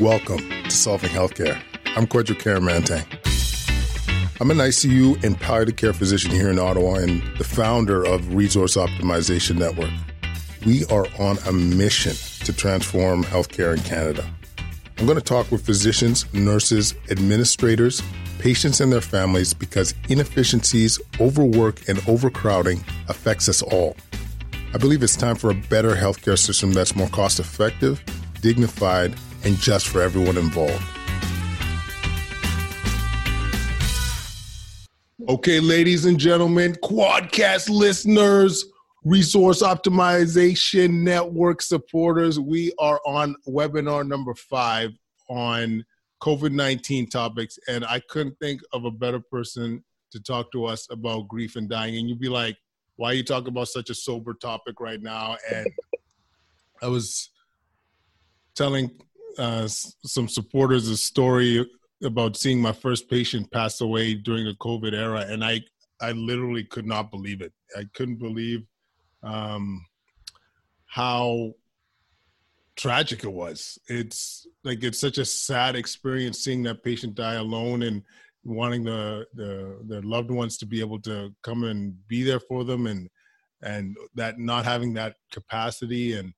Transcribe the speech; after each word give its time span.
Welcome 0.00 0.46
to 0.50 0.70
Solving 0.70 1.08
Healthcare. 1.08 1.58
I'm 1.96 2.06
Kwadwo 2.06 2.36
Kyeremanteng. 2.36 3.06
I'm 4.38 4.50
an 4.50 4.58
ICU 4.58 5.24
and 5.24 5.40
palliative 5.40 5.76
care 5.76 5.94
physician 5.94 6.32
here 6.32 6.50
in 6.50 6.58
Ottawa 6.58 6.96
and 6.96 7.22
the 7.38 7.44
founder 7.44 8.04
of 8.04 8.34
Resource 8.34 8.76
Optimization 8.76 9.56
Network. 9.56 9.90
We 10.66 10.84
are 10.86 11.06
on 11.18 11.38
a 11.46 11.52
mission 11.52 12.12
to 12.44 12.52
transform 12.52 13.24
healthcare 13.24 13.74
in 13.74 13.82
Canada. 13.84 14.28
I'm 14.98 15.06
going 15.06 15.16
to 15.16 15.24
talk 15.24 15.50
with 15.50 15.64
physicians, 15.64 16.30
nurses, 16.34 16.94
administrators, 17.10 18.02
patients, 18.38 18.80
and 18.80 18.92
their 18.92 19.00
families 19.00 19.54
because 19.54 19.94
inefficiencies, 20.10 21.00
overwork, 21.20 21.88
and 21.88 22.00
overcrowding 22.00 22.84
affects 23.08 23.48
us 23.48 23.62
all. 23.62 23.96
I 24.74 24.76
believe 24.78 25.02
it's 25.02 25.16
time 25.16 25.36
for 25.36 25.50
a 25.50 25.54
better 25.54 25.94
healthcare 25.94 26.38
system 26.38 26.74
that's 26.74 26.94
more 26.94 27.08
cost 27.08 27.40
effective, 27.40 28.04
dignified, 28.42 29.14
and 29.46 29.56
just 29.60 29.86
for 29.86 30.02
everyone 30.02 30.36
involved. 30.36 30.82
Okay, 35.28 35.60
ladies 35.60 36.04
and 36.04 36.18
gentlemen, 36.18 36.74
Kwadcast 36.82 37.70
listeners, 37.70 38.64
Resource 39.04 39.62
Optimization 39.62 41.02
Network 41.04 41.62
supporters, 41.62 42.40
we 42.40 42.72
are 42.80 43.00
on 43.06 43.36
webinar 43.46 44.06
number 44.06 44.34
five 44.34 44.90
on 45.28 45.84
COVID 46.20 46.50
19 46.50 47.08
topics. 47.08 47.56
And 47.68 47.84
I 47.84 48.00
couldn't 48.08 48.36
think 48.40 48.62
of 48.72 48.84
a 48.84 48.90
better 48.90 49.20
person 49.20 49.84
to 50.10 50.20
talk 50.20 50.50
to 50.52 50.64
us 50.64 50.88
about 50.90 51.28
grief 51.28 51.54
and 51.54 51.68
dying. 51.68 51.96
And 51.98 52.08
you'd 52.08 52.18
be 52.18 52.28
like, 52.28 52.56
why 52.96 53.10
are 53.10 53.14
you 53.14 53.22
talking 53.22 53.48
about 53.48 53.68
such 53.68 53.90
a 53.90 53.94
sober 53.94 54.34
topic 54.34 54.80
right 54.80 55.00
now? 55.00 55.36
And 55.52 55.68
I 56.82 56.88
was 56.88 57.30
telling 58.56 58.90
uh, 59.38 59.66
some 59.68 60.28
supporters 60.28 60.88
a 60.88 60.96
story 60.96 61.68
about 62.02 62.36
seeing 62.36 62.60
my 62.60 62.72
first 62.72 63.08
patient 63.08 63.50
pass 63.50 63.80
away 63.80 64.14
during 64.14 64.44
the 64.44 64.54
COVID 64.54 64.92
era, 64.92 65.24
and 65.28 65.44
I 65.44 65.60
I 66.00 66.12
literally 66.12 66.64
could 66.64 66.86
not 66.86 67.10
believe 67.10 67.40
it. 67.40 67.52
I 67.76 67.84
couldn't 67.94 68.16
believe 68.18 68.66
um, 69.22 69.84
how 70.86 71.52
tragic 72.76 73.24
it 73.24 73.32
was. 73.32 73.78
It's 73.88 74.46
like 74.64 74.84
it's 74.84 75.00
such 75.00 75.18
a 75.18 75.24
sad 75.24 75.76
experience 75.76 76.38
seeing 76.40 76.62
that 76.64 76.84
patient 76.84 77.14
die 77.14 77.34
alone 77.34 77.82
and 77.82 78.02
wanting 78.44 78.84
the 78.84 79.26
the 79.34 79.78
their 79.88 80.02
loved 80.02 80.30
ones 80.30 80.56
to 80.58 80.66
be 80.66 80.80
able 80.80 81.00
to 81.00 81.34
come 81.42 81.64
and 81.64 81.96
be 82.08 82.22
there 82.22 82.40
for 82.40 82.64
them 82.64 82.86
and 82.86 83.08
and 83.62 83.96
that 84.14 84.38
not 84.38 84.64
having 84.64 84.94
that 84.94 85.16
capacity 85.32 86.12
and 86.12 86.32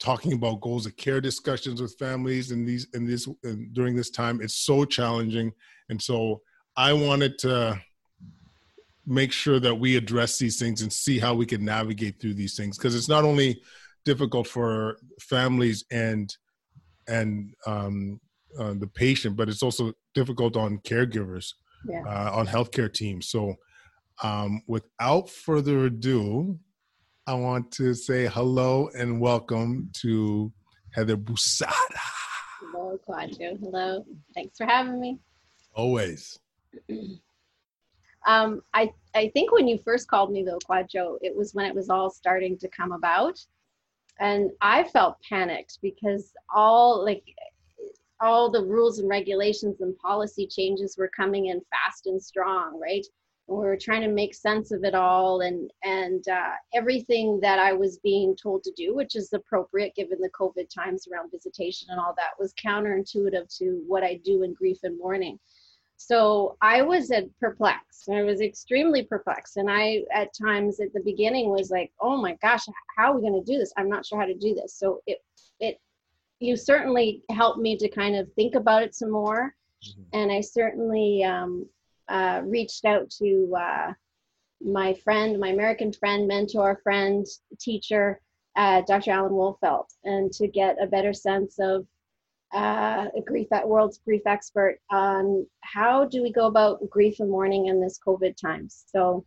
talking 0.00 0.32
about 0.32 0.62
goals 0.62 0.86
of 0.86 0.96
care 0.96 1.20
discussions 1.20 1.80
with 1.80 1.94
families 1.98 2.50
in 2.50 2.64
these 2.64 2.88
in 2.94 3.06
this 3.06 3.28
in, 3.44 3.70
during 3.72 3.94
this 3.94 4.10
time. 4.10 4.40
It's 4.40 4.56
so 4.56 4.84
challenging. 4.84 5.52
And 5.88 6.00
so 6.00 6.42
i 6.76 6.92
wanted 6.92 7.36
to 7.36 7.78
make 9.06 9.32
sure 9.32 9.58
that 9.58 9.74
we 9.74 9.96
address 9.96 10.38
these 10.38 10.58
things 10.58 10.82
and 10.82 10.92
see 10.92 11.18
how 11.18 11.34
we 11.34 11.44
can 11.44 11.64
navigate 11.64 12.20
through 12.20 12.34
these 12.34 12.56
things. 12.56 12.78
Because 12.78 12.94
it's 12.94 13.08
not 13.08 13.24
only 13.24 13.60
difficult 14.04 14.46
for 14.48 14.98
families 15.20 15.84
and 15.90 16.34
and 17.06 17.54
um, 17.66 18.20
uh, 18.58 18.74
the 18.74 18.86
patient 18.86 19.36
but 19.36 19.48
it's 19.48 19.62
also 19.62 19.92
difficult 20.14 20.56
on 20.56 20.78
caregivers 20.78 21.52
yeah. 21.86 22.02
uh, 22.06 22.30
on 22.34 22.46
healthcare 22.46 22.92
teams. 22.92 23.28
So 23.28 23.56
um, 24.22 24.62
without 24.66 25.28
further 25.28 25.86
ado 25.86 26.58
I 27.30 27.34
want 27.34 27.70
to 27.74 27.94
say 27.94 28.26
hello 28.26 28.90
and 28.98 29.20
welcome 29.20 29.88
to 30.00 30.52
Heather 30.92 31.16
Busada. 31.16 31.70
Hello, 32.58 32.98
Kwadwo. 33.08 33.56
Hello. 33.60 34.04
Thanks 34.34 34.58
for 34.58 34.66
having 34.66 34.98
me. 34.98 35.20
Always. 35.72 36.40
um, 38.26 38.62
I 38.74 38.92
I 39.14 39.28
think 39.28 39.52
when 39.52 39.68
you 39.68 39.78
first 39.78 40.08
called 40.08 40.32
me 40.32 40.42
though, 40.42 40.58
Kwadwo, 40.68 41.18
it 41.22 41.32
was 41.36 41.54
when 41.54 41.66
it 41.66 41.74
was 41.74 41.88
all 41.88 42.10
starting 42.10 42.58
to 42.58 42.68
come 42.68 42.90
about, 42.90 43.38
and 44.18 44.50
I 44.60 44.82
felt 44.82 45.14
panicked 45.22 45.78
because 45.82 46.32
all 46.52 47.04
like 47.04 47.22
all 48.20 48.50
the 48.50 48.64
rules 48.64 48.98
and 48.98 49.08
regulations 49.08 49.82
and 49.82 49.96
policy 49.98 50.48
changes 50.48 50.96
were 50.98 51.12
coming 51.16 51.46
in 51.46 51.60
fast 51.70 52.08
and 52.08 52.20
strong, 52.20 52.80
right? 52.80 53.06
We 53.50 53.64
were 53.64 53.76
trying 53.76 54.02
to 54.02 54.08
make 54.08 54.34
sense 54.34 54.70
of 54.70 54.84
it 54.84 54.94
all 54.94 55.40
and 55.40 55.70
and 55.82 56.28
uh, 56.28 56.52
everything 56.72 57.40
that 57.40 57.58
i 57.58 57.72
was 57.72 57.98
being 57.98 58.36
told 58.40 58.62
to 58.62 58.72
do 58.76 58.94
which 58.94 59.16
is 59.16 59.32
appropriate 59.32 59.94
given 59.94 60.18
the 60.20 60.30
covid 60.30 60.68
times 60.72 61.08
around 61.08 61.30
visitation 61.30 61.88
and 61.90 61.98
all 61.98 62.14
that 62.16 62.30
was 62.38 62.54
counterintuitive 62.54 63.54
to 63.56 63.82
what 63.86 64.04
i 64.04 64.20
do 64.24 64.42
in 64.42 64.54
grief 64.54 64.78
and 64.84 64.98
mourning. 64.98 65.38
So 65.96 66.56
i 66.62 66.80
was 66.80 67.10
at 67.10 67.24
perplexed. 67.38 68.08
I 68.08 68.22
was 68.22 68.40
extremely 68.40 69.02
perplexed. 69.02 69.56
And 69.56 69.70
i 69.70 70.02
at 70.14 70.32
times 70.32 70.80
at 70.80 70.92
the 70.94 71.02
beginning 71.04 71.50
was 71.50 71.70
like 71.70 71.92
oh 72.00 72.16
my 72.16 72.36
gosh 72.40 72.64
how 72.96 73.12
are 73.12 73.16
we 73.16 73.20
going 73.20 73.44
to 73.44 73.52
do 73.52 73.58
this? 73.58 73.72
I'm 73.76 73.90
not 73.90 74.06
sure 74.06 74.18
how 74.18 74.26
to 74.26 74.34
do 74.34 74.54
this. 74.54 74.74
So 74.74 75.02
it 75.06 75.18
it 75.58 75.78
you 76.38 76.56
certainly 76.56 77.22
helped 77.30 77.58
me 77.58 77.76
to 77.76 77.88
kind 77.88 78.16
of 78.16 78.32
think 78.32 78.54
about 78.54 78.82
it 78.82 78.94
some 78.94 79.10
more. 79.10 79.54
Mm-hmm. 79.80 80.02
and 80.12 80.30
i 80.30 80.42
certainly 80.42 81.24
um, 81.24 81.66
uh, 82.10 82.42
reached 82.44 82.84
out 82.84 83.08
to 83.10 83.54
uh, 83.56 83.92
my 84.60 84.92
friend, 84.94 85.38
my 85.38 85.48
American 85.48 85.92
friend, 85.92 86.26
mentor, 86.28 86.80
friend, 86.82 87.26
teacher, 87.58 88.20
uh, 88.56 88.82
Dr. 88.82 89.12
Alan 89.12 89.32
Wolfelt, 89.32 89.86
and 90.04 90.30
to 90.32 90.48
get 90.48 90.76
a 90.82 90.86
better 90.86 91.12
sense 91.12 91.58
of 91.58 91.86
uh, 92.52 93.06
a 93.16 93.20
grief 93.24 93.46
at 93.52 93.68
world's 93.68 94.00
grief 94.04 94.22
expert 94.26 94.80
on 94.90 95.46
how 95.60 96.04
do 96.04 96.22
we 96.22 96.32
go 96.32 96.46
about 96.46 96.90
grief 96.90 97.20
and 97.20 97.30
mourning 97.30 97.66
in 97.66 97.80
this 97.80 97.98
COVID 98.04 98.36
times. 98.36 98.84
So 98.88 99.24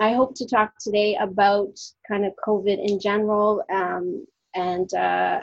I 0.00 0.12
hope 0.12 0.34
to 0.36 0.46
talk 0.46 0.72
today 0.80 1.16
about 1.16 1.78
kind 2.06 2.24
of 2.24 2.32
COVID 2.46 2.78
in 2.84 3.00
general 3.00 3.62
um, 3.72 4.24
and 4.54 4.92
uh, 4.94 5.40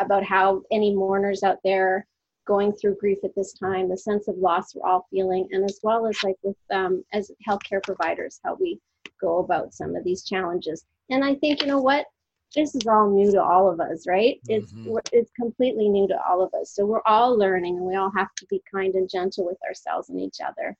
about 0.00 0.24
how 0.24 0.62
any 0.70 0.94
mourners 0.94 1.42
out 1.42 1.58
there 1.62 2.06
going 2.46 2.72
through 2.72 2.96
grief 2.96 3.18
at 3.24 3.34
this 3.34 3.52
time, 3.52 3.88
the 3.88 3.96
sense 3.96 4.28
of 4.28 4.38
loss 4.38 4.74
we're 4.74 4.88
all 4.88 5.06
feeling, 5.10 5.48
and 5.50 5.64
as 5.64 5.80
well 5.82 6.06
as 6.06 6.22
like 6.22 6.36
with 6.42 6.56
um, 6.70 7.04
as 7.12 7.30
healthcare 7.46 7.82
providers, 7.82 8.40
how 8.44 8.54
we 8.54 8.80
go 9.20 9.38
about 9.38 9.74
some 9.74 9.94
of 9.94 10.04
these 10.04 10.24
challenges. 10.24 10.84
And 11.10 11.24
I 11.24 11.34
think 11.34 11.60
you 11.60 11.66
know 11.66 11.80
what, 11.80 12.06
this 12.54 12.74
is 12.74 12.86
all 12.86 13.10
new 13.10 13.30
to 13.32 13.42
all 13.42 13.70
of 13.70 13.80
us, 13.80 14.06
right? 14.06 14.40
It's 14.48 14.72
mm-hmm. 14.72 14.96
it's 15.12 15.30
completely 15.32 15.88
new 15.88 16.08
to 16.08 16.18
all 16.28 16.42
of 16.42 16.52
us. 16.54 16.74
So 16.74 16.86
we're 16.86 17.06
all 17.06 17.36
learning, 17.36 17.76
and 17.76 17.86
we 17.86 17.96
all 17.96 18.12
have 18.16 18.34
to 18.36 18.46
be 18.46 18.62
kind 18.72 18.94
and 18.94 19.08
gentle 19.08 19.44
with 19.44 19.58
ourselves 19.66 20.08
and 20.08 20.20
each 20.20 20.38
other. 20.40 20.76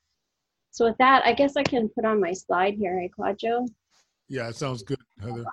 So 0.71 0.85
with 0.85 0.97
that, 0.97 1.25
I 1.25 1.33
guess 1.33 1.55
I 1.57 1.63
can 1.63 1.89
put 1.89 2.05
on 2.05 2.19
my 2.19 2.33
slide 2.33 2.75
here, 2.75 2.99
eh, 3.03 3.07
Kwadwo? 3.17 3.67
Yeah, 4.27 4.49
it 4.49 4.55
sounds 4.55 4.83
good, 4.83 4.99
Heather. 5.21 5.45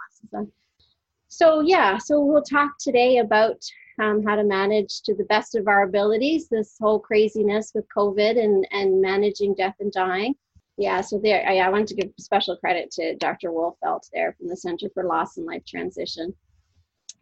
So 1.28 1.60
yeah, 1.60 1.98
so 1.98 2.20
we'll 2.20 2.42
talk 2.42 2.72
today 2.78 3.19
about 3.19 3.56
um, 4.00 4.22
how 4.25 4.37
to 4.37 4.44
manage 4.44 5.03
to 5.03 5.15
the 5.15 5.25
best 5.25 5.55
of 5.55 5.69
our 5.69 5.82
abilities 5.82 6.49
this 6.49 6.77
whole 6.81 6.99
craziness 6.99 7.72
with 7.75 7.87
COVID 7.97 8.43
and, 8.43 8.66
and 8.71 9.00
managing 9.00 9.55
death 9.55 9.77
and 9.81 9.93
dying. 9.93 10.34
Yeah, 10.77 11.00
so 11.03 11.21
there, 11.22 11.47
I, 11.49 11.59
I 11.59 11.69
want 11.69 11.87
to 11.88 11.94
give 11.94 12.10
special 12.19 12.56
credit 12.56 12.91
to 12.93 13.15
Dr. 13.16 13.50
Wolfelt 13.50 14.09
there 14.12 14.33
from 14.33 14.49
the 14.49 14.56
Center 14.56 14.88
for 14.93 15.04
Loss 15.04 15.37
and 15.37 15.47
Life 15.47 15.65
Transition. 15.66 16.34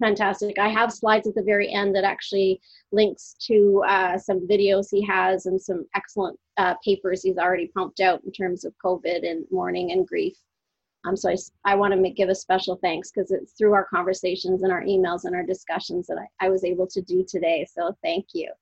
Fantastic. 0.00 0.58
I 0.58 0.68
have 0.68 0.92
slides 0.92 1.28
at 1.28 1.34
the 1.34 1.42
very 1.42 1.72
end 1.72 1.94
that 1.94 2.04
actually 2.04 2.60
links 2.90 3.36
to 3.46 3.84
uh, 3.86 4.18
some 4.18 4.48
videos 4.48 4.88
he 4.90 5.04
has 5.06 5.46
and 5.46 5.60
some 5.60 5.86
excellent 5.94 6.38
uh, 6.56 6.74
papers 6.84 7.22
he's 7.22 7.38
already 7.38 7.68
pumped 7.68 8.00
out 8.00 8.22
in 8.24 8.32
terms 8.32 8.64
of 8.64 8.74
COVID 8.84 9.28
and 9.28 9.44
mourning 9.50 9.92
and 9.92 10.06
grief. 10.06 10.36
Um, 11.04 11.16
so 11.16 11.30
I, 11.30 11.36
I 11.64 11.74
want 11.74 11.92
to 11.94 12.10
give 12.10 12.28
a 12.28 12.34
special 12.34 12.76
thanks 12.76 13.10
because 13.10 13.30
it's 13.30 13.52
through 13.52 13.74
our 13.74 13.84
conversations 13.84 14.62
and 14.62 14.72
our 14.72 14.82
emails 14.82 15.24
and 15.24 15.34
our 15.34 15.42
discussions 15.42 16.06
that 16.06 16.18
I, 16.18 16.46
I 16.46 16.48
was 16.48 16.64
able 16.64 16.86
to 16.88 17.02
do 17.02 17.24
today. 17.28 17.66
So 17.72 17.96
thank 18.02 18.26
you. 18.34 18.52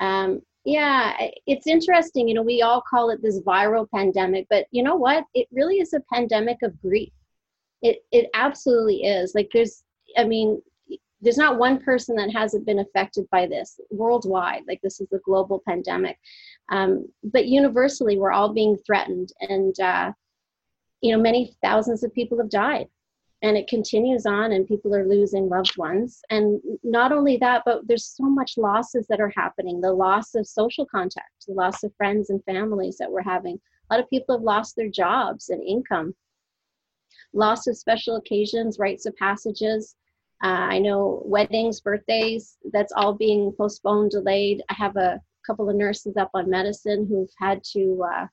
Um, 0.00 0.42
yeah, 0.64 1.14
it's 1.46 1.66
interesting. 1.66 2.28
You 2.28 2.34
know, 2.34 2.42
we 2.42 2.62
all 2.62 2.82
call 2.88 3.10
it 3.10 3.20
this 3.20 3.40
viral 3.40 3.88
pandemic, 3.92 4.46
but 4.48 4.66
you 4.70 4.82
know 4.82 4.94
what? 4.94 5.24
It 5.34 5.48
really 5.50 5.78
is 5.78 5.92
a 5.92 6.02
pandemic 6.12 6.58
of 6.62 6.80
grief. 6.80 7.12
It 7.82 8.04
it 8.12 8.30
absolutely 8.34 9.02
is. 9.02 9.34
Like 9.34 9.50
there's, 9.52 9.82
I 10.16 10.22
mean, 10.24 10.62
there's 11.20 11.36
not 11.36 11.58
one 11.58 11.80
person 11.80 12.14
that 12.16 12.32
hasn't 12.32 12.66
been 12.66 12.78
affected 12.78 13.28
by 13.30 13.46
this 13.46 13.80
worldwide. 13.90 14.62
Like 14.68 14.80
this 14.82 15.00
is 15.00 15.12
a 15.12 15.18
global 15.18 15.62
pandemic, 15.66 16.16
um, 16.70 17.06
but 17.24 17.46
universally, 17.46 18.16
we're 18.16 18.30
all 18.32 18.52
being 18.52 18.76
threatened, 18.86 19.32
and 19.40 19.78
uh, 19.80 20.12
you 21.02 21.14
know, 21.14 21.20
many 21.20 21.54
thousands 21.62 22.02
of 22.02 22.14
people 22.14 22.38
have 22.38 22.50
died. 22.50 22.86
And 23.44 23.56
it 23.56 23.66
continues 23.66 24.24
on 24.24 24.52
and 24.52 24.68
people 24.68 24.94
are 24.94 25.06
losing 25.06 25.48
loved 25.48 25.76
ones. 25.76 26.20
And 26.30 26.60
not 26.84 27.10
only 27.10 27.36
that 27.38 27.62
but 27.66 27.80
there's 27.88 28.06
so 28.06 28.24
much 28.24 28.56
losses 28.56 29.04
that 29.08 29.20
are 29.20 29.32
happening. 29.34 29.80
The 29.80 29.92
loss 29.92 30.36
of 30.36 30.46
social 30.46 30.86
contact 30.86 31.26
the 31.48 31.54
loss 31.54 31.82
of 31.82 31.92
friends 31.96 32.30
and 32.30 32.42
families 32.44 32.96
that 32.98 33.10
we're 33.10 33.22
having. 33.22 33.58
A 33.90 33.94
lot 33.94 34.02
of 34.02 34.08
people 34.10 34.36
have 34.36 34.44
lost 34.44 34.76
their 34.76 34.88
jobs 34.88 35.48
and 35.48 35.60
income. 35.62 36.14
Loss 37.32 37.66
of 37.66 37.76
special 37.76 38.16
occasions 38.16 38.78
rites 38.78 39.06
of 39.06 39.16
passages. 39.16 39.96
Uh, 40.44 40.70
I 40.70 40.78
know 40.78 41.22
weddings, 41.24 41.80
birthdays, 41.80 42.58
that's 42.72 42.92
all 42.92 43.12
being 43.12 43.52
postponed, 43.58 44.12
delayed. 44.12 44.62
I 44.68 44.74
have 44.74 44.96
a 44.96 45.20
couple 45.46 45.68
of 45.68 45.76
nurses 45.76 46.16
up 46.16 46.30
on 46.34 46.50
medicine 46.50 47.06
who've 47.08 47.30
had 47.38 47.62
to, 47.72 48.04
uh, 48.12 48.26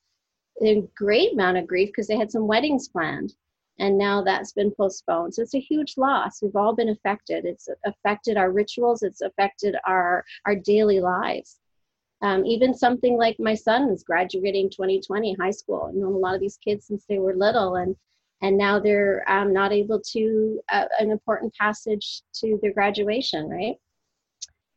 a 0.62 0.88
great 0.96 1.34
amount 1.34 1.58
of 1.58 1.68
grief 1.68 1.90
because 1.90 2.08
they 2.08 2.18
had 2.18 2.32
some 2.32 2.48
weddings 2.48 2.88
planned 2.88 3.34
and 3.80 3.98
now 3.98 4.22
that's 4.22 4.52
been 4.52 4.72
postponed. 4.72 5.34
So 5.34 5.42
it's 5.42 5.56
a 5.56 5.60
huge 5.60 5.96
loss. 5.98 6.42
We've 6.42 6.56
all 6.56 6.76
been 6.76 6.90
affected. 6.90 7.46
It's 7.46 7.68
affected 7.86 8.38
our 8.38 8.52
rituals. 8.52 9.02
It's 9.04 9.22
affected 9.22 9.76
our 9.88 10.24
our 10.46 10.56
daily 10.56 11.00
lives. 11.00 11.60
Um, 12.22 12.46
even 12.46 12.74
something 12.74 13.18
like 13.18 13.38
my 13.40 13.56
son 13.56 13.90
is 13.90 14.04
graduating 14.04 14.72
2020 14.72 15.36
high 15.40 15.52
school. 15.52 15.90
Known 15.94 16.14
a 16.14 16.18
lot 16.18 16.36
of 16.36 16.42
these 16.42 16.58
kids 16.58 16.86
since 16.86 17.06
they 17.08 17.20
were 17.20 17.36
little, 17.36 17.76
and 17.76 17.96
and 18.42 18.58
now 18.58 18.80
they're 18.80 19.24
um, 19.32 19.54
not 19.54 19.72
able 19.72 20.02
to 20.12 20.60
uh, 20.72 20.86
an 21.00 21.12
important 21.12 21.54
passage 21.56 22.22
to 22.36 22.60
their 22.62 22.74
graduation, 22.74 23.50
right? 23.50 23.76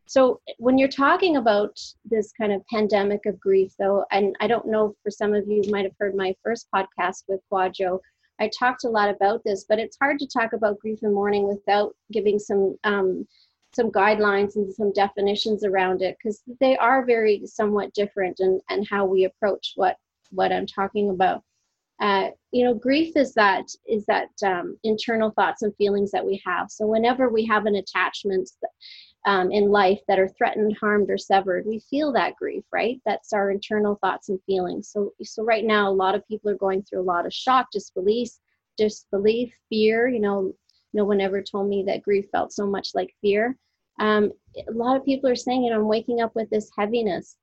So 0.07 0.41
when 0.59 0.79
you're 0.79 0.89
talking 0.89 1.37
about 1.37 1.79
this 2.05 2.33
kind 2.39 2.53
of 2.53 2.67
pandemic 2.67 3.25
of 3.27 3.41
grief, 3.41 3.73
though, 3.79 4.05
and 4.11 4.37
I 4.41 4.47
don't 4.47 4.67
know 4.67 4.95
for 5.03 5.11
some 5.11 5.35
of 5.35 5.47
you 5.49 5.63
might 5.71 5.85
have 5.85 5.95
heard 5.99 6.15
my 6.15 6.35
first 6.43 6.67
podcast 6.75 7.25
with 7.29 7.41
Kwadwo, 7.51 8.01
I 8.41 8.51
talked 8.59 8.85
a 8.85 8.91
lot 8.91 9.09
about 9.09 9.43
this, 9.45 9.65
but 9.69 9.79
it's 9.79 9.97
hard 10.01 10.19
to 10.19 10.27
talk 10.27 10.53
about 10.53 10.79
grief 10.81 10.99
and 11.03 11.15
mourning 11.15 11.47
without 11.47 11.95
giving 12.11 12.39
some 12.39 12.77
um, 12.85 13.27
some 13.75 13.91
guidelines 13.91 14.57
and 14.57 14.73
some 14.73 14.93
definitions 14.93 15.65
around 15.65 16.03
it 16.03 16.17
because 16.19 16.43
they 16.61 16.77
are 16.77 17.07
very 17.07 17.43
somewhat 17.47 17.95
different 17.95 18.41
and 18.41 18.61
and 18.69 18.87
how 18.89 19.07
we 19.07 19.25
approach 19.25 19.73
what 19.77 19.97
what 20.31 20.53
I'm 20.53 20.67
talking 20.67 21.11
about. 21.11 21.43
Uh, 22.01 22.31
you 22.51 22.65
know, 22.65 22.75
grief 22.75 23.17
is 23.17 23.33
that 23.35 23.67
is 23.87 24.05
that 24.07 24.31
um, 24.45 24.77
internal 24.83 25.31
thoughts 25.31 25.63
and 25.63 25.75
feelings 25.77 26.11
that 26.11 26.27
we 26.27 26.43
have. 26.45 26.71
So 26.71 26.87
whenever 26.87 27.29
we 27.29 27.47
have 27.47 27.67
an 27.67 27.77
attachment 27.77 28.51
um, 29.25 29.53
in 29.53 29.71
life 29.71 30.01
that 30.09 30.19
are 30.19 30.29
threatened, 30.29 30.77
harmed, 30.79 31.11
or 31.11 31.19
severed, 31.19 31.65
we 31.67 31.81
feel 31.91 32.13
that 32.13 32.37
grief, 32.37 32.65
right? 32.73 33.01
That's 33.05 33.33
our 33.33 33.51
internal 33.51 33.97
thoughts 33.97 34.29
and 34.29 34.41
feelings. 34.47 34.89
So, 34.89 35.13
so 35.23 35.45
right 35.45 35.65
now, 35.65 35.89
a 35.89 35.93
lot 35.93 36.15
of 36.15 36.27
people 36.27 36.51
are 36.51 36.57
going 36.57 36.83
through 36.83 37.01
a 37.01 37.05
lot 37.05 37.27
of 37.27 37.33
shock, 37.33 37.69
disbelief, 37.73 38.31
disbelief, 38.77 39.55
fear. 39.69 40.09
You 40.09 40.21
know, 40.21 40.53
no 40.93 41.05
one 41.05 41.21
ever 41.21 41.43
told 41.43 41.69
me 41.69 41.85
that 41.87 42.03
grief 42.03 42.27
felt 42.33 42.53
so 42.53 42.67
much 42.67 42.91
like 42.95 43.15
fear. 43.21 43.57
Um, 44.01 44.33
a 44.57 44.73
lot 44.73 44.97
of 44.97 45.05
people 45.05 45.31
are 45.31 45.37
saying, 45.37 45.65
you 45.65 45.71
know, 45.71 45.81
I'm 45.81 45.89
waking 45.89 46.21
up 46.21 46.35
with 46.35 46.51
this 46.51 46.71
heaviness, 46.77 47.37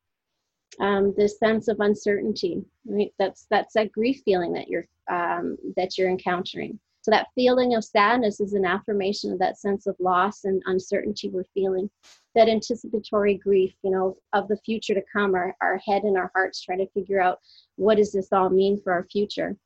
um, 0.81 1.13
this 1.17 1.39
sense 1.39 1.67
of 1.69 1.79
uncertainty. 1.79 2.63
Right? 2.85 3.13
That's 3.17 3.47
that's 3.49 3.73
that 3.75 3.91
grief 3.93 4.21
feeling 4.25 4.51
that 4.53 4.67
you're 4.67 4.85
um, 5.09 5.57
that 5.77 5.97
you're 5.97 6.09
encountering. 6.09 6.79
So 7.01 7.11
that 7.11 7.27
feeling 7.33 7.75
of 7.75 7.83
sadness 7.83 8.39
is 8.39 8.53
an 8.53 8.65
affirmation 8.65 9.31
of 9.31 9.39
that 9.39 9.57
sense 9.57 9.87
of 9.87 9.95
loss 9.99 10.43
and 10.43 10.61
uncertainty 10.65 11.29
we're 11.29 11.45
feeling. 11.53 11.89
That 12.35 12.49
anticipatory 12.49 13.35
grief, 13.35 13.73
you 13.83 13.91
know, 13.91 14.17
of 14.33 14.47
the 14.47 14.57
future 14.57 14.93
to 14.93 15.03
come, 15.11 15.33
our, 15.33 15.55
our 15.61 15.77
head 15.77 16.03
and 16.03 16.17
our 16.17 16.31
hearts 16.35 16.61
trying 16.61 16.79
to 16.79 16.91
figure 16.91 17.21
out 17.21 17.39
what 17.77 17.97
does 17.97 18.11
this 18.11 18.31
all 18.31 18.49
mean 18.49 18.81
for 18.81 18.91
our 18.91 19.05
future. 19.05 19.57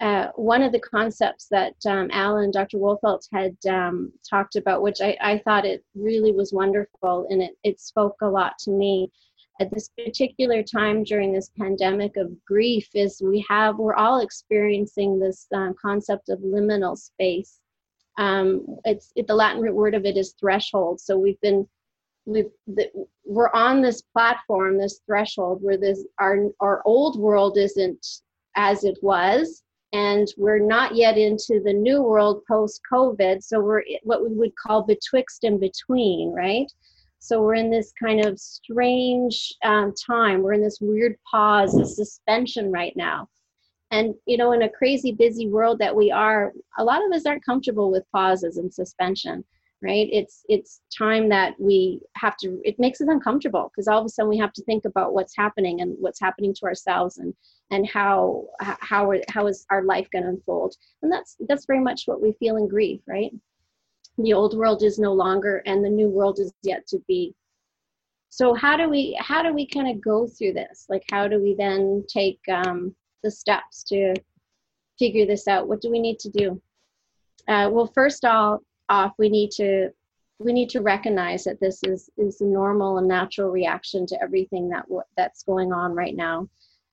Uh, 0.00 0.28
one 0.36 0.62
of 0.62 0.72
the 0.72 0.80
concepts 0.80 1.46
that 1.50 1.74
um, 1.86 2.08
Alan 2.10 2.50
Dr. 2.50 2.78
Wolfelt 2.78 3.28
had 3.32 3.54
um, 3.68 4.10
talked 4.28 4.56
about, 4.56 4.80
which 4.80 5.02
I, 5.02 5.16
I 5.20 5.38
thought 5.38 5.66
it 5.66 5.84
really 5.94 6.32
was 6.32 6.54
wonderful 6.54 7.26
and 7.28 7.42
it, 7.42 7.52
it 7.64 7.80
spoke 7.80 8.16
a 8.22 8.26
lot 8.26 8.54
to 8.60 8.70
me, 8.70 9.10
at 9.60 9.70
this 9.70 9.90
particular 9.90 10.62
time 10.62 11.04
during 11.04 11.32
this 11.32 11.50
pandemic 11.58 12.16
of 12.16 12.32
grief 12.46 12.88
is 12.94 13.22
we 13.22 13.44
have 13.48 13.76
we're 13.76 13.94
all 13.94 14.20
experiencing 14.20 15.18
this 15.18 15.46
um, 15.54 15.74
concept 15.80 16.30
of 16.30 16.38
liminal 16.40 16.96
space. 16.96 17.60
Um, 18.18 18.64
it's 18.84 19.12
it, 19.16 19.26
the 19.26 19.34
latin 19.34 19.60
root 19.60 19.74
word 19.74 19.94
of 19.94 20.06
it 20.06 20.16
is 20.16 20.34
threshold. 20.40 21.00
So 21.00 21.18
we've 21.18 21.40
been 21.42 21.68
we've 22.24 22.50
the, 22.66 22.90
we're 23.24 23.52
on 23.52 23.82
this 23.82 24.02
platform 24.02 24.78
this 24.78 25.00
threshold 25.06 25.62
where 25.62 25.78
this 25.78 26.04
our 26.18 26.48
our 26.60 26.82
old 26.86 27.18
world 27.18 27.58
isn't 27.58 28.06
as 28.56 28.84
it 28.84 28.98
was 29.02 29.62
and 29.92 30.28
we're 30.36 30.58
not 30.58 30.94
yet 30.94 31.16
into 31.16 31.60
the 31.64 31.72
new 31.72 32.02
world 32.02 32.42
post 32.46 32.80
covid 32.90 33.42
so 33.42 33.60
we're 33.60 33.82
what 34.02 34.22
we 34.22 34.34
would 34.36 34.54
call 34.56 34.82
betwixt 34.82 35.44
and 35.44 35.60
between 35.60 36.30
right 36.32 36.70
so 37.20 37.42
we're 37.42 37.54
in 37.54 37.70
this 37.70 37.92
kind 38.02 38.24
of 38.24 38.40
strange 38.40 39.52
um, 39.62 39.92
time. 39.94 40.42
We're 40.42 40.54
in 40.54 40.62
this 40.62 40.78
weird 40.80 41.16
pause, 41.30 41.76
this 41.76 41.94
suspension 41.94 42.72
right 42.72 42.96
now. 42.96 43.28
And, 43.90 44.14
you 44.24 44.38
know, 44.38 44.52
in 44.52 44.62
a 44.62 44.70
crazy 44.70 45.12
busy 45.12 45.46
world 45.46 45.78
that 45.80 45.94
we 45.94 46.10
are, 46.10 46.52
a 46.78 46.84
lot 46.84 47.04
of 47.04 47.12
us 47.12 47.26
aren't 47.26 47.44
comfortable 47.44 47.90
with 47.90 48.10
pauses 48.10 48.56
and 48.56 48.72
suspension, 48.72 49.44
right? 49.82 50.08
It's, 50.10 50.44
it's 50.48 50.80
time 50.96 51.28
that 51.28 51.60
we 51.60 52.00
have 52.16 52.38
to, 52.38 52.58
it 52.64 52.78
makes 52.78 53.02
us 53.02 53.08
uncomfortable 53.08 53.70
because 53.70 53.86
all 53.86 53.98
of 53.98 54.06
a 54.06 54.08
sudden 54.08 54.30
we 54.30 54.38
have 54.38 54.54
to 54.54 54.64
think 54.64 54.86
about 54.86 55.12
what's 55.12 55.36
happening 55.36 55.82
and 55.82 55.96
what's 55.98 56.20
happening 56.20 56.54
to 56.54 56.66
ourselves 56.66 57.18
and, 57.18 57.34
and 57.70 57.86
how, 57.86 58.46
how, 58.60 59.12
how 59.28 59.46
is 59.46 59.66
our 59.70 59.82
life 59.82 60.08
going 60.10 60.24
to 60.24 60.30
unfold. 60.30 60.74
And 61.02 61.12
that's, 61.12 61.36
that's 61.48 61.66
very 61.66 61.80
much 61.80 62.04
what 62.06 62.22
we 62.22 62.32
feel 62.38 62.56
in 62.56 62.66
grief, 62.66 63.02
right? 63.06 63.32
The 64.18 64.32
old 64.32 64.56
world 64.56 64.82
is 64.82 64.98
no 64.98 65.12
longer 65.12 65.62
and 65.66 65.84
the 65.84 65.88
new 65.88 66.08
world 66.08 66.38
is 66.38 66.52
yet 66.62 66.86
to 66.88 66.98
be. 67.06 67.34
So 68.28 68.54
how 68.54 68.76
do 68.76 68.88
we 68.88 69.18
how 69.20 69.42
do 69.42 69.52
we 69.52 69.66
kind 69.66 69.90
of 69.90 70.02
go 70.02 70.26
through 70.26 70.52
this? 70.52 70.86
Like 70.88 71.04
how 71.10 71.26
do 71.28 71.40
we 71.40 71.54
then 71.54 72.04
take 72.08 72.40
um, 72.48 72.94
the 73.22 73.30
steps 73.30 73.82
to 73.84 74.14
figure 74.98 75.26
this 75.26 75.48
out? 75.48 75.68
What 75.68 75.80
do 75.80 75.90
we 75.90 76.00
need 76.00 76.18
to 76.20 76.30
do? 76.30 76.62
Uh, 77.48 77.68
well 77.72 77.90
first 77.94 78.24
all 78.24 78.60
off 78.88 79.12
we 79.18 79.28
need 79.28 79.50
to 79.52 79.90
we 80.38 80.52
need 80.52 80.70
to 80.70 80.80
recognize 80.80 81.44
that 81.44 81.60
this 81.60 81.80
is 81.84 82.08
is 82.16 82.40
a 82.40 82.44
normal 82.44 82.98
and 82.98 83.08
natural 83.08 83.50
reaction 83.50 84.06
to 84.06 84.22
everything 84.22 84.68
that 84.68 84.86
that's 85.16 85.42
going 85.42 85.72
on 85.72 85.92
right 85.92 86.16
now. 86.16 86.48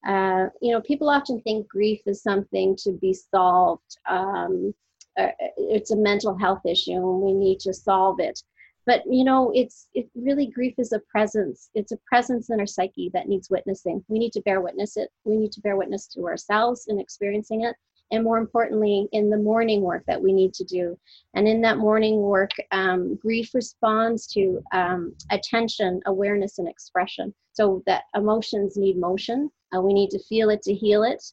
Uh, 0.08 0.48
you 0.62 0.72
know 0.72 0.82
people 0.82 1.10
often 1.10 1.42
think 1.42 1.68
grief 1.68 2.02
is 2.06 2.24
something 2.24 2.76
to 2.78 2.92
be 2.94 3.14
solved 3.14 3.98
um, 4.10 4.74
uh, 5.18 5.32
it's 5.58 5.92
a 5.92 5.98
mental 5.98 6.38
health 6.38 6.66
issue 6.66 6.92
and 6.92 7.22
we 7.22 7.34
need 7.34 7.60
to 7.62 7.74
solve 7.74 8.20
it. 8.20 8.42
But 8.86 9.04
you 9.06 9.26
know 9.26 9.52
it's 9.54 9.90
it 9.94 10.10
really 10.16 10.48
grief 10.48 10.76
is 10.78 10.94
a 10.94 11.02
presence. 11.12 11.70
It's 11.74 11.92
a 11.92 12.00
presence 12.08 12.50
in 12.50 12.60
our 12.60 12.66
psyche 12.66 13.12
that 13.14 13.28
needs 13.28 13.50
witnessing. 13.50 14.04
We 14.08 14.20
need 14.20 14.32
to 14.34 14.42
bear 14.42 14.62
witness 14.62 14.96
it. 14.96 15.10
We 15.26 15.36
need 15.38 15.52
to 15.54 15.62
bear 15.62 15.76
witness 15.76 16.08
to 16.14 16.26
ourselves 16.26 16.86
in 16.88 17.00
experiencing 17.00 17.64
it 17.64 17.76
and 18.12 18.24
more 18.24 18.38
importantly 18.38 19.08
in 19.12 19.30
the 19.30 19.38
mourning 19.38 19.82
work 19.82 20.04
that 20.08 20.22
we 20.22 20.32
need 20.32 20.54
to 20.54 20.64
do. 20.64 20.98
And 21.34 21.48
in 21.48 21.62
that 21.62 21.78
mourning 21.78 22.22
work 22.22 22.52
um, 22.72 23.16
grief 23.16 23.54
responds 23.54 24.28
to 24.28 24.62
um, 24.72 25.14
attention 25.32 26.00
awareness 26.06 26.60
and 26.60 26.68
expression. 26.68 27.34
So 27.54 27.84
that 27.86 28.04
emotions 28.16 28.78
need 28.78 28.98
motion. 28.98 29.50
Uh, 29.76 29.82
we 29.82 29.94
need 29.94 30.10
to 30.12 30.24
feel 30.24 30.50
it 30.50 30.62
to 30.64 30.74
heal 30.74 31.04
it 31.04 31.24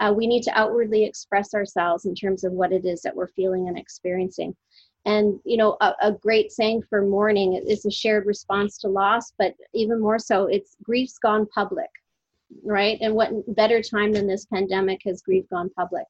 uh, 0.00 0.12
we 0.14 0.26
need 0.26 0.42
to 0.42 0.58
outwardly 0.58 1.04
express 1.04 1.54
ourselves 1.54 2.04
in 2.04 2.14
terms 2.14 2.44
of 2.44 2.52
what 2.52 2.72
it 2.72 2.84
is 2.84 3.02
that 3.02 3.14
we're 3.14 3.28
feeling 3.28 3.68
and 3.68 3.78
experiencing. 3.78 4.54
And, 5.06 5.38
you 5.44 5.56
know, 5.56 5.76
a, 5.80 5.92
a 6.00 6.12
great 6.12 6.50
saying 6.50 6.82
for 6.88 7.02
mourning 7.02 7.62
is 7.66 7.84
a 7.84 7.90
shared 7.90 8.26
response 8.26 8.78
to 8.78 8.88
loss, 8.88 9.32
but 9.38 9.54
even 9.74 10.00
more 10.00 10.18
so, 10.18 10.46
it's 10.46 10.76
grief's 10.82 11.18
gone 11.18 11.46
public, 11.46 11.90
right? 12.64 12.98
And 13.00 13.14
what 13.14 13.30
better 13.54 13.82
time 13.82 14.12
than 14.12 14.26
this 14.26 14.46
pandemic 14.46 15.00
has 15.04 15.22
grief 15.22 15.44
gone 15.50 15.70
public? 15.76 16.06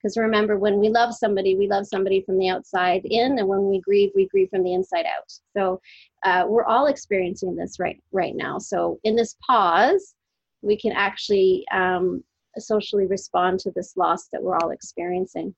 Because 0.00 0.16
remember, 0.16 0.56
when 0.56 0.78
we 0.78 0.88
love 0.88 1.12
somebody, 1.12 1.56
we 1.56 1.66
love 1.66 1.84
somebody 1.84 2.22
from 2.22 2.38
the 2.38 2.48
outside 2.48 3.02
in, 3.04 3.40
and 3.40 3.48
when 3.48 3.68
we 3.68 3.80
grieve, 3.80 4.10
we 4.14 4.28
grieve 4.28 4.48
from 4.50 4.62
the 4.62 4.72
inside 4.72 5.06
out. 5.06 5.32
So 5.56 5.80
uh, 6.24 6.44
we're 6.46 6.64
all 6.64 6.86
experiencing 6.86 7.56
this 7.56 7.80
right 7.80 8.00
right 8.12 8.36
now. 8.36 8.58
So 8.58 9.00
in 9.02 9.16
this 9.16 9.34
pause, 9.44 10.14
we 10.62 10.78
can 10.78 10.92
actually 10.92 11.66
um, 11.72 12.22
socially 12.60 13.06
respond 13.06 13.60
to 13.60 13.70
this 13.70 13.96
loss 13.96 14.28
that 14.28 14.42
we're 14.42 14.56
all 14.56 14.70
experiencing. 14.70 15.54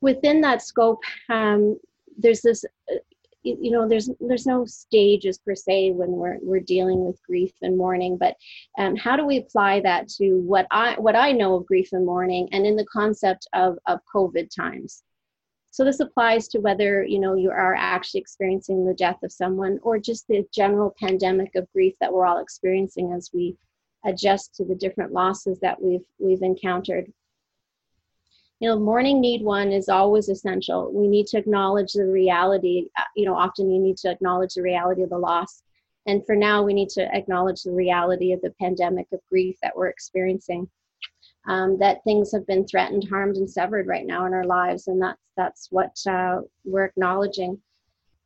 Within 0.00 0.40
that 0.42 0.62
scope, 0.62 1.02
um, 1.30 1.78
there's 2.18 2.42
this, 2.42 2.64
uh, 2.90 2.96
you 3.42 3.70
know, 3.70 3.88
there's 3.88 4.10
there's 4.20 4.46
no 4.46 4.64
stages 4.64 5.38
per 5.38 5.54
se 5.54 5.92
when 5.92 6.12
we're 6.12 6.38
we're 6.42 6.60
dealing 6.60 7.04
with 7.04 7.22
grief 7.22 7.52
and 7.62 7.76
mourning, 7.76 8.16
but 8.16 8.36
um, 8.78 8.96
how 8.96 9.16
do 9.16 9.26
we 9.26 9.38
apply 9.38 9.80
that 9.80 10.08
to 10.08 10.38
what 10.40 10.66
I 10.70 10.94
what 10.98 11.16
I 11.16 11.32
know 11.32 11.54
of 11.56 11.66
grief 11.66 11.90
and 11.92 12.06
mourning, 12.06 12.48
and 12.52 12.66
in 12.66 12.76
the 12.76 12.86
concept 12.86 13.46
of 13.52 13.78
of 13.86 14.00
COVID 14.14 14.48
times? 14.54 15.02
So 15.74 15.84
this 15.84 15.98
applies 15.98 16.46
to 16.48 16.60
whether 16.60 17.02
you 17.02 17.18
know 17.18 17.34
you 17.34 17.50
are 17.50 17.74
actually 17.74 18.20
experiencing 18.20 18.86
the 18.86 18.94
death 18.94 19.20
of 19.24 19.32
someone 19.32 19.80
or 19.82 19.98
just 19.98 20.28
the 20.28 20.46
general 20.54 20.94
pandemic 21.00 21.56
of 21.56 21.66
grief 21.72 21.94
that 22.00 22.12
we're 22.12 22.26
all 22.26 22.38
experiencing 22.38 23.12
as 23.12 23.30
we 23.34 23.56
adjust 24.06 24.54
to 24.54 24.64
the 24.64 24.76
different 24.76 25.10
losses 25.10 25.58
that 25.62 25.82
we've 25.82 26.04
we've 26.20 26.42
encountered. 26.42 27.12
You 28.60 28.68
know, 28.68 28.78
mourning 28.78 29.20
need 29.20 29.42
one 29.42 29.72
is 29.72 29.88
always 29.88 30.28
essential. 30.28 30.92
We 30.92 31.08
need 31.08 31.26
to 31.26 31.38
acknowledge 31.38 31.94
the 31.94 32.06
reality. 32.06 32.90
Uh, 32.96 33.02
you 33.16 33.24
know, 33.26 33.34
often 33.34 33.68
you 33.68 33.80
need 33.80 33.96
to 33.96 34.12
acknowledge 34.12 34.54
the 34.54 34.62
reality 34.62 35.02
of 35.02 35.10
the 35.10 35.18
loss. 35.18 35.64
And 36.06 36.24
for 36.24 36.36
now, 36.36 36.62
we 36.62 36.72
need 36.72 36.90
to 36.90 37.12
acknowledge 37.12 37.64
the 37.64 37.72
reality 37.72 38.30
of 38.30 38.40
the 38.42 38.54
pandemic 38.60 39.08
of 39.12 39.18
grief 39.28 39.56
that 39.60 39.76
we're 39.76 39.88
experiencing. 39.88 40.70
Um, 41.46 41.78
that 41.78 42.02
things 42.04 42.32
have 42.32 42.46
been 42.46 42.66
threatened, 42.66 43.06
harmed, 43.08 43.36
and 43.36 43.50
severed 43.50 43.86
right 43.86 44.06
now 44.06 44.26
in 44.26 44.32
our 44.32 44.44
lives, 44.44 44.88
and 44.88 45.00
that's 45.02 45.20
that's 45.36 45.68
what 45.70 45.96
uh, 46.08 46.40
we're 46.64 46.84
acknowledging. 46.84 47.60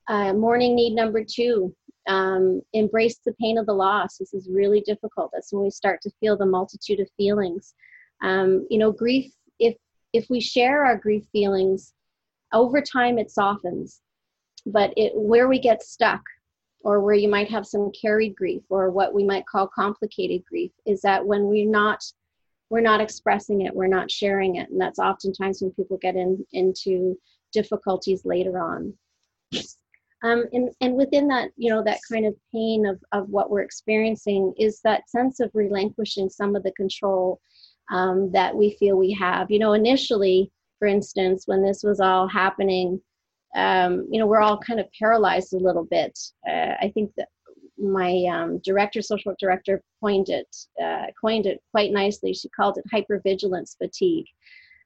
Uh, 0.08 0.32
mourning 0.32 0.74
need 0.74 0.94
number 0.94 1.24
two: 1.24 1.74
um, 2.06 2.62
embrace 2.72 3.18
the 3.24 3.34
pain 3.40 3.58
of 3.58 3.66
the 3.66 3.72
loss. 3.72 4.18
This 4.18 4.34
is 4.34 4.48
really 4.50 4.80
difficult. 4.82 5.30
That's 5.32 5.52
when 5.52 5.64
we 5.64 5.70
start 5.70 6.00
to 6.02 6.10
feel 6.20 6.36
the 6.36 6.46
multitude 6.46 7.00
of 7.00 7.08
feelings. 7.16 7.74
Um, 8.22 8.66
you 8.70 8.78
know, 8.78 8.92
grief. 8.92 9.32
If 9.58 9.76
if 10.12 10.26
we 10.30 10.40
share 10.40 10.84
our 10.84 10.96
grief 10.96 11.24
feelings, 11.32 11.94
over 12.52 12.80
time 12.80 13.18
it 13.18 13.30
softens. 13.30 14.00
But 14.66 14.92
it 14.96 15.12
where 15.14 15.48
we 15.48 15.58
get 15.58 15.82
stuck 15.82 16.22
or 16.82 17.00
where 17.00 17.14
you 17.14 17.28
might 17.28 17.50
have 17.50 17.66
some 17.66 17.90
carried 17.90 18.36
grief 18.36 18.62
or 18.68 18.90
what 18.90 19.12
we 19.12 19.24
might 19.24 19.46
call 19.46 19.66
complicated 19.66 20.44
grief 20.48 20.70
is 20.86 21.00
that 21.02 21.24
when 21.24 21.46
we're 21.46 21.68
not 21.68 22.04
we're 22.70 22.80
not 22.80 23.00
expressing 23.00 23.62
it 23.62 23.74
we're 23.74 23.86
not 23.86 24.10
sharing 24.10 24.56
it. 24.56 24.68
And 24.70 24.80
that's 24.80 24.98
oftentimes 24.98 25.60
when 25.60 25.72
people 25.72 25.98
get 25.98 26.16
in 26.16 26.44
into 26.52 27.18
difficulties 27.52 28.22
later 28.24 28.60
on. 28.60 28.94
Um, 30.24 30.46
and, 30.52 30.70
and 30.80 30.96
within 30.96 31.28
that 31.28 31.50
you 31.56 31.70
know 31.70 31.82
that 31.84 32.00
kind 32.10 32.26
of 32.26 32.34
pain 32.52 32.86
of, 32.86 33.00
of 33.12 33.28
what 33.28 33.50
we're 33.50 33.62
experiencing 33.62 34.52
is 34.58 34.80
that 34.82 35.08
sense 35.08 35.40
of 35.40 35.50
relinquishing 35.54 36.28
some 36.28 36.56
of 36.56 36.62
the 36.64 36.72
control 36.72 37.40
um, 37.90 38.30
that 38.32 38.54
we 38.54 38.76
feel 38.78 38.96
we 38.96 39.12
have. 39.12 39.50
You 39.50 39.60
know 39.60 39.74
initially 39.74 40.50
for 40.78 40.88
instance 40.88 41.44
when 41.46 41.62
this 41.62 41.82
was 41.82 42.00
all 42.00 42.28
happening 42.28 43.00
um, 43.56 44.06
you 44.10 44.18
know, 44.18 44.26
we're 44.26 44.40
all 44.40 44.58
kind 44.58 44.80
of 44.80 44.86
paralyzed 44.98 45.54
a 45.54 45.58
little 45.58 45.84
bit. 45.84 46.18
Uh, 46.48 46.74
I 46.80 46.90
think 46.94 47.12
that 47.16 47.28
my 47.78 48.24
um, 48.30 48.58
director, 48.58 49.02
social 49.02 49.30
work 49.30 49.38
director, 49.38 49.82
coined 50.02 50.28
it, 50.28 50.56
uh, 50.82 51.06
coined 51.20 51.46
it 51.46 51.62
quite 51.70 51.92
nicely. 51.92 52.32
She 52.32 52.48
called 52.48 52.78
it 52.78 52.84
hypervigilance 52.92 53.76
fatigue. 53.76 54.26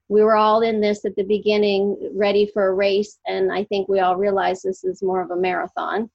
We 0.08 0.22
were 0.22 0.36
all 0.36 0.60
in 0.60 0.80
this 0.80 1.04
at 1.04 1.16
the 1.16 1.24
beginning, 1.24 2.10
ready 2.14 2.50
for 2.52 2.68
a 2.68 2.74
race, 2.74 3.18
and 3.26 3.52
I 3.52 3.64
think 3.64 3.88
we 3.88 4.00
all 4.00 4.16
realize 4.16 4.60
this 4.60 4.84
is 4.84 5.02
more 5.02 5.22
of 5.22 5.30
a 5.30 5.36
marathon, 5.36 6.10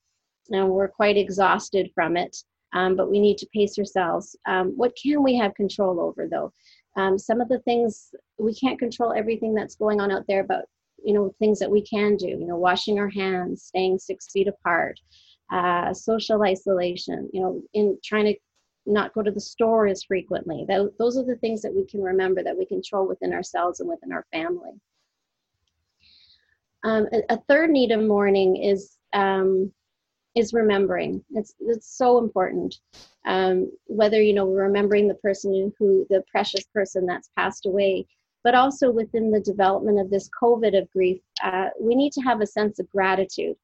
and 0.50 0.69
we're 0.69 0.88
quite 0.88 1.17
exhausted 1.17 1.89
from 1.96 2.17
it. 2.17 2.38
Um, 2.74 2.98
but 2.98 3.10
we 3.10 3.22
need 3.22 3.38
to 3.38 3.48
pace 3.53 3.79
ourselves. 3.79 4.36
Um, 4.46 4.74
what 4.75 4.93
can 5.01 5.24
we 5.24 5.36
have 5.38 5.55
control 5.55 6.01
over, 6.01 6.27
though? 6.29 6.51
Um, 6.98 7.17
some 7.17 7.39
of 7.39 7.48
the 7.48 7.60
things 7.60 8.13
we 8.38 8.53
can't 8.53 8.77
control 8.77 9.13
everything 9.13 9.53
that's 9.53 9.75
going 9.75 10.01
on 10.01 10.12
out 10.12 10.25
there, 10.27 10.43
but 10.43 10.65
you 11.03 11.13
know 11.13 11.34
things 11.39 11.60
that 11.60 11.69
we 11.69 11.81
can 11.81 12.15
do 12.15 12.27
you 12.27 12.46
know 12.46 12.57
washing 12.57 13.00
our 13.00 13.10
hands 13.10 13.63
staying 13.63 13.98
six 13.98 14.27
feet 14.31 14.48
apart 14.48 15.00
uh, 15.51 15.94
social 15.94 16.44
isolation 16.44 17.30
you 17.34 17.42
know 17.42 17.62
in 17.74 17.98
trying 18.04 18.25
to 18.25 18.36
not 18.88 19.13
go 19.13 19.22
to 19.22 19.32
the 19.32 19.39
store 19.39 19.86
as 19.88 20.04
frequently. 20.04 20.66
That, 20.68 20.94
those 20.98 21.18
are 21.18 21.25
the 21.25 21.36
things 21.36 21.62
that 21.62 21.74
we 21.74 21.86
can 21.86 22.01
remember 22.01 22.42
that 22.42 22.58
we 22.58 22.66
control 22.66 23.08
within 23.08 23.34
ourselves 23.34 23.80
and 23.80 23.89
within 23.89 24.13
our 24.13 24.25
family. 24.32 24.72
Um, 26.84 27.08
a, 27.12 27.34
a, 27.34 27.38
third 27.50 27.70
need 27.70 27.92
of 27.92 28.01
mourning 28.01 28.56
is 28.56 28.98
um, 29.13 29.72
is 30.36 30.54
remembering. 30.54 31.24
It's 31.32 31.54
it's 31.60 31.98
so 31.98 32.20
important. 32.20 32.75
Um, 33.25 33.72
whether 33.88 34.22
you 34.22 34.34
know 34.34 34.48
remembering 34.48 35.08
the 35.08 35.16
person 35.16 35.74
who 35.77 36.06
the 36.10 36.24
precious 36.32 36.63
person 36.74 37.06
that's 37.06 37.30
passed 37.36 37.66
away 37.66 38.08
but 38.44 38.56
also 38.56 38.89
within 38.89 39.30
the 39.30 39.42
development 39.42 40.00
of 40.00 40.10
this 40.10 40.30
COVID 40.42 40.77
of 40.77 40.89
grief, 40.92 41.20
uh, 41.44 41.68
we 41.82 41.96
need 41.96 42.13
to 42.13 42.22
have 42.22 42.39
a 42.39 42.48
sense 42.48 42.80
of 42.80 42.89
gratitude. 42.92 43.58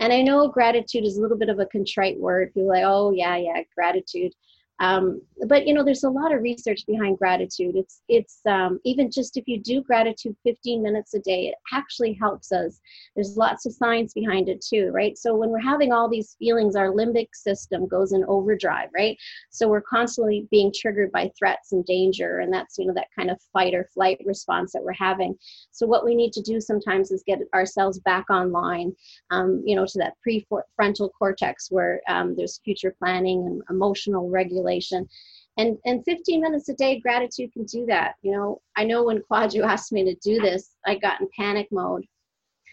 And 0.00 0.14
I 0.14 0.22
know 0.22 0.48
gratitude 0.48 1.04
is 1.04 1.18
a 1.18 1.20
little 1.20 1.36
bit 1.36 1.50
of 1.50 1.58
a 1.58 1.66
contrite 1.66 2.18
word. 2.18 2.54
People 2.54 2.68
like, 2.68 2.84
oh 2.84 3.12
yeah, 3.12 3.36
yeah, 3.36 3.60
gratitude. 3.74 4.32
Um, 4.80 5.20
but 5.46 5.66
you 5.66 5.74
know, 5.74 5.84
there's 5.84 6.04
a 6.04 6.10
lot 6.10 6.34
of 6.34 6.42
research 6.42 6.86
behind 6.86 7.18
gratitude. 7.18 7.76
It's 7.76 8.00
it's 8.08 8.40
um, 8.46 8.80
even 8.84 9.10
just 9.10 9.36
if 9.36 9.44
you 9.46 9.60
do 9.60 9.82
gratitude 9.82 10.34
15 10.42 10.82
minutes 10.82 11.12
a 11.14 11.20
day, 11.20 11.48
it 11.48 11.54
actually 11.72 12.14
helps 12.14 12.50
us. 12.50 12.80
There's 13.14 13.36
lots 13.36 13.66
of 13.66 13.74
science 13.74 14.14
behind 14.14 14.48
it 14.48 14.64
too, 14.66 14.90
right? 14.92 15.16
So 15.18 15.36
when 15.36 15.50
we're 15.50 15.60
having 15.60 15.92
all 15.92 16.08
these 16.08 16.34
feelings, 16.38 16.76
our 16.76 16.88
limbic 16.88 17.28
system 17.34 17.86
goes 17.86 18.12
in 18.12 18.24
overdrive, 18.24 18.88
right? 18.94 19.18
So 19.50 19.68
we're 19.68 19.82
constantly 19.82 20.48
being 20.50 20.72
triggered 20.74 21.12
by 21.12 21.30
threats 21.38 21.72
and 21.72 21.84
danger, 21.84 22.38
and 22.38 22.52
that's 22.52 22.78
you 22.78 22.86
know 22.86 22.94
that 22.94 23.08
kind 23.16 23.30
of 23.30 23.38
fight 23.52 23.74
or 23.74 23.84
flight 23.92 24.18
response 24.24 24.72
that 24.72 24.82
we're 24.82 24.92
having. 24.94 25.36
So 25.72 25.86
what 25.86 26.06
we 26.06 26.14
need 26.14 26.32
to 26.32 26.42
do 26.42 26.58
sometimes 26.58 27.10
is 27.10 27.22
get 27.26 27.40
ourselves 27.54 27.98
back 28.00 28.30
online, 28.30 28.94
um, 29.30 29.62
you 29.66 29.76
know, 29.76 29.84
to 29.84 29.98
that 29.98 30.14
prefrontal 30.26 31.10
cortex 31.18 31.70
where 31.70 32.00
um, 32.08 32.34
there's 32.34 32.60
future 32.64 32.94
planning 32.98 33.46
and 33.46 33.62
emotional 33.68 34.30
regulation 34.30 34.69
regulation 34.70 35.08
and 35.56 35.76
and 35.84 36.04
15 36.04 36.40
minutes 36.40 36.68
a 36.68 36.74
day 36.74 37.00
gratitude 37.00 37.52
can 37.52 37.64
do 37.64 37.86
that 37.86 38.14
you 38.22 38.32
know? 38.32 38.60
I 38.76 38.84
know 38.84 39.04
when 39.04 39.22
Kwadwo 39.30 39.64
asked 39.66 39.92
me 39.92 40.04
to 40.04 40.14
do 40.22 40.40
this 40.40 40.76
i 40.86 40.94
got 40.94 41.20
in 41.20 41.28
panic 41.36 41.68
mode 41.70 42.04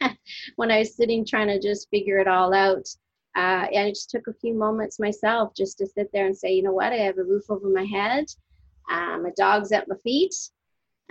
when 0.56 0.72
i 0.72 0.80
was 0.80 0.96
sitting 0.96 1.26
trying 1.26 1.48
to 1.48 1.60
just 1.60 1.90
figure 1.90 2.20
it 2.20 2.28
all 2.28 2.54
out. 2.54 2.88
Uh, 3.36 3.68
and 3.72 3.88
it 3.88 3.94
just 3.94 4.10
took 4.10 4.26
a 4.28 4.34
few 4.42 4.56
moments 4.58 5.00
myself 5.00 5.52
just 5.56 5.78
to 5.78 5.86
sit 5.86 6.10
there 6.12 6.26
and 6.26 6.36
say 6.36 6.52
you 6.52 6.64
know 6.64 6.74
what? 6.74 6.92
I 6.92 6.98
have 6.98 7.20
a 7.20 7.24
roof 7.24 7.44
over 7.50 7.70
my 7.70 7.84
head. 7.84 8.26
Um, 8.90 9.24
my 9.24 9.32
dog's 9.38 9.72
at 9.72 9.88
my 9.88 9.96
feet. 10.04 10.34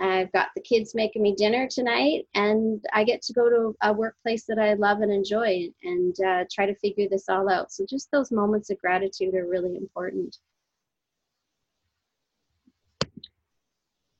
I've 0.01 0.31
got 0.33 0.49
the 0.53 0.61
kids 0.61 0.93
making 0.93 1.21
me 1.21 1.33
dinner 1.35 1.67
tonight 1.67 2.27
and 2.35 2.83
i 2.93 3.03
get 3.03 3.21
to 3.23 3.33
go 3.33 3.49
to 3.49 3.75
a 3.81 3.91
workplace 3.91 4.45
that 4.45 4.59
i 4.59 4.73
love 4.73 5.01
and 5.01 5.11
enjoy 5.11 5.69
and 5.83 6.15
uh, 6.19 6.43
try 6.53 6.67
to 6.67 6.75
figure 6.75 7.07
this 7.09 7.29
all 7.29 7.49
out. 7.49 7.71
So 7.71 7.85
just 7.89 8.11
those 8.11 8.31
moments 8.31 8.69
of 8.69 8.77
gratitude 8.77 9.33
are 9.35 9.47
really 9.47 9.75
important 9.75 10.37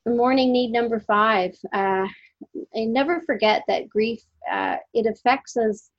mourning 0.07 0.51
need 0.51 0.71
number 0.71 0.99
five. 0.99 1.55
Uh, 1.73 2.07
and 2.73 2.93
never 2.93 3.21
forget 3.21 3.63
that 3.67 3.89
grief 3.89 4.21
uh, 4.51 4.77
it 4.93 5.05
affects 5.05 5.57
us 5.57 5.89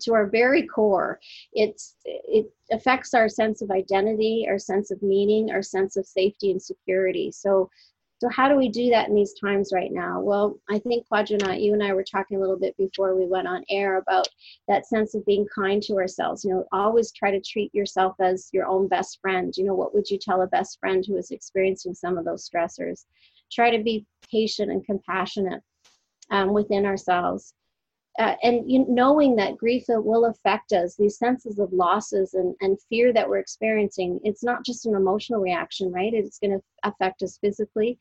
to 0.00 0.12
our 0.12 0.26
very 0.26 0.66
core. 0.66 1.18
It's 1.52 1.96
it 2.04 2.52
affects 2.70 3.14
our 3.14 3.28
sense 3.28 3.62
of 3.62 3.70
identity, 3.70 4.46
our 4.48 4.58
sense 4.58 4.90
of 4.90 5.02
meaning, 5.02 5.50
our 5.50 5.62
sense 5.62 5.96
of 5.96 6.06
safety 6.06 6.50
and 6.50 6.62
security. 6.62 7.30
So. 7.32 7.70
So 8.20 8.28
how 8.30 8.48
do 8.48 8.56
we 8.56 8.68
do 8.68 8.90
that 8.90 9.08
in 9.08 9.14
these 9.14 9.34
times 9.40 9.70
right 9.72 9.92
now? 9.92 10.20
Well, 10.20 10.58
I 10.68 10.80
think 10.80 11.06
Kwadwo, 11.06 11.62
you 11.62 11.72
and 11.72 11.84
I 11.84 11.92
were 11.92 12.02
talking 12.02 12.36
a 12.36 12.40
little 12.40 12.58
bit 12.58 12.76
before 12.76 13.14
we 13.14 13.26
went 13.26 13.46
on 13.46 13.62
air 13.70 13.98
about 13.98 14.26
that 14.66 14.88
sense 14.88 15.14
of 15.14 15.24
being 15.24 15.46
kind 15.54 15.80
to 15.84 15.94
ourselves. 15.98 16.44
You 16.44 16.50
know, 16.50 16.64
always 16.72 17.12
try 17.12 17.30
to 17.30 17.40
treat 17.40 17.72
yourself 17.72 18.16
as 18.18 18.50
your 18.52 18.66
own 18.66 18.88
best 18.88 19.20
friend. 19.20 19.56
You 19.56 19.66
know, 19.66 19.74
what 19.74 19.94
would 19.94 20.10
you 20.10 20.18
tell 20.18 20.42
a 20.42 20.48
best 20.48 20.80
friend 20.80 21.04
who 21.06 21.16
is 21.16 21.30
experiencing 21.30 21.94
some 21.94 22.18
of 22.18 22.24
those 22.24 22.50
stressors? 22.50 23.04
Try 23.50 23.70
to 23.70 23.82
be 23.82 24.06
patient 24.30 24.70
and 24.70 24.84
compassionate 24.84 25.62
um, 26.30 26.52
within 26.52 26.84
ourselves. 26.84 27.54
Uh, 28.18 28.34
and 28.42 28.68
you, 28.70 28.84
knowing 28.88 29.36
that 29.36 29.56
grief 29.56 29.84
will 29.88 30.24
affect 30.24 30.72
us, 30.72 30.96
these 30.96 31.18
senses 31.18 31.60
of 31.60 31.72
losses 31.72 32.34
and, 32.34 32.52
and 32.60 32.76
fear 32.88 33.12
that 33.12 33.28
we're 33.28 33.38
experiencing, 33.38 34.18
it's 34.24 34.42
not 34.42 34.64
just 34.64 34.86
an 34.86 34.96
emotional 34.96 35.40
reaction, 35.40 35.92
right? 35.92 36.12
It's 36.12 36.40
going 36.40 36.58
to 36.58 36.62
affect 36.82 37.22
us 37.22 37.38
physically. 37.40 37.96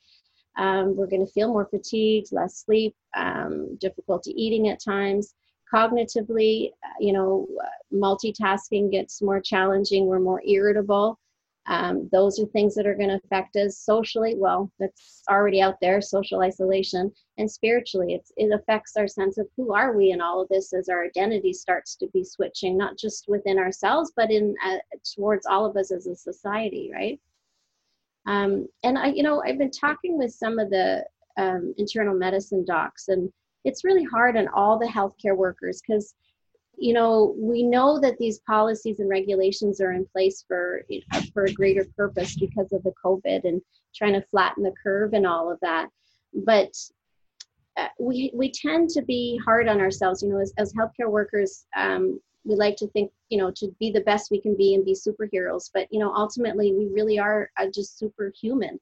Um, 0.58 0.96
we're 0.96 1.06
going 1.06 1.24
to 1.26 1.32
feel 1.32 1.50
more 1.50 1.68
fatigued, 1.70 2.32
less 2.32 2.64
sleep, 2.66 2.96
um, 3.16 3.78
difficulty 3.80 4.32
eating 4.32 4.70
at 4.70 4.84
times. 4.84 5.36
Cognitively, 5.72 6.70
uh, 6.84 6.98
you 7.00 7.14
know, 7.14 7.48
multitasking 7.94 8.92
gets 8.92 9.22
more 9.22 9.40
challenging. 9.40 10.08
We're 10.08 10.20
more 10.20 10.42
irritable. 10.48 11.20
Um, 11.68 12.08
those 12.14 12.40
are 12.40 12.46
things 12.46 12.76
that 12.76 12.88
are 12.88 12.96
going 12.96 13.10
to 13.10 13.20
affect 13.26 13.58
us 13.58 13.78
socially. 13.78 14.36
Well, 14.38 14.72
that's 14.80 15.24
already 15.30 15.62
out 15.62 15.76
there, 15.82 16.00
social 16.02 16.42
isolation, 16.42 17.12
and 17.38 17.52
spiritually, 17.52 18.20
it 18.38 18.52
affects 18.54 18.96
our 18.96 19.08
sense 19.08 19.38
of 19.38 19.48
who 19.58 19.74
are 19.74 19.96
we 19.96 20.12
in 20.12 20.22
all 20.22 20.42
of 20.42 20.48
this 20.48 20.74
as 20.74 20.88
our 20.88 21.04
identity 21.04 21.52
starts 21.52 21.96
to 21.98 22.08
be 22.14 22.24
switching, 22.24 22.78
not 22.78 22.98
just 22.98 23.26
within 23.28 23.60
ourselves, 23.60 24.14
but 24.16 24.32
in 24.32 24.56
uh, 24.66 24.78
towards 25.16 25.46
all 25.46 25.66
of 25.66 25.76
us 25.76 25.92
as 25.92 26.08
a 26.08 26.16
society, 26.16 26.90
right? 26.94 27.20
Um, 28.28 28.68
and 28.84 28.98
I, 28.98 29.08
you 29.08 29.24
know, 29.24 29.44
I've 29.46 29.58
been 29.58 29.72
talking 29.72 30.18
with 30.18 30.32
some 30.32 30.60
of 30.60 30.70
the 30.70 31.06
um, 31.38 31.74
internal 31.78 32.16
medicine 32.16 32.64
docs, 32.66 33.10
and 33.10 33.30
it's 33.66 33.84
really 33.84 34.04
hard 34.06 34.38
on 34.38 34.48
all 34.50 34.80
the 34.80 34.88
healthcare 34.88 35.36
workers 35.36 35.82
because 35.86 36.16
you 36.78 36.94
know, 36.94 37.36
we 37.38 37.64
know 37.64 38.00
that 38.00 38.18
these 38.20 38.40
policies 38.40 39.00
and 39.00 39.10
regulations 39.10 39.82
are 39.82 39.94
in 39.94 40.06
place 40.06 40.46
for 40.48 40.84
for 41.34 41.46
a 41.46 41.54
greater 41.54 41.86
purpose 41.98 42.36
because 42.36 42.72
of 42.72 42.84
the 42.84 42.94
COVID 43.04 43.46
and 43.46 43.62
trying 43.96 44.14
to 44.14 44.22
flatten 44.22 44.64
the 44.64 44.74
curve 44.82 45.14
and 45.14 45.26
all 45.26 45.52
of 45.52 45.60
that. 45.62 45.90
But 46.34 46.72
uh, 47.78 47.88
we 48.00 48.32
we 48.34 48.52
tend 48.52 48.90
to 48.92 49.02
be 49.02 49.40
hard 49.44 49.68
on 49.68 49.82
ourselves. 49.82 50.22
You 50.22 50.30
know, 50.30 50.40
as, 50.40 50.54
as 50.58 50.74
healthcare 50.74 51.10
workers, 51.10 51.66
um, 51.76 52.20
we 52.46 52.56
like 52.56 52.76
to 52.78 52.88
think, 52.90 53.12
you 53.30 53.40
know, 53.40 53.52
to 53.56 53.74
be 53.80 53.92
the 53.92 54.02
best 54.02 54.30
we 54.30 54.40
can 54.40 54.56
be 54.56 54.76
and 54.76 54.86
be 54.86 54.94
superheroes. 54.94 55.70
But 55.74 55.88
you 55.92 56.00
know, 56.00 56.14
ultimately, 56.14 56.74
we 56.74 56.88
really 56.88 57.18
are 57.18 57.50
just 57.74 57.98
superhuman. 57.98 58.80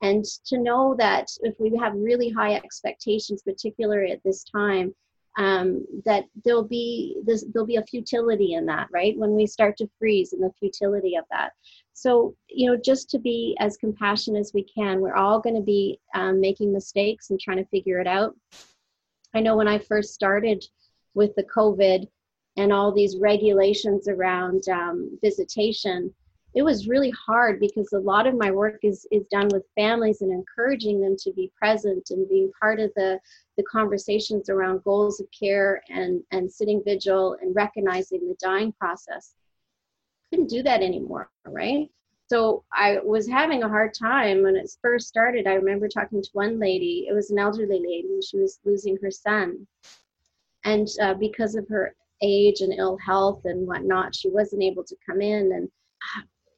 And 0.00 0.24
to 0.46 0.58
know 0.58 0.96
that 0.98 1.28
if 1.42 1.54
we 1.60 1.76
have 1.76 1.94
really 1.94 2.28
high 2.28 2.54
expectations, 2.54 3.42
particularly 3.42 4.10
at 4.10 4.22
this 4.24 4.44
time, 4.44 4.94
um, 5.38 5.86
that 6.04 6.24
there'll 6.44 6.64
be 6.64 7.16
this, 7.24 7.44
there'll 7.52 7.66
be 7.66 7.76
a 7.76 7.86
futility 7.86 8.54
in 8.54 8.66
that, 8.66 8.88
right? 8.92 9.16
When 9.16 9.34
we 9.34 9.46
start 9.46 9.76
to 9.78 9.90
freeze 9.98 10.32
and 10.32 10.42
the 10.42 10.52
futility 10.58 11.16
of 11.16 11.24
that. 11.30 11.52
So, 11.94 12.34
you 12.48 12.70
know, 12.70 12.76
just 12.76 13.10
to 13.10 13.18
be 13.18 13.56
as 13.60 13.76
compassionate 13.76 14.40
as 14.40 14.52
we 14.52 14.64
can. 14.64 15.00
We're 15.00 15.14
all 15.14 15.40
going 15.40 15.56
to 15.56 15.62
be 15.62 16.00
um, 16.14 16.40
making 16.40 16.72
mistakes 16.72 17.30
and 17.30 17.40
trying 17.40 17.58
to 17.58 17.66
figure 17.66 18.00
it 18.00 18.06
out. 18.06 18.34
I 19.34 19.40
know 19.40 19.56
when 19.56 19.68
I 19.68 19.78
first 19.78 20.14
started 20.14 20.64
with 21.14 21.34
the 21.36 21.44
COVID 21.44 22.06
and 22.56 22.72
all 22.72 22.92
these 22.92 23.16
regulations 23.18 24.08
around 24.08 24.68
um, 24.68 25.18
visitation, 25.22 26.12
it 26.54 26.62
was 26.62 26.86
really 26.86 27.10
hard 27.10 27.58
because 27.60 27.92
a 27.92 27.98
lot 27.98 28.26
of 28.26 28.36
my 28.36 28.50
work 28.50 28.78
is 28.82 29.06
is 29.10 29.24
done 29.30 29.48
with 29.52 29.64
families 29.74 30.20
and 30.20 30.30
encouraging 30.32 31.00
them 31.00 31.16
to 31.18 31.32
be 31.32 31.50
present 31.56 32.10
and 32.10 32.28
being 32.28 32.50
part 32.60 32.78
of 32.78 32.92
the 32.94 33.18
the 33.56 33.62
conversations 33.64 34.50
around 34.50 34.84
goals 34.84 35.20
of 35.20 35.26
care 35.38 35.82
and 35.88 36.22
and 36.30 36.50
sitting 36.50 36.82
vigil 36.84 37.36
and 37.40 37.54
recognizing 37.54 38.28
the 38.28 38.36
dying 38.40 38.72
process. 38.72 39.34
Couldn't 40.30 40.50
do 40.50 40.62
that 40.62 40.82
anymore 40.82 41.30
right? 41.46 41.88
So 42.28 42.64
i 42.72 42.98
was 43.04 43.28
having 43.28 43.62
a 43.62 43.68
hard 43.68 43.92
time 43.94 44.42
when 44.42 44.56
it 44.56 44.70
first 44.80 45.08
started. 45.08 45.46
I 45.46 45.54
remember 45.54 45.88
talking 45.88 46.22
to 46.22 46.30
one 46.32 46.58
lady 46.58 47.06
it 47.08 47.14
was 47.14 47.30
an 47.30 47.38
elderly 47.38 47.80
lady 47.80 48.08
and 48.12 48.24
she 48.24 48.38
was 48.38 48.60
losing 48.64 48.96
her 49.02 49.10
son. 49.10 49.66
And 50.64 50.88
uh, 51.02 51.14
because 51.14 51.56
of 51.56 51.66
her 51.68 51.94
age 52.22 52.60
and 52.60 52.72
ill 52.72 52.96
health 52.98 53.40
and 53.44 53.66
whatnot 53.66 54.14
she 54.14 54.28
wasn't 54.30 54.62
able 54.62 54.84
to 54.84 54.96
come 55.06 55.20
in 55.20 55.52
and 55.52 55.68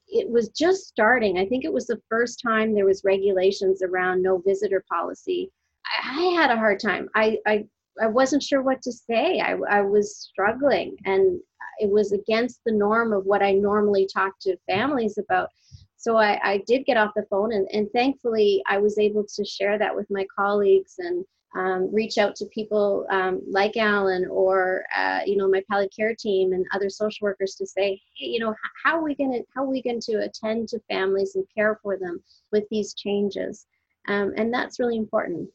it 0.09 0.29
was 0.29 0.49
just 0.51 0.87
starting. 0.87 1.39
I 1.39 1.47
think 1.47 1.65
it 1.65 1.73
was 1.73 1.87
the 1.87 2.01
first 2.09 2.41
time 2.41 2.75
there 2.75 2.87
was 2.87 3.03
regulations 3.05 3.83
around 3.83 4.23
no 4.23 4.39
visitor 4.39 4.85
policy. 4.89 5.51
I, 5.87 6.21
I 6.21 6.43
had 6.43 6.51
a 6.51 6.57
hard 6.57 6.81
time. 6.81 7.09
I, 7.15 7.39
I 7.47 7.65
I 8.03 8.09
wasn't 8.09 8.43
sure 8.43 8.63
what 8.63 8.83
to 8.83 8.93
say. 8.93 9.41
I, 9.41 9.57
I 9.71 9.81
was 9.83 10.17
struggling, 10.17 10.97
and 11.05 11.41
it 11.79 11.91
was 11.91 12.13
against 12.13 12.61
the 12.67 12.73
norm 12.73 13.13
of 13.13 13.25
what 13.25 13.43
I 13.43 13.53
normally 13.53 14.09
talk 14.13 14.33
to 14.41 14.57
families 14.69 15.19
about. 15.19 15.49
So 15.97 16.17
I, 16.17 16.41
I 16.43 16.65
did 16.67 16.85
get 16.85 16.97
off 16.97 17.13
the 17.15 17.27
phone, 17.31 17.53
and, 17.53 17.69
and 17.73 17.89
thankfully, 17.93 18.63
I 18.67 18.79
was 18.79 18.99
able 18.99 19.25
to 19.25 19.45
share 19.45 19.79
that 19.79 19.95
with 19.95 20.07
my 20.11 20.27
colleagues 20.37 20.95
and 20.99 21.25
um, 21.55 21.93
reach 21.95 22.19
out 22.19 22.35
to 22.37 22.47
people 22.47 23.07
um, 23.11 23.41
like 23.49 23.77
Alan 23.77 24.27
or 24.29 24.85
uh, 24.97 25.21
you 25.25 25.37
know 25.37 25.49
my 25.49 25.63
palliative 25.71 25.97
care 25.97 26.15
team 26.15 26.53
and 26.53 26.67
other 26.73 26.91
social 26.91 27.25
workers 27.25 27.55
to 27.57 27.67
say, 27.67 28.01
hey, 28.17 28.27
you 28.27 28.41
know, 28.41 28.55
how 28.83 28.97
are 28.99 29.05
we 29.05 29.15
going 29.15 29.33
to 29.33 29.43
how 29.55 29.63
are 29.63 29.71
we 29.71 29.83
going 29.83 30.01
to 30.01 30.25
attend 30.25 30.69
to 30.69 30.81
families 30.91 31.37
and 31.37 31.47
care 31.55 31.79
for 31.83 31.97
them 31.97 32.23
with 32.53 32.65
these 32.71 32.95
changes? 32.95 33.67
Um, 34.09 34.33
and 34.37 34.53
that's 34.53 34.79
really 34.79 34.97
important. 34.97 35.49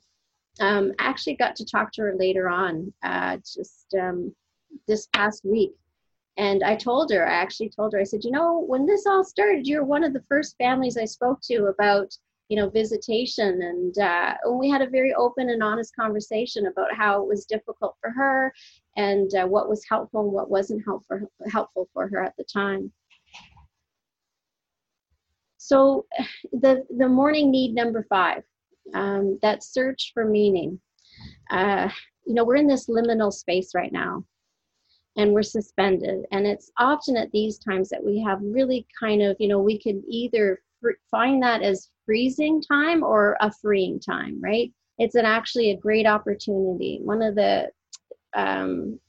Um, 0.59 0.93
I 0.99 1.05
actually 1.05 1.35
got 1.35 1.55
to 1.57 1.65
talk 1.65 1.91
to 1.93 2.01
her 2.01 2.15
later 2.17 2.49
on, 2.49 2.93
uh, 3.03 3.37
just 3.37 3.93
um, 3.99 4.33
this 4.87 5.07
past 5.13 5.45
week. 5.45 5.73
And 6.37 6.63
I 6.63 6.75
told 6.75 7.11
her, 7.11 7.27
I 7.27 7.33
actually 7.33 7.69
told 7.69 7.93
her, 7.93 7.99
I 7.99 8.05
said, 8.05 8.23
you 8.23 8.31
know, 8.31 8.59
when 8.59 8.85
this 8.85 9.05
all 9.05 9.23
started, 9.23 9.67
you're 9.67 9.83
one 9.83 10.03
of 10.03 10.13
the 10.13 10.23
first 10.29 10.55
families 10.57 10.97
I 10.97 11.05
spoke 11.05 11.41
to 11.43 11.65
about 11.65 12.15
you 12.49 12.57
know 12.57 12.69
visitation. 12.69 13.61
And 13.61 13.97
uh, 13.97 14.33
we 14.51 14.69
had 14.69 14.81
a 14.81 14.89
very 14.89 15.13
open 15.13 15.49
and 15.49 15.63
honest 15.63 15.95
conversation 15.95 16.65
about 16.65 16.93
how 16.93 17.21
it 17.21 17.27
was 17.27 17.45
difficult 17.45 17.95
for 18.01 18.09
her 18.09 18.53
and 18.97 19.33
uh, 19.35 19.45
what 19.45 19.69
was 19.69 19.85
helpful 19.87 20.21
and 20.21 20.31
what 20.33 20.49
wasn't 20.49 20.83
helpful 20.83 21.31
helpful 21.49 21.87
for 21.93 22.09
her 22.09 22.23
at 22.23 22.35
the 22.37 22.43
time. 22.43 22.91
So 25.57 26.05
the 26.51 26.85
the 26.97 27.07
mourning 27.07 27.51
need 27.51 27.73
number 27.73 28.05
five 28.09 28.43
um, 28.93 29.37
that 29.41 29.63
search 29.63 30.11
for 30.13 30.25
meaning. 30.25 30.79
Uh, 31.51 31.89
you 32.25 32.33
know 32.33 32.43
we're 32.43 32.55
in 32.55 32.67
this 32.67 32.87
liminal 32.87 33.31
space 33.31 33.71
right 33.75 33.91
now 33.91 34.23
and 35.17 35.33
we're 35.33 35.43
suspended. 35.43 36.25
And 36.31 36.47
it's 36.47 36.71
often 36.77 37.17
at 37.17 37.31
these 37.31 37.57
times 37.59 37.89
that 37.89 38.03
we 38.03 38.19
have 38.21 38.39
really 38.41 38.87
kind 38.99 39.21
of 39.21 39.35
you 39.39 39.47
know 39.47 39.59
we 39.59 39.77
can 39.77 40.03
either 40.07 40.61
find 41.11 41.43
that 41.43 41.61
as 41.61 41.89
freezing 42.09 42.59
time 42.59 43.03
or 43.03 43.37
a 43.39 43.51
freeing 43.61 43.99
time, 43.99 44.41
right? 44.41 44.73
It's 44.97 45.13
an 45.13 45.25
actually 45.25 45.69
a 45.69 45.77
great 45.77 46.07
opportunity. 46.07 47.01
One 47.03 47.21
of 47.21 47.35
the 47.35 47.69
um, 48.35 48.99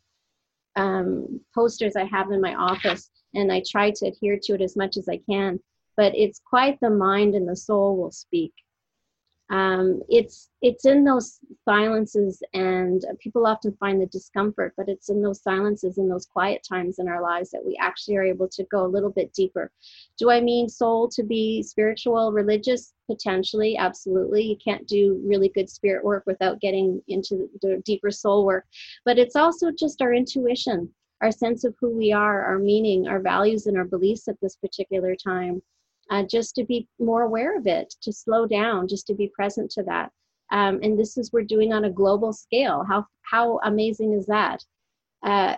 um, 0.77 1.41
posters 1.55 1.97
I 1.97 2.05
have 2.05 2.31
in 2.31 2.43
my 2.43 2.55
office, 2.55 3.09
and 3.35 3.51
I 3.51 3.63
try 3.67 3.91
to 3.91 4.07
adhere 4.09 4.39
to 4.43 4.53
it 4.53 4.61
as 4.61 4.77
much 4.77 4.99
as 4.99 5.09
I 5.09 5.19
can, 5.27 5.59
but 5.97 6.15
it's 6.15 6.43
quite 6.45 6.79
the 6.81 6.91
mind 6.91 7.35
and 7.35 7.49
the 7.49 7.57
soul 7.57 7.97
will 7.97 8.13
speak 8.13 8.53
um, 9.51 10.01
it's 10.09 10.49
it's 10.63 10.87
in 10.87 11.03
those 11.03 11.41
silences 11.65 12.41
and 12.55 13.05
people 13.19 13.47
often 13.47 13.77
find 13.81 14.01
the 14.01 14.07
discomfort 14.07 14.73
but 14.77 14.89
it's 14.89 15.09
in 15.09 15.21
those 15.21 15.43
silences 15.43 15.99
in 15.99 16.09
those 16.09 16.27
quiet 16.27 16.65
times 16.67 17.01
in 17.01 17.09
our 17.09 17.21
lives 17.21 17.51
that 17.51 17.65
we 17.65 17.77
actually 17.81 18.17
are 18.17 18.23
able 18.23 18.47
to 18.47 18.63
go 18.65 18.87
a 18.87 18.87
little 18.87 19.11
bit 19.11 19.33
deeper. 19.33 19.71
Do 20.19 20.31
i 20.31 20.41
mean 20.41 20.69
soul 20.69 21.09
to 21.09 21.23
be 21.23 21.63
spiritual 21.63 22.33
religious? 22.33 22.93
Potentially 23.09 23.77
absolutely. 23.77 24.43
You 24.45 24.57
can't 24.65 24.87
do 24.87 25.21
really 25.25 25.49
good 25.49 25.69
spirit 25.69 26.05
work 26.05 26.23
without 26.27 26.61
getting 26.61 27.03
into 27.09 27.51
the 27.61 27.83
deeper 27.85 28.13
soul 28.13 28.45
work. 28.47 28.67
But 29.05 29.19
it's 29.19 29.35
also 29.35 29.73
just 29.73 30.01
our 30.01 30.15
intuition 30.15 30.89
our 31.23 31.33
sense 31.33 31.65
of 31.65 31.75
who 31.81 31.91
we 31.91 32.13
are 32.13 32.45
our 32.45 32.59
meaning 32.59 33.09
our 33.09 33.21
values 33.21 33.67
and 33.67 33.77
our 33.77 33.85
beliefs 33.85 34.29
at 34.29 34.41
this 34.41 34.57
particular 34.57 35.15
time 35.15 35.61
uh, 36.11 36.25
just 36.25 36.55
to 36.57 36.65
be 36.65 36.89
more 36.99 37.23
aware 37.23 37.57
of 37.57 37.67
it, 37.67 37.95
to 38.03 38.13
slow 38.13 38.47
down, 38.47 38.89
just 38.89 39.07
to 39.07 39.15
be 39.15 39.29
present 39.29 39.71
to 39.71 39.83
that. 39.85 40.11
Um, 40.53 40.81
and 40.83 40.99
this 40.99 41.17
is 41.17 41.33
we're 41.33 41.43
doing 41.43 41.73
on 41.73 41.85
a 41.85 41.91
global 41.91 42.33
scale. 42.33 42.85
How 42.89 43.07
how 43.23 43.61
amazing 43.65 44.13
is 44.13 44.27
that? 44.27 44.65
Uh, 45.23 45.55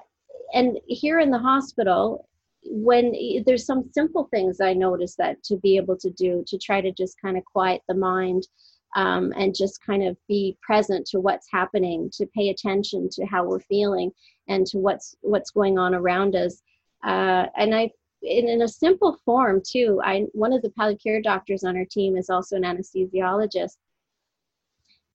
and 0.52 0.78
here 0.86 1.18
in 1.18 1.30
the 1.30 1.38
hospital, 1.38 2.28
when 2.64 3.14
there's 3.46 3.64
some 3.64 3.90
simple 3.92 4.28
things 4.30 4.60
I 4.60 4.74
notice 4.74 5.16
that 5.16 5.42
to 5.44 5.56
be 5.56 5.76
able 5.76 5.96
to 5.96 6.10
do 6.10 6.44
to 6.46 6.58
try 6.58 6.80
to 6.80 6.92
just 6.92 7.20
kind 7.20 7.36
of 7.36 7.44
quiet 7.44 7.82
the 7.88 7.94
mind 7.94 8.46
um, 8.94 9.32
and 9.36 9.54
just 9.54 9.84
kind 9.84 10.02
of 10.02 10.16
be 10.28 10.56
present 10.60 11.06
to 11.06 11.20
what's 11.20 11.50
happening, 11.50 12.10
to 12.14 12.26
pay 12.26 12.50
attention 12.50 13.08
to 13.12 13.24
how 13.24 13.44
we're 13.44 13.60
feeling 13.60 14.12
and 14.48 14.66
to 14.66 14.78
what's 14.78 15.16
what's 15.22 15.50
going 15.50 15.78
on 15.78 15.94
around 15.94 16.36
us. 16.36 16.62
Uh, 17.02 17.46
and 17.56 17.74
I 17.74 17.90
in, 18.22 18.48
in 18.48 18.62
a 18.62 18.68
simple 18.68 19.18
form 19.24 19.60
too 19.66 20.00
i 20.04 20.24
one 20.32 20.52
of 20.52 20.62
the 20.62 20.70
palliative 20.70 21.02
care 21.02 21.20
doctors 21.20 21.64
on 21.64 21.76
our 21.76 21.86
team 21.90 22.16
is 22.16 22.30
also 22.30 22.56
an 22.56 22.62
anesthesiologist. 22.62 23.76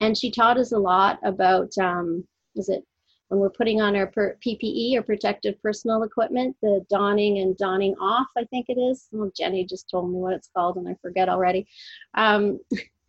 And 0.00 0.16
she 0.16 0.30
taught 0.30 0.58
us 0.58 0.70
a 0.70 0.78
lot 0.78 1.18
about 1.24 1.76
um, 1.78 2.24
is 2.54 2.68
it 2.68 2.84
when 3.28 3.40
we're 3.40 3.50
putting 3.50 3.80
on 3.80 3.96
our 3.96 4.06
per- 4.06 4.38
ppe 4.46 4.94
or 4.94 5.02
protective 5.02 5.60
personal 5.62 6.02
equipment 6.02 6.56
the 6.62 6.84
donning 6.88 7.38
and 7.38 7.56
donning 7.56 7.94
off 8.00 8.28
i 8.36 8.44
think 8.44 8.66
it 8.68 8.78
is. 8.78 9.08
Well 9.12 9.30
jenny 9.36 9.64
just 9.64 9.90
told 9.90 10.10
me 10.10 10.18
what 10.18 10.34
it's 10.34 10.50
called 10.54 10.76
and 10.76 10.88
i 10.88 10.94
forget 11.02 11.28
already. 11.28 11.66
Um, 12.14 12.60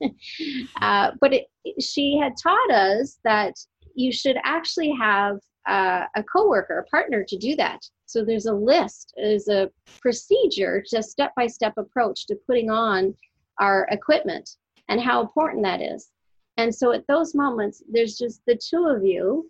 uh, 0.82 1.12
but 1.20 1.34
it, 1.34 1.48
she 1.82 2.18
had 2.18 2.34
taught 2.42 2.72
us 2.72 3.20
that 3.24 3.54
you 3.96 4.12
should 4.12 4.38
actually 4.44 4.92
have 5.00 5.40
uh, 5.70 6.06
a 6.16 6.24
coworker, 6.24 6.80
a 6.80 6.84
partner 6.86 7.24
to 7.24 7.38
do 7.38 7.56
that. 7.56 7.80
So 8.08 8.26
there's 8.26 8.48
a 8.48 8.54
list, 8.54 9.14
there's 9.16 9.48
a 9.48 9.70
procedure, 10.02 10.84
just 10.90 11.12
step 11.12 11.32
by 11.36 11.46
step 11.46 11.78
approach 11.78 12.26
to 12.28 12.36
putting 12.48 12.72
on 12.72 13.14
our 13.60 13.88
equipment 13.92 14.50
and 14.88 15.00
how 15.00 15.22
important 15.22 15.64
that 15.64 15.82
is. 15.82 16.10
And 16.58 16.74
so 16.74 16.92
at 16.92 17.06
those 17.08 17.36
moments, 17.36 17.84
there's 17.90 18.18
just 18.18 18.42
the 18.48 18.58
two 18.58 18.88
of 18.88 19.06
you 19.06 19.50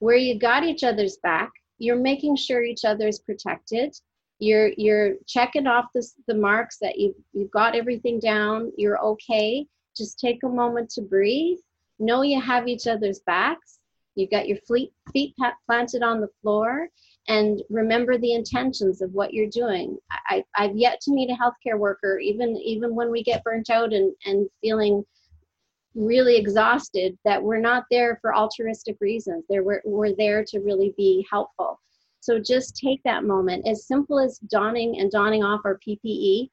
where 0.00 0.16
you 0.16 0.38
got 0.38 0.64
each 0.64 0.82
other's 0.82 1.18
back. 1.22 1.50
You're 1.78 1.96
making 1.96 2.36
sure 2.36 2.62
each 2.62 2.84
other 2.84 3.06
is 3.06 3.20
protected. 3.20 3.94
You're 4.38 4.72
you're 4.76 5.14
checking 5.26 5.66
off 5.66 5.86
this, 5.94 6.14
the 6.26 6.34
marks 6.34 6.78
that 6.78 6.98
you 6.98 7.14
you've 7.32 7.52
got 7.52 7.76
everything 7.76 8.18
down. 8.18 8.72
You're 8.76 9.00
okay. 9.00 9.66
Just 9.96 10.18
take 10.18 10.42
a 10.42 10.48
moment 10.48 10.90
to 10.90 11.02
breathe. 11.02 11.58
Know 11.98 12.22
you 12.22 12.40
have 12.40 12.68
each 12.68 12.86
other's 12.86 13.20
backs 13.20 13.75
You've 14.16 14.30
got 14.30 14.48
your 14.48 14.58
feet, 14.66 14.92
feet 15.12 15.34
planted 15.66 16.02
on 16.02 16.20
the 16.20 16.30
floor 16.42 16.88
and 17.28 17.62
remember 17.70 18.18
the 18.18 18.34
intentions 18.34 19.02
of 19.02 19.12
what 19.12 19.34
you're 19.34 19.50
doing. 19.50 19.98
I, 20.28 20.44
I've 20.56 20.76
yet 20.76 21.00
to 21.02 21.12
meet 21.12 21.30
a 21.30 21.34
healthcare 21.34 21.78
worker, 21.78 22.18
even 22.18 22.56
even 22.56 22.94
when 22.94 23.10
we 23.10 23.22
get 23.22 23.44
burnt 23.44 23.70
out 23.70 23.92
and, 23.92 24.12
and 24.24 24.48
feeling 24.60 25.04
really 25.94 26.36
exhausted, 26.36 27.18
that 27.24 27.42
we're 27.42 27.60
not 27.60 27.84
there 27.90 28.18
for 28.20 28.34
altruistic 28.34 28.96
reasons. 29.00 29.44
There 29.48 29.64
we're, 29.64 29.82
we're 29.84 30.14
there 30.14 30.44
to 30.44 30.60
really 30.60 30.94
be 30.96 31.26
helpful. 31.30 31.80
So 32.20 32.38
just 32.38 32.76
take 32.76 33.00
that 33.04 33.24
moment, 33.24 33.66
as 33.66 33.86
simple 33.86 34.18
as 34.18 34.38
donning 34.38 34.98
and 34.98 35.10
donning 35.10 35.44
off 35.44 35.60
our 35.64 35.78
PPE, 35.86 36.50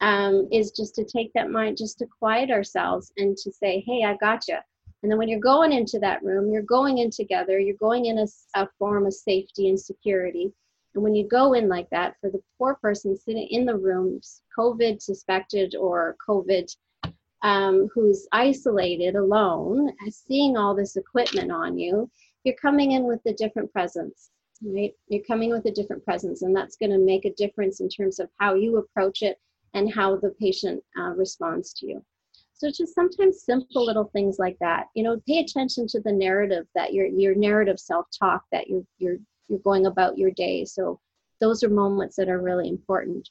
um, 0.00 0.48
is 0.52 0.72
just 0.72 0.94
to 0.96 1.04
take 1.04 1.32
that 1.34 1.50
mind, 1.50 1.76
just 1.78 1.98
to 1.98 2.06
quiet 2.06 2.50
ourselves 2.50 3.12
and 3.16 3.36
to 3.38 3.52
say, 3.52 3.82
hey, 3.86 4.04
I 4.04 4.16
got 4.16 4.46
you. 4.48 4.58
And 5.02 5.10
then 5.10 5.18
when 5.18 5.28
you're 5.28 5.40
going 5.40 5.72
into 5.72 5.98
that 6.00 6.22
room, 6.22 6.52
you're 6.52 6.62
going 6.62 6.98
in 6.98 7.10
together, 7.10 7.58
you're 7.58 7.76
going 7.76 8.06
in 8.06 8.18
a, 8.18 8.26
a 8.54 8.68
form 8.78 9.06
of 9.06 9.14
safety 9.14 9.68
and 9.68 9.78
security. 9.78 10.52
And 10.94 11.02
when 11.02 11.14
you 11.14 11.26
go 11.26 11.54
in 11.54 11.68
like 11.68 11.88
that, 11.90 12.16
for 12.20 12.30
the 12.30 12.42
poor 12.58 12.74
person 12.74 13.16
sitting 13.16 13.48
in 13.50 13.64
the 13.64 13.76
room, 13.76 14.20
COVID 14.56 15.02
suspected 15.02 15.74
or 15.74 16.16
COVID, 16.28 16.74
um, 17.42 17.88
who's 17.92 18.28
isolated 18.30 19.16
alone, 19.16 19.90
seeing 20.10 20.56
all 20.56 20.74
this 20.74 20.96
equipment 20.96 21.50
on 21.50 21.78
you, 21.78 22.08
you're 22.44 22.54
coming 22.56 22.92
in 22.92 23.04
with 23.04 23.20
a 23.26 23.32
different 23.32 23.72
presence 23.72 24.30
right 24.64 24.92
you're 25.08 25.24
coming 25.24 25.50
with 25.50 25.64
a 25.66 25.70
different 25.70 26.04
presence 26.04 26.42
and 26.42 26.54
that's 26.54 26.76
going 26.76 26.90
to 26.90 26.98
make 26.98 27.24
a 27.24 27.34
difference 27.34 27.80
in 27.80 27.88
terms 27.88 28.18
of 28.18 28.28
how 28.38 28.54
you 28.54 28.76
approach 28.76 29.22
it 29.22 29.38
and 29.74 29.92
how 29.92 30.16
the 30.16 30.30
patient 30.40 30.82
uh, 30.98 31.10
responds 31.10 31.72
to 31.72 31.86
you 31.86 32.04
so 32.62 32.70
just 32.70 32.94
sometimes 32.94 33.42
simple 33.42 33.84
little 33.84 34.04
things 34.12 34.38
like 34.38 34.56
that. 34.60 34.86
You 34.94 35.02
know 35.02 35.20
pay 35.26 35.40
attention 35.40 35.88
to 35.88 36.00
the 36.00 36.12
narrative 36.12 36.66
that 36.76 36.92
your 36.94 37.06
your 37.06 37.34
narrative 37.34 37.80
self-talk 37.80 38.44
that 38.52 38.68
you're 38.68 38.84
you're 38.98 39.16
you're 39.48 39.58
going 39.58 39.86
about 39.86 40.16
your 40.16 40.30
day. 40.30 40.64
So 40.64 41.00
those 41.40 41.64
are 41.64 41.68
moments 41.68 42.14
that 42.16 42.28
are 42.28 42.40
really 42.40 42.68
important. 42.68 43.28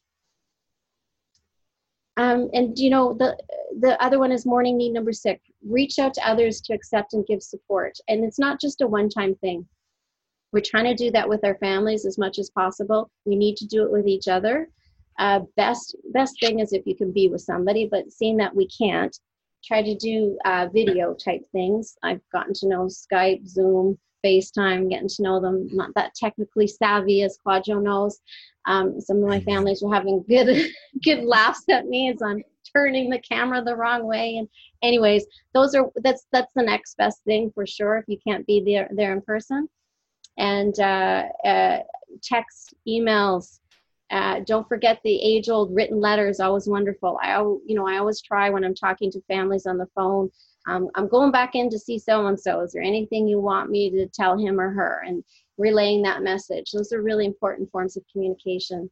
Um, 2.18 2.50
and 2.54 2.78
you 2.78 2.90
know 2.90 3.14
the 3.14 3.38
the 3.80 4.02
other 4.04 4.20
one 4.20 4.34
is 4.34 4.46
mourning 4.46 4.78
need 4.78 4.92
number 4.92 5.14
six. 5.14 5.42
Reach 5.66 5.98
out 5.98 6.14
to 6.16 6.28
others 6.28 6.60
to 6.62 6.74
accept 6.74 7.14
and 7.14 7.26
give 7.26 7.42
support. 7.42 7.94
And 8.10 8.26
it's 8.26 8.40
not 8.40 8.60
just 8.60 8.82
a 8.82 8.88
one-time 8.88 9.36
thing. 9.36 9.66
We're 10.52 10.60
trying 10.60 10.94
to 10.94 10.94
do 10.94 11.10
that 11.12 11.30
with 11.30 11.46
our 11.46 11.56
families 11.60 12.06
as 12.06 12.18
much 12.18 12.38
as 12.38 12.50
possible. 12.50 13.10
We 13.24 13.38
need 13.38 13.56
to 13.58 13.66
do 13.66 13.86
it 13.86 13.92
with 13.94 14.08
each 14.08 14.28
other 14.28 14.68
uh, 15.22 15.40
best 15.56 15.96
best 16.14 16.40
thing 16.40 16.60
is 16.60 16.74
if 16.74 16.86
you 16.86 16.96
can 16.96 17.12
be 17.12 17.30
with 17.30 17.42
somebody 17.42 17.88
but 17.90 18.12
seeing 18.12 18.38
that 18.38 18.56
we 18.56 18.68
can't 18.68 19.16
try 19.64 19.82
to 19.82 19.96
do 19.96 20.38
uh, 20.46 20.68
video 20.74 21.14
type 21.14 21.42
things. 21.52 21.96
I've 22.04 22.22
gotten 22.32 22.54
to 22.56 22.68
know 22.68 22.86
skype 22.88 23.48
zoom 23.48 23.98
facetime 24.26 24.90
getting 24.90 25.08
to 25.08 25.24
know 25.24 25.40
them. 25.40 25.68
Not 25.72 25.92
that 25.96 26.16
technically 26.16 26.68
savvy 26.68 27.22
as 27.24 27.38
Kwadwo 27.46 27.82
knows. 27.82 28.20
Um, 28.66 29.00
some 29.00 29.18
of 29.18 29.30
my 29.30 29.40
families 29.42 29.82
were 29.82 29.94
having 29.94 30.24
good 30.28 30.72
good 31.04 31.24
laughs 31.24 31.64
at 31.70 31.88
me 31.88 32.12
as 32.12 32.22
i'm 32.22 32.44
turning 32.76 33.10
the 33.10 33.20
camera 33.20 33.64
the 33.64 33.76
wrong 33.76 34.06
way. 34.06 34.38
And 34.38 34.48
anyways 34.82 35.26
those 35.54 35.76
are 35.76 35.92
that's 35.98 36.26
that's 36.32 36.52
the 36.56 36.64
next 36.64 36.98
best 36.98 37.24
thing 37.26 37.52
for 37.54 37.66
sure 37.66 37.98
if 37.98 38.06
you 38.08 38.18
can't 38.26 38.46
be 38.48 38.64
there 38.66 38.90
there 38.96 39.14
in 39.14 39.22
person. 39.22 39.68
And 40.38 40.80
uh, 40.80 41.26
uh, 41.46 41.80
text 42.24 42.74
emails 42.88 43.60
uh, 44.12 44.42
don't 44.46 44.68
forget 44.68 45.00
the 45.04 45.22
age-old 45.22 45.74
written 45.74 46.00
letters. 46.00 46.40
Always 46.40 46.68
wonderful. 46.68 47.18
I, 47.22 47.40
you 47.40 47.76
know, 47.76 47.88
I 47.88 47.98
always 47.98 48.22
try 48.22 48.50
when 48.50 48.64
I'm 48.64 48.76
talking 48.76 49.12
to 49.12 49.22
families 49.22 49.66
on 49.66 49.78
the 49.78 49.88
phone. 49.96 50.30
Um, 50.68 50.90
I'm 50.96 51.08
going 51.08 51.32
back 51.32 51.56
in 51.56 51.70
to 51.70 51.80
see 51.80 51.98
so 51.98 52.28
and 52.28 52.40
so. 52.40 52.62
Is 52.62 52.74
there 52.74 52.84
anything 52.84 53.28
you 53.28 53.40
want 53.40 53.72
me 53.72 53.90
to 53.92 54.08
tell 54.08 54.38
him 54.38 54.60
or 54.60 54.70
her? 54.72 55.04
And 55.08 55.24
relaying 55.58 56.02
that 56.02 56.24
message. 56.24 56.72
Those 56.72 56.92
are 56.92 57.02
really 57.02 57.26
important 57.26 57.72
forms 57.72 57.96
of 57.96 58.04
communication. 58.12 58.90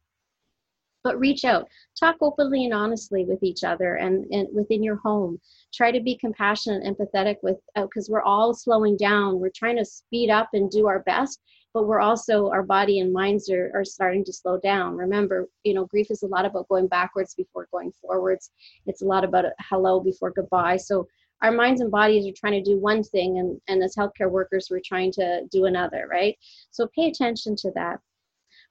But 1.02 1.18
reach 1.18 1.44
out, 1.44 1.66
talk 1.98 2.16
openly 2.20 2.64
and 2.66 2.74
honestly 2.74 3.24
with 3.24 3.42
each 3.42 3.64
other 3.64 3.94
and, 3.96 4.26
and 4.32 4.48
within 4.52 4.82
your 4.82 4.96
home. 4.96 5.40
Try 5.72 5.90
to 5.92 6.00
be 6.00 6.16
compassionate, 6.16 6.82
and 6.84 6.96
empathetic 6.96 7.36
with, 7.42 7.56
because 7.74 8.08
uh, 8.08 8.12
we're 8.12 8.22
all 8.22 8.52
slowing 8.52 8.96
down. 8.98 9.40
We're 9.40 9.50
trying 9.54 9.78
to 9.78 9.84
speed 9.84 10.30
up 10.30 10.50
and 10.52 10.70
do 10.70 10.86
our 10.86 11.00
best 11.00 11.40
but 11.72 11.86
we're 11.86 12.00
also 12.00 12.50
our 12.50 12.62
body 12.62 13.00
and 13.00 13.12
minds 13.12 13.50
are, 13.50 13.70
are 13.74 13.84
starting 13.84 14.24
to 14.24 14.32
slow 14.32 14.58
down. 14.58 14.96
Remember 14.96 15.48
you 15.64 15.74
know 15.74 15.86
grief 15.86 16.10
is 16.10 16.22
a 16.22 16.26
lot 16.26 16.44
about 16.44 16.68
going 16.68 16.88
backwards 16.88 17.34
before 17.34 17.68
going 17.72 17.92
forwards. 18.00 18.50
It's 18.86 19.02
a 19.02 19.06
lot 19.06 19.24
about 19.24 19.46
hello 19.60 20.00
before 20.00 20.30
goodbye. 20.30 20.76
So 20.76 21.06
our 21.42 21.52
minds 21.52 21.80
and 21.80 21.90
bodies 21.90 22.26
are 22.26 22.36
trying 22.36 22.62
to 22.62 22.70
do 22.70 22.78
one 22.78 23.02
thing 23.02 23.38
and, 23.38 23.60
and 23.68 23.82
as 23.82 23.96
healthcare 23.96 24.30
workers 24.30 24.68
we're 24.70 24.82
trying 24.84 25.10
to 25.12 25.46
do 25.50 25.64
another 25.64 26.06
right? 26.10 26.36
So 26.70 26.88
pay 26.94 27.08
attention 27.08 27.56
to 27.56 27.70
that 27.74 28.00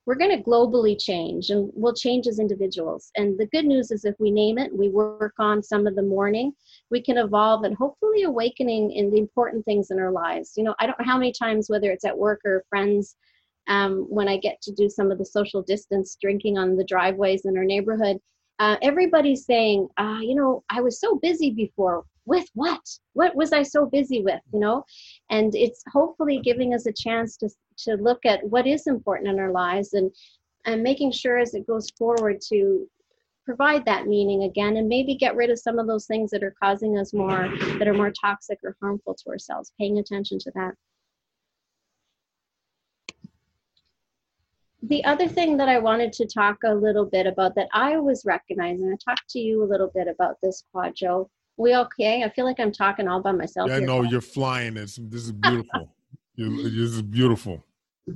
we're 0.10 0.16
going 0.16 0.36
to 0.36 0.44
globally 0.44 1.00
change 1.00 1.52
and 1.52 1.70
we'll 1.76 1.94
change 1.94 2.26
as 2.26 2.40
individuals. 2.40 3.12
And 3.16 3.38
the 3.38 3.46
good 3.46 3.66
news 3.66 3.92
is 3.92 4.06
if 4.06 4.16
we 4.18 4.32
name 4.32 4.58
it, 4.58 4.76
we 4.76 4.90
work 4.90 5.36
on 5.38 5.62
some 5.62 5.86
of 5.86 5.96
the 5.96 6.02
mourning, 6.02 6.52
we 6.90 7.00
can 7.00 7.20
evolve 7.20 7.64
and 7.64 7.76
hopefully 7.76 8.24
awakening 8.24 8.92
in 8.92 9.12
the 9.12 9.20
important 9.20 9.66
things 9.66 9.92
in 9.92 10.00
our 10.00 10.12
lives. 10.12 10.54
You 10.58 10.64
know, 10.64 10.74
I 10.80 10.88
don't 10.88 10.98
know 10.98 11.06
how 11.06 11.20
many 11.20 11.32
times, 11.32 11.70
whether 11.70 11.92
it's 11.92 12.06
at 12.06 12.18
work 12.18 12.42
or 12.44 12.66
friends, 12.70 13.18
um, 13.68 14.08
when 14.10 14.28
I 14.28 14.38
get 14.38 14.60
to 14.64 14.72
do 14.72 14.90
some 14.90 15.12
of 15.12 15.20
the 15.20 15.26
social 15.26 15.62
distance 15.62 16.18
drinking 16.20 16.58
on 16.58 16.76
the 16.76 16.86
driveways 16.86 17.46
in 17.46 17.56
our 17.56 17.64
neighborhood, 17.64 18.18
uh, 18.58 18.78
everybody's 18.82 19.46
saying, 19.46 19.90
uh, 19.98 20.22
you 20.24 20.34
know, 20.34 20.64
I 20.72 20.82
was 20.82 21.00
so 21.00 21.20
busy 21.22 21.52
before. 21.52 22.04
With 22.26 22.48
what? 22.54 22.82
What 23.14 23.36
was 23.36 23.54
I 23.54 23.64
so 23.64 23.86
busy 23.86 24.22
with? 24.24 24.42
You 24.54 24.60
know, 24.60 24.86
and 25.30 25.54
it's 25.56 25.84
hopefully 25.92 26.40
giving 26.44 26.74
us 26.74 26.86
a 26.88 26.94
chance 26.94 27.38
to 27.38 27.50
to 27.84 27.96
look 27.96 28.26
at 28.26 28.44
what 28.48 28.68
is 28.68 28.88
important 28.88 29.30
in 29.30 29.40
our 29.40 29.52
lives 29.52 29.94
and 29.94 30.12
and 30.66 30.84
making 30.84 31.12
sure 31.12 31.38
as 31.38 31.54
it 31.54 31.66
goes 31.66 31.90
forward 31.92 32.42
to 32.42 32.88
provide 33.46 33.86
that 33.86 34.06
meaning 34.06 34.44
again 34.44 34.78
and 34.78 34.88
maybe 34.88 35.16
get 35.16 35.36
rid 35.36 35.50
of 35.50 35.58
some 35.58 35.80
of 35.80 35.88
those 35.88 36.06
things 36.06 36.30
that 36.30 36.44
are 36.44 36.54
causing 36.62 36.98
us 36.98 37.14
more 37.14 37.50
that 37.78 37.88
are 37.88 37.94
more 37.94 38.12
toxic 38.12 38.60
or 38.64 38.76
harmful 38.82 39.16
to 39.16 39.30
ourselves 39.30 39.72
paying 39.80 40.00
attention 40.00 40.38
to 40.38 40.52
that 40.54 40.74
the 44.84 45.04
other 45.04 45.28
thing 45.28 45.58
that 45.58 45.68
I 45.68 45.80
wanted 45.80 46.14
to 46.14 46.26
talk 46.26 46.58
a 46.66 46.74
little 46.74 47.06
bit 47.06 47.28
about 47.28 47.56
that 47.56 47.68
I 47.74 47.98
was 47.98 48.24
recognizing, 48.26 48.88
I 48.92 48.96
talked 49.04 49.30
to 49.32 49.40
you 49.40 49.64
a 49.64 49.68
little 49.68 49.92
bit 49.94 50.08
about 50.08 50.38
this, 50.42 50.64
Kwadwo. 50.74 51.28
We 51.58 51.76
okay? 51.76 52.24
I 52.24 52.30
feel 52.30 52.46
like 52.46 52.60
I'm 52.60 52.72
talking 52.72 53.08
all 53.08 53.22
by 53.22 53.34
myself. 53.34 53.70
Yeah, 53.70 53.80
no, 53.80 54.04
you're 54.04 54.22
flying. 54.22 54.78
It's, 54.78 54.96
this 54.96 55.26
is 55.26 55.34
beautiful. 55.34 55.94
this 56.38 56.94
is 56.94 57.02
beautiful. 57.02 57.66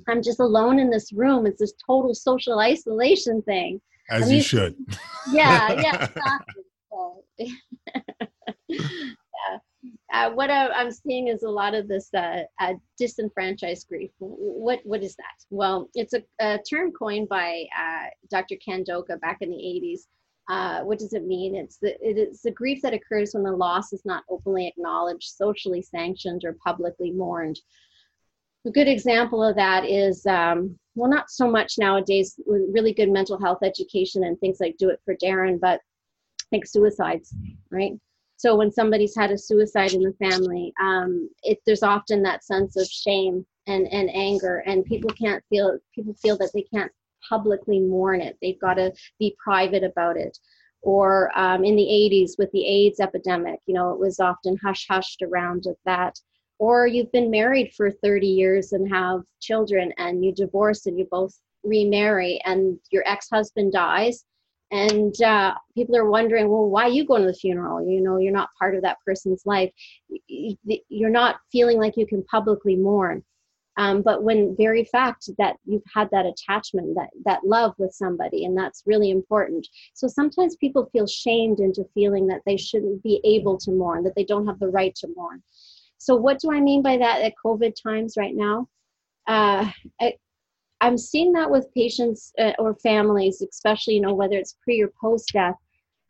I'm 0.07 0.21
just 0.21 0.39
alone 0.39 0.79
in 0.79 0.89
this 0.89 1.11
room. 1.13 1.45
It's 1.45 1.59
this 1.59 1.73
total 1.85 2.13
social 2.13 2.59
isolation 2.59 3.41
thing. 3.43 3.81
As 4.09 4.23
I 4.23 4.25
mean, 4.25 4.35
you 4.35 4.41
should. 4.41 4.75
Yeah, 5.31 5.71
yeah, 5.81 6.03
exactly. 6.17 6.63
yeah. 8.67 9.57
Uh, 10.13 10.29
what 10.31 10.51
I, 10.51 10.81
am 10.81 10.91
seeing 10.91 11.29
is 11.29 11.43
a 11.43 11.49
lot 11.49 11.73
of 11.73 11.87
this 11.87 12.09
uh, 12.13 12.43
uh, 12.59 12.73
disenfranchised 12.97 13.87
grief. 13.87 14.11
What 14.19 14.81
what 14.83 15.01
is 15.01 15.15
that? 15.15 15.45
Well, 15.49 15.89
it's 15.95 16.13
a, 16.13 16.21
a 16.39 16.59
term 16.69 16.91
coined 16.91 17.29
by 17.29 17.65
uh, 17.77 18.07
Dr. 18.29 18.55
Ken 18.63 18.83
Doka 18.83 19.17
back 19.17 19.37
in 19.41 19.49
the 19.49 19.55
80s. 19.55 20.01
Uh, 20.49 20.83
what 20.83 20.99
does 20.99 21.13
it 21.13 21.25
mean? 21.25 21.55
It's 21.55 21.77
the 21.77 21.95
it 22.05 22.17
is 22.17 22.41
the 22.41 22.51
grief 22.51 22.81
that 22.81 22.93
occurs 22.93 23.33
when 23.33 23.43
the 23.43 23.51
loss 23.51 23.93
is 23.93 24.03
not 24.03 24.23
openly 24.29 24.67
acknowledged, 24.67 25.31
socially 25.35 25.81
sanctioned, 25.81 26.43
or 26.43 26.57
publicly 26.63 27.11
mourned 27.11 27.59
a 28.65 28.71
good 28.71 28.87
example 28.87 29.43
of 29.43 29.55
that 29.55 29.85
is 29.85 30.25
um, 30.25 30.77
well 30.95 31.09
not 31.09 31.29
so 31.29 31.49
much 31.49 31.75
nowadays 31.77 32.39
with 32.45 32.61
really 32.71 32.93
good 32.93 33.09
mental 33.09 33.39
health 33.39 33.59
education 33.63 34.23
and 34.23 34.39
things 34.39 34.57
like 34.59 34.75
do 34.77 34.89
it 34.89 34.99
for 35.05 35.15
Daron 35.15 35.59
but 35.59 35.81
like 36.51 36.65
suicides 36.65 37.33
right? 37.71 37.93
So 38.37 38.55
when 38.55 38.71
somebody's 38.71 39.15
had 39.15 39.31
a 39.31 39.37
suicide 39.37 39.93
in 39.93 40.01
the 40.01 40.13
family 40.13 40.73
um, 40.81 41.29
it, 41.43 41.59
there's 41.65 41.83
often 41.83 42.23
that 42.23 42.43
sense 42.43 42.77
of 42.77 42.87
shame 42.87 43.45
and, 43.67 43.87
and 43.87 44.09
anger 44.13 44.63
and 44.65 44.85
people 44.85 45.09
can't 45.11 45.43
feel 45.49 45.77
people 45.93 46.13
feel 46.15 46.37
that 46.37 46.51
they 46.53 46.65
can't 46.73 46.91
publicly 47.27 47.79
mourn 47.79 48.21
it. 48.21 48.37
They've 48.41 48.59
got 48.59 48.73
to 48.73 48.91
be 49.17 49.35
private 49.41 49.83
about 49.83 50.17
it. 50.17 50.37
Or 50.81 51.31
um, 51.39 51.63
in 51.63 51.77
the 51.77 51.83
80s 51.83 52.31
with 52.37 52.51
the 52.51 52.67
aids 52.67 52.99
epidemic 52.99 53.61
you 53.65 53.73
know 53.73 53.91
it 53.91 53.99
was 53.99 54.19
often 54.19 54.57
hush 54.61 54.85
hushed 54.89 55.21
around 55.21 55.65
that 55.85 56.19
or 56.63 56.87
you've 56.87 57.11
been 57.11 57.29
married 57.29 57.73
for 57.75 57.91
30 57.91 58.25
years 58.25 58.71
and 58.71 58.87
have 58.89 59.19
children 59.41 59.91
and 59.97 60.23
you 60.23 60.33
divorce 60.33 60.85
and 60.85 60.97
you 60.97 61.05
both 61.11 61.37
remarry 61.65 62.39
and 62.45 62.79
your 62.89 63.03
ex-husband 63.05 63.73
dies. 63.73 64.23
And 64.71 65.13
uh, 65.21 65.55
people 65.75 65.97
are 65.97 66.09
wondering 66.09 66.47
well 66.47 66.69
why 66.69 66.83
are 66.83 66.95
you 66.97 67.05
going 67.05 67.23
to 67.23 67.27
the 67.27 67.33
funeral? 67.33 67.85
You 67.85 67.99
know 67.99 68.17
you're 68.17 68.31
not 68.31 68.47
part 68.57 68.75
of 68.75 68.81
that 68.83 68.99
person's 69.05 69.41
life. 69.45 69.73
You're 70.87 71.09
not 71.09 71.35
feeling 71.51 71.79
like 71.79 71.97
you 71.97 72.07
can 72.07 72.23
publicly 72.23 72.77
mourn. 72.77 73.25
Um, 73.75 74.01
but 74.01 74.23
when 74.23 74.55
very 74.55 74.85
fact 74.85 75.29
that 75.39 75.57
you've 75.65 75.89
had 75.93 76.07
that 76.11 76.25
attachment 76.25 76.95
that 76.95 77.09
that 77.25 77.43
love 77.43 77.73
with 77.77 77.91
somebody 77.91 78.45
and 78.45 78.57
that's 78.57 78.83
really 78.85 79.11
important. 79.11 79.67
So 79.95 80.07
sometimes 80.07 80.55
people 80.55 80.89
feel 80.93 81.07
shamed 81.07 81.59
into 81.59 81.83
feeling 81.93 82.25
that 82.27 82.43
they 82.45 82.55
shouldn't 82.55 83.03
be 83.03 83.19
able 83.25 83.57
to 83.57 83.71
mourn 83.71 84.05
that 84.05 84.15
they 84.15 84.23
don't 84.23 84.47
have 84.47 84.59
the 84.59 84.69
right 84.69 84.95
to 84.95 85.09
mourn 85.17 85.43
so 86.03 86.15
what 86.15 86.39
do 86.39 86.51
I 86.51 86.59
mean 86.59 86.81
by 86.81 86.97
that 86.97 87.21
at 87.21 87.33
COVID 87.43 87.73
times 87.81 88.15
right 88.17 88.35
now? 88.35 88.67
Uh, 89.25 89.69
I, 90.01 90.13
I'm 90.81 90.97
seeing 90.97 91.31
that 91.33 91.49
with 91.49 91.73
patients 91.73 92.33
uh, 92.37 92.51
or 92.59 92.75
families, 92.75 93.41
especially, 93.41 93.95
you 93.95 94.01
know, 94.01 94.13
whether 94.13 94.35
it's 94.35 94.57
pre 94.61 94.81
or 94.81 94.91
post 94.99 95.31
death. 95.31 95.55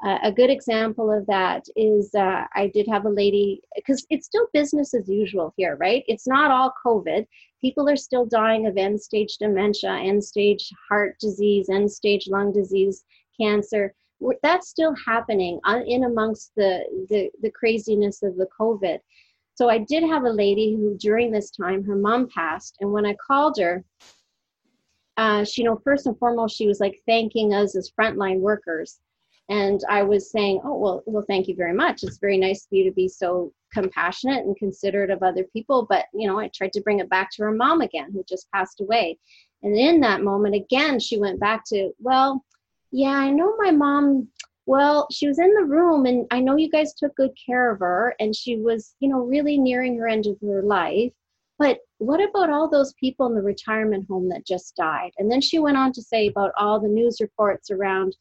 Uh, 0.03 0.17
a 0.23 0.31
good 0.31 0.49
example 0.49 1.11
of 1.11 1.25
that 1.27 1.63
is 1.75 2.13
uh, 2.15 2.43
I 2.55 2.71
did 2.73 2.87
have 2.87 3.05
a 3.05 3.09
lady, 3.09 3.61
because 3.75 4.05
it's 4.09 4.25
still 4.25 4.47
business 4.51 4.93
as 4.95 5.07
usual 5.07 5.53
here, 5.55 5.77
right? 5.79 6.03
It's 6.07 6.27
not 6.27 6.51
all 6.51 6.73
COVID. 6.85 7.25
People 7.61 7.87
are 7.87 7.95
still 7.95 8.25
dying 8.25 8.65
of 8.65 8.75
end 8.75 8.99
stage 8.99 9.37
dementia, 9.37 9.91
end 9.91 10.23
stage 10.23 10.69
heart 10.89 11.17
disease, 11.19 11.69
end 11.69 11.89
stage 11.89 12.27
lung 12.27 12.51
disease, 12.51 13.05
cancer. 13.39 13.93
That's 14.41 14.69
still 14.69 14.95
happening 15.05 15.59
in 15.85 16.03
amongst 16.05 16.51
the, 16.57 16.83
the, 17.09 17.29
the 17.41 17.51
craziness 17.51 18.23
of 18.23 18.35
the 18.37 18.47
COVID. 18.59 18.99
So 19.55 19.69
I 19.69 19.77
did 19.79 20.03
have 20.03 20.23
a 20.23 20.29
lady 20.29 20.75
who, 20.75 20.97
during 20.97 21.31
this 21.31 21.51
time, 21.51 21.83
her 21.83 21.95
mom 21.95 22.27
passed, 22.29 22.77
and 22.81 22.91
when 22.91 23.05
I 23.05 23.15
called 23.15 23.57
her, 23.59 23.83
uh, 25.17 25.43
she, 25.43 25.61
you 25.61 25.69
know, 25.69 25.79
first 25.83 26.07
and 26.07 26.17
foremost, 26.17 26.57
she 26.57 26.67
was 26.67 26.79
like 26.79 27.01
thanking 27.07 27.53
us 27.53 27.75
as 27.75 27.91
frontline 27.91 28.39
workers, 28.39 28.99
and 29.49 29.81
I 29.89 30.03
was 30.03 30.31
saying, 30.31 30.61
"Oh 30.63 30.77
well, 30.77 31.03
well, 31.05 31.25
thank 31.27 31.47
you 31.47 31.55
very 31.55 31.73
much. 31.73 32.03
It's 32.03 32.17
very 32.17 32.37
nice 32.37 32.65
of 32.65 32.69
you 32.71 32.83
to 32.85 32.91
be 32.91 33.07
so 33.07 33.53
compassionate 33.73 34.45
and 34.45 34.55
considerate 34.55 35.09
of 35.09 35.23
other 35.23 35.43
people. 35.45 35.85
But 35.89 36.05
you 36.13 36.27
know 36.27 36.39
i 36.39 36.47
tried 36.49 36.73
to 36.73 36.81
bring 36.81 36.99
it 36.99 37.09
back 37.09 37.31
to 37.31 37.43
her 37.43 37.51
mom 37.51 37.81
again 37.81 38.11
who 38.13 38.23
just 38.27 38.49
passed 38.51 38.79
away. 38.79 39.17
And 39.63 39.75
in 39.75 39.99
that 40.01 40.21
moment 40.21 40.55
again 40.55 40.99
she 40.99 41.17
went 41.19 41.39
back 41.39 41.63
to 41.67 41.91
well 41.99 42.43
yeah 42.91 43.17
i 43.17 43.29
know 43.29 43.55
my 43.57 43.71
mom 43.71 44.27
well 44.65 45.07
she 45.11 45.27
was 45.27 45.39
in 45.39 45.53
the 45.53 45.63
room 45.63 46.05
and 46.05 46.25
i 46.31 46.39
know 46.39 46.55
you 46.55 46.69
guys 46.69 46.93
took 46.93 47.15
good 47.15 47.31
care 47.45 47.71
of 47.71 47.79
her 47.79 48.15
and 48.19 48.35
she 48.35 48.57
was 48.57 48.95
you 48.99 49.09
know 49.09 49.19
really 49.19 49.57
nearing 49.57 49.97
her 49.97 50.07
end 50.07 50.25
of 50.25 50.37
her 50.41 50.61
life. 50.63 51.11
But 51.59 51.79
what 51.99 52.21
about 52.21 52.49
all 52.49 52.69
those 52.69 52.93
people 52.93 53.27
in 53.27 53.35
the 53.35 53.41
retirement 53.41 54.07
home 54.09 54.27
that 54.29 54.45
just 54.45 54.75
died? 54.75 55.11
And 55.17 55.31
then 55.31 55.39
she 55.39 55.59
went 55.59 55.77
on 55.77 55.91
to 55.93 56.01
say 56.01 56.27
about 56.27 56.51
all 56.57 56.79
the 56.79 56.87
news 56.87 57.17
reports 57.21 57.69
around 57.69 58.15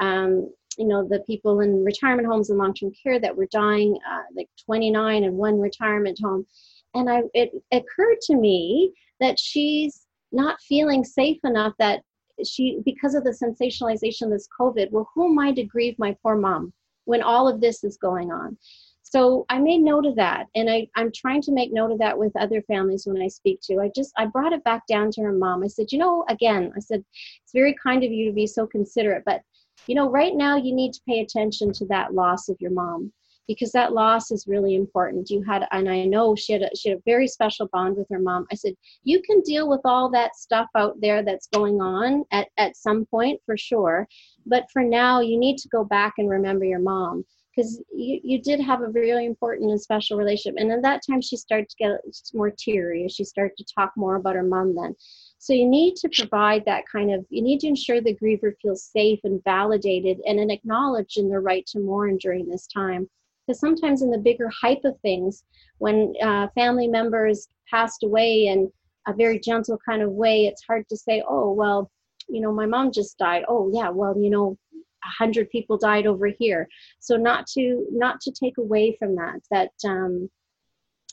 um, 0.00 0.52
you 0.76 0.86
know 0.86 1.06
the 1.08 1.20
people 1.20 1.60
in 1.60 1.84
retirement 1.84 2.28
homes 2.28 2.50
and 2.50 2.58
long-term 2.58 2.92
care 3.02 3.20
that 3.20 3.36
were 3.36 3.46
dying 3.46 3.96
uh, 4.10 4.22
like 4.36 4.48
29 4.64 5.24
in 5.24 5.34
one 5.34 5.58
retirement 5.60 6.18
home. 6.22 6.46
And 6.94 7.10
i 7.10 7.22
it 7.32 7.50
occurred 7.72 8.20
to 8.22 8.36
me 8.36 8.92
that 9.20 9.38
she's 9.38 10.06
not 10.32 10.60
feeling 10.60 11.04
safe 11.04 11.38
enough 11.44 11.74
that 11.78 12.02
she 12.44 12.78
because 12.84 13.14
of 13.14 13.24
the 13.24 13.30
sensationalization 13.30 14.22
of 14.22 14.30
this 14.30 14.48
covid 14.58 14.90
well 14.90 15.08
who 15.14 15.30
am 15.30 15.38
i 15.38 15.52
to 15.52 15.64
grieve 15.64 15.98
my 15.98 16.16
poor 16.22 16.36
mom 16.36 16.72
when 17.06 17.22
all 17.22 17.46
of 17.46 17.60
this 17.60 17.84
is 17.84 17.98
going 17.98 18.32
on? 18.32 18.56
So 19.02 19.44
i 19.48 19.58
made 19.58 19.82
note 19.82 20.06
of 20.06 20.16
that 20.16 20.46
and 20.54 20.68
I, 20.68 20.88
i'm 20.96 21.12
trying 21.12 21.42
to 21.42 21.52
make 21.52 21.72
note 21.72 21.92
of 21.92 21.98
that 21.98 22.18
with 22.18 22.32
other 22.36 22.62
families 22.62 23.06
when 23.06 23.22
i 23.22 23.28
speak 23.28 23.60
to 23.64 23.80
i 23.80 23.90
just 23.94 24.12
i 24.16 24.26
brought 24.26 24.52
it 24.52 24.64
back 24.64 24.86
down 24.88 25.10
to 25.12 25.22
her 25.22 25.32
mom. 25.32 25.62
I 25.62 25.68
said 25.68 25.92
you 25.92 25.98
know 25.98 26.24
again 26.28 26.72
i 26.76 26.80
said 26.80 27.04
it's 27.42 27.52
very 27.52 27.76
kind 27.80 28.02
of 28.02 28.10
you 28.10 28.26
to 28.26 28.32
be 28.32 28.46
so 28.46 28.66
considerate 28.66 29.22
but 29.24 29.42
you 29.86 29.94
know, 29.94 30.10
right 30.10 30.34
now 30.34 30.56
you 30.56 30.74
need 30.74 30.92
to 30.94 31.00
pay 31.06 31.20
attention 31.20 31.72
to 31.74 31.86
that 31.86 32.14
loss 32.14 32.48
of 32.48 32.56
your 32.60 32.70
mom 32.70 33.12
because 33.46 33.72
that 33.72 33.92
loss 33.92 34.30
is 34.30 34.46
really 34.46 34.74
important. 34.74 35.30
You 35.30 35.42
had, 35.42 35.66
and 35.70 35.88
I 35.88 36.04
know 36.04 36.34
she 36.34 36.52
had, 36.52 36.62
a, 36.62 36.70
she 36.76 36.90
had 36.90 36.98
a 36.98 37.02
very 37.04 37.28
special 37.28 37.68
bond 37.72 37.96
with 37.96 38.08
her 38.10 38.18
mom. 38.18 38.46
I 38.50 38.54
said, 38.54 38.74
you 39.02 39.20
can 39.22 39.40
deal 39.40 39.68
with 39.68 39.80
all 39.84 40.10
that 40.10 40.36
stuff 40.36 40.68
out 40.76 41.00
there 41.00 41.22
that's 41.22 41.48
going 41.48 41.80
on 41.80 42.24
at, 42.30 42.48
at 42.56 42.76
some 42.76 43.04
point 43.06 43.40
for 43.44 43.56
sure. 43.56 44.08
But 44.46 44.64
for 44.72 44.82
now, 44.82 45.20
you 45.20 45.38
need 45.38 45.58
to 45.58 45.68
go 45.68 45.84
back 45.84 46.14
and 46.18 46.28
remember 46.28 46.64
your 46.64 46.80
mom 46.80 47.24
because 47.54 47.82
you, 47.94 48.20
you 48.22 48.42
did 48.42 48.60
have 48.60 48.80
a 48.80 48.88
really 48.88 49.26
important 49.26 49.70
and 49.70 49.80
special 49.80 50.18
relationship. 50.18 50.60
And 50.60 50.72
at 50.72 50.82
that 50.82 51.02
time, 51.08 51.20
she 51.20 51.36
started 51.36 51.68
to 51.68 51.76
get 51.78 51.90
more 52.32 52.50
teary. 52.50 53.08
She 53.08 53.24
started 53.24 53.56
to 53.58 53.64
talk 53.74 53.92
more 53.96 54.16
about 54.16 54.34
her 54.34 54.42
mom 54.42 54.74
then. 54.74 54.94
So 55.38 55.52
you 55.52 55.68
need 55.68 55.96
to 55.96 56.08
provide 56.08 56.64
that 56.64 56.84
kind 56.90 57.12
of, 57.12 57.24
you 57.28 57.42
need 57.42 57.60
to 57.60 57.68
ensure 57.68 58.00
the 58.00 58.16
griever 58.16 58.54
feels 58.60 58.84
safe 58.84 59.20
and 59.24 59.44
validated 59.44 60.18
and 60.26 60.50
acknowledged 60.50 61.18
in 61.18 61.28
their 61.28 61.42
right 61.42 61.66
to 61.66 61.80
mourn 61.80 62.16
during 62.18 62.48
this 62.48 62.66
time. 62.66 63.08
Because 63.46 63.60
sometimes 63.60 64.02
in 64.02 64.10
the 64.10 64.18
bigger 64.18 64.48
hype 64.48 64.84
of 64.84 64.98
things, 65.00 65.44
when 65.78 66.14
uh, 66.22 66.48
family 66.54 66.88
members 66.88 67.48
passed 67.70 68.02
away 68.02 68.46
in 68.46 68.70
a 69.06 69.12
very 69.12 69.38
gentle 69.38 69.78
kind 69.86 70.02
of 70.02 70.10
way, 70.10 70.46
it's 70.46 70.64
hard 70.64 70.88
to 70.88 70.96
say, 70.96 71.22
oh, 71.28 71.52
well, 71.52 71.90
you 72.28 72.40
know, 72.40 72.52
my 72.52 72.66
mom 72.66 72.90
just 72.90 73.18
died. 73.18 73.44
Oh, 73.48 73.70
yeah, 73.72 73.90
well, 73.90 74.16
you 74.18 74.30
know, 74.30 74.56
a 74.74 75.08
hundred 75.08 75.50
people 75.50 75.76
died 75.76 76.06
over 76.06 76.26
here. 76.26 76.66
So 77.00 77.16
not 77.16 77.46
to 77.48 77.86
not 77.90 78.20
to 78.22 78.32
take 78.32 78.56
away 78.56 78.96
from 78.98 79.14
that 79.16 79.40
that 79.50 79.72
um, 79.84 80.30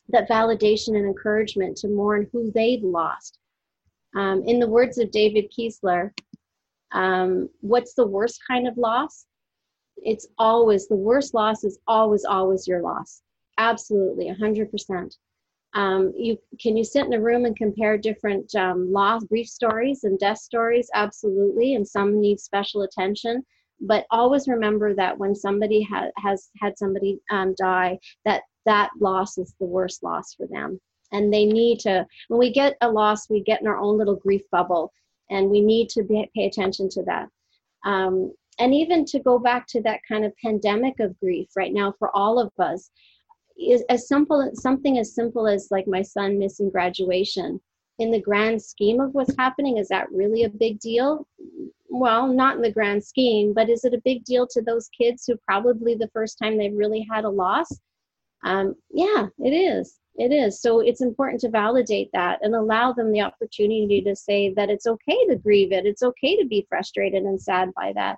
that 0.10 0.30
validation 0.30 0.90
and 0.90 1.06
encouragement 1.06 1.78
to 1.78 1.90
mourn 1.90 2.28
who 2.32 2.52
they've 2.54 2.84
lost 2.84 3.38
um, 4.16 4.44
in 4.46 4.60
the 4.60 4.68
words 4.68 4.98
of 4.98 5.12
David 5.12 5.52
Kessler, 5.56 6.14
um, 6.92 7.50
what's 7.62 7.94
the 7.94 8.06
worst 8.06 8.40
kind 8.46 8.68
of 8.68 8.78
loss? 8.78 9.26
It's 10.02 10.28
always, 10.38 10.88
the 10.88 10.96
worst 10.96 11.34
loss 11.34 11.64
is 11.64 11.80
always, 11.88 12.26
always 12.26 12.68
your 12.68 12.82
loss. 12.82 13.22
Absolutely, 13.58 14.30
100%. 14.30 15.16
Um, 15.74 16.12
you 16.18 16.38
can 16.60 16.76
you 16.76 16.84
sit 16.84 17.06
in 17.06 17.14
a 17.14 17.22
room 17.22 17.46
and 17.46 17.56
compare 17.56 17.98
different 17.98 18.54
um, 18.56 18.92
loss 18.92 19.24
grief 19.24 19.48
stories 19.48 20.04
and 20.04 20.20
death 20.20 20.40
stories 20.40 20.90
absolutely 20.94 21.76
and 21.76 21.88
some 21.88 22.20
need 22.20 22.42
special 22.42 22.82
attention 22.82 23.42
but 23.80 24.06
always 24.12 24.50
remember 24.50 24.94
that 24.94 25.18
when 25.18 25.34
somebody 25.34 25.82
ha- 25.82 26.12
has 26.18 26.50
had 26.60 26.78
somebody 26.78 27.20
um, 27.32 27.56
die 27.58 27.98
that 28.26 28.42
that 28.66 28.90
loss 29.00 29.38
is 29.38 29.56
the 29.62 29.66
worst 29.66 30.04
loss 30.04 30.34
for 30.34 30.46
them 30.48 30.78
and 31.14 31.34
they 31.34 31.46
need 31.46 31.80
to 31.80 32.06
when 32.28 32.40
we 32.40 32.52
get 32.52 32.76
a 32.82 32.90
loss 32.90 33.30
we 33.30 33.42
get 33.42 33.62
in 33.62 33.68
our 33.68 33.80
own 33.80 33.98
little 33.98 34.18
grief 34.18 34.42
bubble 34.52 34.92
and 35.30 35.50
we 35.50 35.62
need 35.62 35.88
to 35.88 36.04
be, 36.04 36.30
pay 36.36 36.48
attention 36.48 36.90
to 36.90 37.02
that 37.04 37.30
um, 37.86 38.34
and 38.60 38.74
even 38.74 39.06
to 39.06 39.20
go 39.20 39.40
back 39.40 39.66
to 39.68 39.82
that 39.82 40.02
kind 40.08 40.26
of 40.26 40.36
pandemic 40.38 41.00
of 41.00 41.20
grief 41.20 41.50
right 41.56 41.74
now 41.74 41.94
for 41.98 42.16
all 42.16 42.40
of 42.40 42.52
us 42.60 42.92
is 43.58 43.84
as 43.90 44.08
simple 44.08 44.50
something 44.54 44.98
as 44.98 45.14
simple 45.14 45.48
as 45.48 45.68
like 45.72 45.88
my 45.88 46.02
son 46.02 46.38
missing 46.40 46.70
graduation 46.70 47.60
in 48.00 48.12
the 48.12 48.22
grand 48.22 48.62
scheme 48.62 49.00
of 49.00 49.14
what's 49.14 49.36
happening 49.38 49.78
is 49.78 49.88
that 49.88 50.12
really 50.12 50.44
a 50.44 50.50
big 50.50 50.80
deal 50.80 51.28
well 51.90 52.28
not 52.28 52.56
in 52.56 52.62
the 52.62 52.72
grand 52.72 53.04
scheme 53.04 53.54
but 53.54 53.70
is 53.70 53.84
it 53.84 53.94
a 53.94 54.02
big 54.04 54.24
deal 54.24 54.48
to 54.48 54.62
those 54.62 54.90
kids 54.90 55.26
who 55.26 55.36
probably 55.48 55.96
the 55.96 56.10
first 56.14 56.38
time 56.40 56.58
they've 56.58 56.76
really 56.76 57.06
had 57.12 57.26
a 57.26 57.30
loss 57.30 57.68
um, 58.44 58.74
yeah 58.92 59.28
it 59.40 59.52
is 59.52 60.00
it 60.16 60.32
is. 60.32 60.62
So 60.62 60.82
it's 60.82 61.02
important 61.02 61.42
to 61.42 61.50
validate 61.50 62.10
that 62.14 62.40
and 62.42 62.54
allow 62.54 62.92
them 62.94 63.12
the 63.12 63.22
opportunity 63.22 64.02
to 64.02 64.16
say 64.16 64.54
that 64.56 64.70
it's 64.70 64.86
okay 64.86 65.26
to 65.28 65.36
grieve 65.36 65.72
it. 65.72 65.86
It's 65.86 66.04
okay 66.04 66.38
to 66.38 66.46
be 66.46 66.66
frustrated 66.70 67.24
and 67.24 67.42
sad 67.42 67.70
by 67.76 67.94
that. 67.94 68.18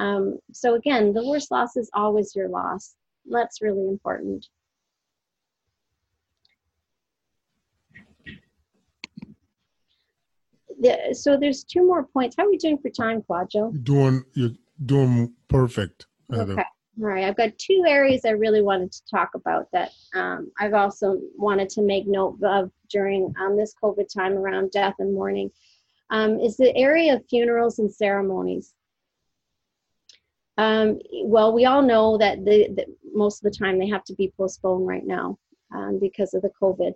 Um, 0.00 0.38
so 0.50 0.76
again, 0.76 1.12
the 1.12 1.22
worst 1.26 1.50
loss 1.50 1.76
is 1.76 1.90
always 1.92 2.34
your 2.34 2.48
loss. 2.48 2.94
That's 3.26 3.60
really 3.60 3.86
important. 3.86 4.46
The, 10.80 11.12
so 11.12 11.36
there's 11.36 11.64
two 11.64 11.86
more 11.86 12.04
points. 12.04 12.36
How 12.38 12.46
are 12.46 12.50
we 12.50 12.56
doing 12.56 12.78
for 12.78 12.88
time, 12.88 13.22
Kwadwo? 13.28 13.84
Doing 13.84 14.24
you're 14.32 14.56
doing 14.86 15.34
perfect. 15.48 16.06
Okay. 16.32 16.52
All 16.54 17.06
right, 17.06 17.24
I've 17.24 17.36
got 17.36 17.58
two 17.58 17.84
areas 17.86 18.24
I 18.24 18.30
really 18.30 18.62
wanted 18.62 18.92
to 18.92 19.02
talk 19.10 19.30
about 19.34 19.68
that 19.72 19.90
um, 20.14 20.50
I've 20.58 20.74
also 20.74 21.18
wanted 21.36 21.68
to 21.70 21.82
make 21.82 22.06
note 22.06 22.38
of 22.42 22.70
during 22.88 23.34
um, 23.38 23.56
this 23.56 23.74
COVID 23.82 24.06
time 24.12 24.32
around 24.32 24.70
death 24.70 24.94
and 24.98 25.14
mourning. 25.14 25.50
Um, 26.08 26.40
is 26.40 26.56
the 26.56 26.74
area 26.74 27.14
of 27.14 27.26
funerals 27.28 27.78
and 27.78 27.92
ceremonies. 27.92 28.74
Um, 30.58 30.98
well, 31.24 31.52
we 31.52 31.64
all 31.64 31.82
know 31.82 32.18
that 32.18 32.44
the, 32.44 32.68
the, 32.74 32.86
most 33.14 33.44
of 33.44 33.50
the 33.50 33.58
time 33.58 33.78
they 33.78 33.88
have 33.88 34.04
to 34.04 34.14
be 34.14 34.32
postponed 34.36 34.86
right 34.86 35.06
now 35.06 35.38
um, 35.74 35.98
because 36.00 36.34
of 36.34 36.42
the 36.42 36.50
COVID. 36.60 36.92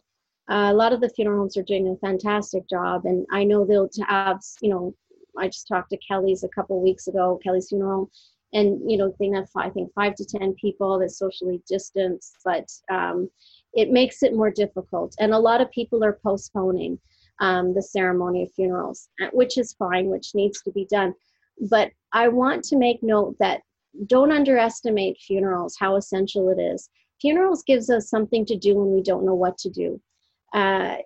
Uh, 0.50 0.70
a 0.70 0.74
lot 0.74 0.92
of 0.92 1.00
the 1.00 1.08
funeral 1.08 1.38
homes 1.38 1.56
are 1.56 1.62
doing 1.62 1.88
a 1.88 2.06
fantastic 2.06 2.68
job, 2.68 3.06
and 3.06 3.24
I 3.32 3.44
know 3.44 3.64
they'll 3.64 3.88
have, 4.06 4.40
you 4.60 4.68
know, 4.68 4.94
I 5.38 5.46
just 5.46 5.66
talked 5.66 5.90
to 5.90 5.98
Kelly's 6.06 6.44
a 6.44 6.48
couple 6.48 6.82
weeks 6.82 7.06
ago, 7.06 7.40
Kelly's 7.42 7.70
funeral 7.70 8.10
and 8.54 8.88
you 8.90 8.96
know 8.96 9.14
they 9.18 9.28
have 9.28 9.48
I 9.56 9.68
think 9.68 9.92
five 9.94 10.14
to 10.14 10.24
ten 10.24 10.54
people 10.54 10.98
that's 10.98 11.18
socially 11.18 11.60
distanced, 11.68 12.36
but 12.44 12.70
um, 12.90 13.28
it 13.74 13.90
makes 13.90 14.22
it 14.22 14.34
more 14.34 14.50
difficult. 14.50 15.14
And 15.18 15.34
a 15.34 15.38
lot 15.38 15.60
of 15.60 15.70
people 15.72 16.02
are 16.04 16.18
postponing 16.22 16.98
um, 17.40 17.74
the 17.74 17.82
ceremony 17.82 18.44
of 18.44 18.52
funerals, 18.52 19.08
uh, 19.20 19.28
which 19.32 19.58
is 19.58 19.74
fine, 19.74 20.06
which 20.06 20.34
needs 20.34 20.62
to 20.62 20.70
be 20.70 20.86
done. 20.86 21.12
But 21.60 21.92
I 22.12 22.28
want 22.28 22.64
to 22.64 22.76
make 22.76 23.02
note 23.02 23.36
that 23.40 23.62
don't 24.06 24.32
underestimate 24.32 25.18
funerals, 25.18 25.76
how 25.78 25.96
essential 25.96 26.48
it 26.50 26.60
is. 26.60 26.88
Funerals 27.20 27.62
gives 27.64 27.90
us 27.90 28.10
something 28.10 28.44
to 28.46 28.56
do 28.56 28.74
when 28.74 28.92
we 28.92 29.02
don't 29.02 29.24
know 29.24 29.34
what 29.34 29.56
to 29.58 29.70
do. 29.70 30.00
Uh, 30.52 30.96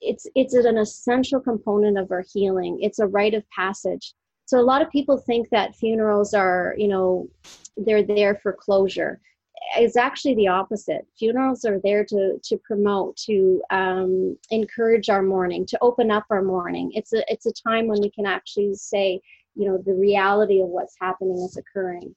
it's 0.00 0.26
it's 0.34 0.54
an 0.54 0.78
essential 0.78 1.40
component 1.40 1.98
of 1.98 2.10
our 2.10 2.24
healing. 2.32 2.78
It's 2.80 2.98
a 2.98 3.06
rite 3.06 3.34
of 3.34 3.48
passage. 3.50 4.14
So 4.46 4.58
a 4.58 4.62
lot 4.62 4.82
of 4.82 4.90
people 4.90 5.18
think 5.18 5.48
that 5.50 5.76
funerals 5.76 6.34
are, 6.34 6.74
you 6.76 6.88
know, 6.88 7.28
they're 7.76 8.02
there 8.02 8.34
for 8.42 8.52
closure. 8.52 9.20
It's 9.76 9.96
actually 9.96 10.34
the 10.34 10.48
opposite. 10.48 11.06
Funerals 11.18 11.64
are 11.64 11.78
there 11.84 12.04
to 12.06 12.38
to 12.42 12.56
promote, 12.58 13.16
to 13.28 13.62
um, 13.70 14.36
encourage 14.50 15.08
our 15.08 15.22
mourning, 15.22 15.66
to 15.66 15.78
open 15.82 16.10
up 16.10 16.24
our 16.30 16.42
mourning. 16.42 16.90
It's 16.94 17.12
a 17.12 17.22
it's 17.30 17.46
a 17.46 17.52
time 17.52 17.86
when 17.86 18.00
we 18.00 18.10
can 18.10 18.26
actually 18.26 18.74
say, 18.74 19.20
you 19.54 19.68
know, 19.68 19.78
the 19.84 19.94
reality 19.94 20.60
of 20.60 20.68
what's 20.68 20.96
happening 21.00 21.36
is 21.36 21.56
occurring. 21.56 22.14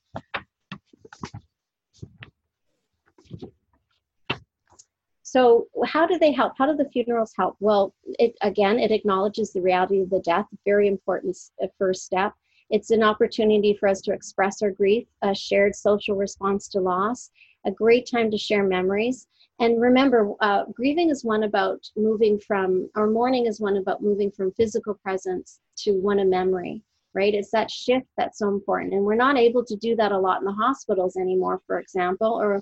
So 5.23 5.67
how 5.85 6.05
do 6.05 6.19
they 6.19 6.31
help? 6.31 6.53
How 6.57 6.67
do 6.67 6.75
the 6.75 6.89
funerals 6.91 7.33
help? 7.35 7.55
Well, 7.59 7.95
it 8.19 8.35
again, 8.41 8.77
it 8.77 8.91
acknowledges 8.91 9.51
the 9.51 9.61
reality 9.61 10.01
of 10.01 10.11
the 10.11 10.19
death, 10.19 10.45
very 10.63 10.87
important 10.87 11.35
uh, 11.61 11.67
first 11.79 12.05
step. 12.05 12.33
It's 12.69 12.91
an 12.91 13.01
opportunity 13.01 13.73
for 13.73 13.89
us 13.89 14.01
to 14.01 14.13
express 14.13 14.61
our 14.61 14.69
grief, 14.69 15.07
a 15.23 15.33
shared 15.33 15.75
social 15.75 16.15
response 16.15 16.67
to 16.69 16.79
loss, 16.79 17.31
a 17.65 17.71
great 17.71 18.07
time 18.09 18.29
to 18.29 18.37
share 18.37 18.63
memories. 18.63 19.27
And 19.59 19.81
remember, 19.81 20.33
uh, 20.41 20.65
grieving 20.73 21.09
is 21.09 21.23
one 21.23 21.43
about 21.43 21.79
moving 21.95 22.39
from, 22.39 22.89
or 22.95 23.07
mourning 23.09 23.45
is 23.45 23.59
one 23.59 23.77
about 23.77 24.03
moving 24.03 24.29
from 24.31 24.51
physical 24.51 24.93
presence 24.93 25.59
to 25.77 25.93
one 25.93 26.19
of 26.19 26.27
memory, 26.27 26.81
right? 27.13 27.33
It's 27.33 27.51
that 27.51 27.71
shift 27.71 28.07
that's 28.17 28.39
so 28.39 28.49
important. 28.49 28.93
And 28.93 29.03
we're 29.03 29.15
not 29.15 29.37
able 29.37 29.63
to 29.65 29.75
do 29.75 29.95
that 29.95 30.11
a 30.11 30.19
lot 30.19 30.39
in 30.39 30.45
the 30.45 30.51
hospitals 30.51 31.15
anymore, 31.15 31.61
for 31.67 31.79
example, 31.79 32.39
or 32.41 32.61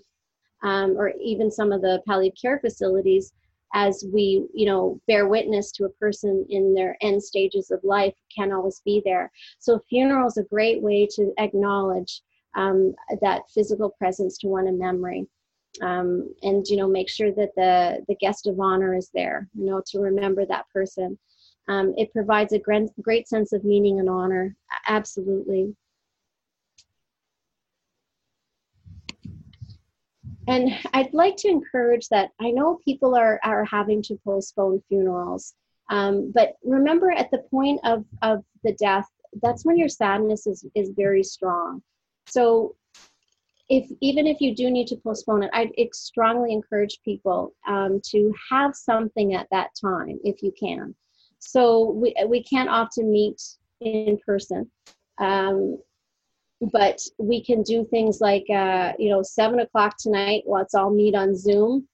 um, 0.64 0.92
or 0.98 1.14
even 1.20 1.50
some 1.50 1.72
of 1.72 1.82
the 1.82 2.02
palliative 2.06 2.38
care 2.40 2.60
facilities 2.60 3.34
as 3.74 4.06
we 4.14 4.46
you 4.54 4.66
know 4.66 5.00
bear 5.08 5.28
witness 5.28 5.72
to 5.72 5.86
a 5.86 5.90
person 5.92 6.46
in 6.50 6.74
their 6.74 6.98
end 7.02 7.24
stages 7.24 7.72
of 7.72 7.80
life 7.84 8.14
can 8.36 8.52
always 8.52 8.82
be 8.84 9.02
there 9.06 9.32
so 9.60 9.80
funeral 9.90 10.28
is 10.28 10.38
a 10.38 10.44
great 10.44 10.82
way 10.82 11.08
to 11.10 11.32
acknowledge 11.38 12.22
um, 12.56 12.94
that 13.22 13.44
physical 13.54 13.90
presence 13.98 14.38
to 14.38 14.48
one 14.48 14.68
in 14.68 14.78
memory 14.78 15.26
um, 15.82 16.30
and 16.44 16.68
you 16.68 16.76
know 16.76 16.88
make 16.88 17.10
sure 17.10 17.32
that 17.32 17.56
the 17.56 18.04
the 18.08 18.16
guest 18.16 18.46
of 18.46 18.60
honor 18.60 18.96
is 18.96 19.10
there 19.14 19.48
you 19.54 19.66
know 19.66 19.82
to 19.86 20.00
remember 20.00 20.46
that 20.46 20.66
person 20.74 21.18
um, 21.67 21.93
it 21.97 22.12
provides 22.12 22.54
a 22.54 22.60
great, 22.60 22.89
great 23.02 23.28
sense 23.28 23.54
of 23.54 23.63
meaning 23.63 24.00
and 24.00 24.10
honor 24.10 24.56
absolutely 24.88 25.76
and 30.47 30.69
I'd 30.93 31.13
like 31.13 31.38
to 31.38 31.47
encourage 31.47 32.08
that. 32.10 32.32
I 32.39 32.52
know 32.52 32.80
people 32.84 33.15
are 33.15 33.39
are 33.43 33.65
having 33.65 34.02
to 34.04 34.19
postpone 34.26 34.82
funerals, 34.88 35.54
um, 35.89 36.32
but 36.34 36.56
remember 36.63 37.12
at 37.12 37.32
the 37.32 37.43
point 37.50 37.80
of 37.84 38.06
of 38.21 38.43
the 38.63 38.74
death, 38.74 39.08
that's 39.41 39.65
when 39.65 39.78
your 39.78 39.89
sadness 39.89 40.47
is 40.47 40.65
is 40.76 40.91
very 40.95 41.24
strong. 41.24 41.82
So, 42.28 42.76
if 43.69 43.89
even 44.02 44.28
if 44.28 44.41
you 44.41 44.56
do 44.56 44.69
need 44.69 44.88
to 44.88 44.97
postpone 44.97 45.43
it, 45.43 45.52
I'd 45.54 45.71
strongly 45.93 46.52
encourage 46.54 47.00
people 47.04 47.54
um, 47.67 48.02
to 48.06 48.34
have 48.50 48.76
something 48.76 49.34
at 49.36 49.47
that 49.52 49.69
time 49.80 50.19
if 50.24 50.41
you 50.41 50.52
can. 50.60 50.95
So 51.42 51.92
we 51.92 52.16
we 52.28 52.44
can't 52.44 52.70
often 52.70 53.12
meet 53.12 53.42
in 53.82 54.18
person. 54.26 54.70
Um, 55.20 55.78
but 56.72 57.02
we 57.18 57.44
can 57.44 57.64
do 57.64 57.84
things 57.86 58.22
like 58.22 58.46
uh, 58.50 58.94
you 59.00 59.10
know 59.10 59.24
seven 59.24 59.60
o'clock 59.60 59.96
tonight 59.98 60.44
let's 60.46 60.76
all 60.76 60.92
meet 60.92 61.16
on 61.16 61.36
zoom 61.36 61.88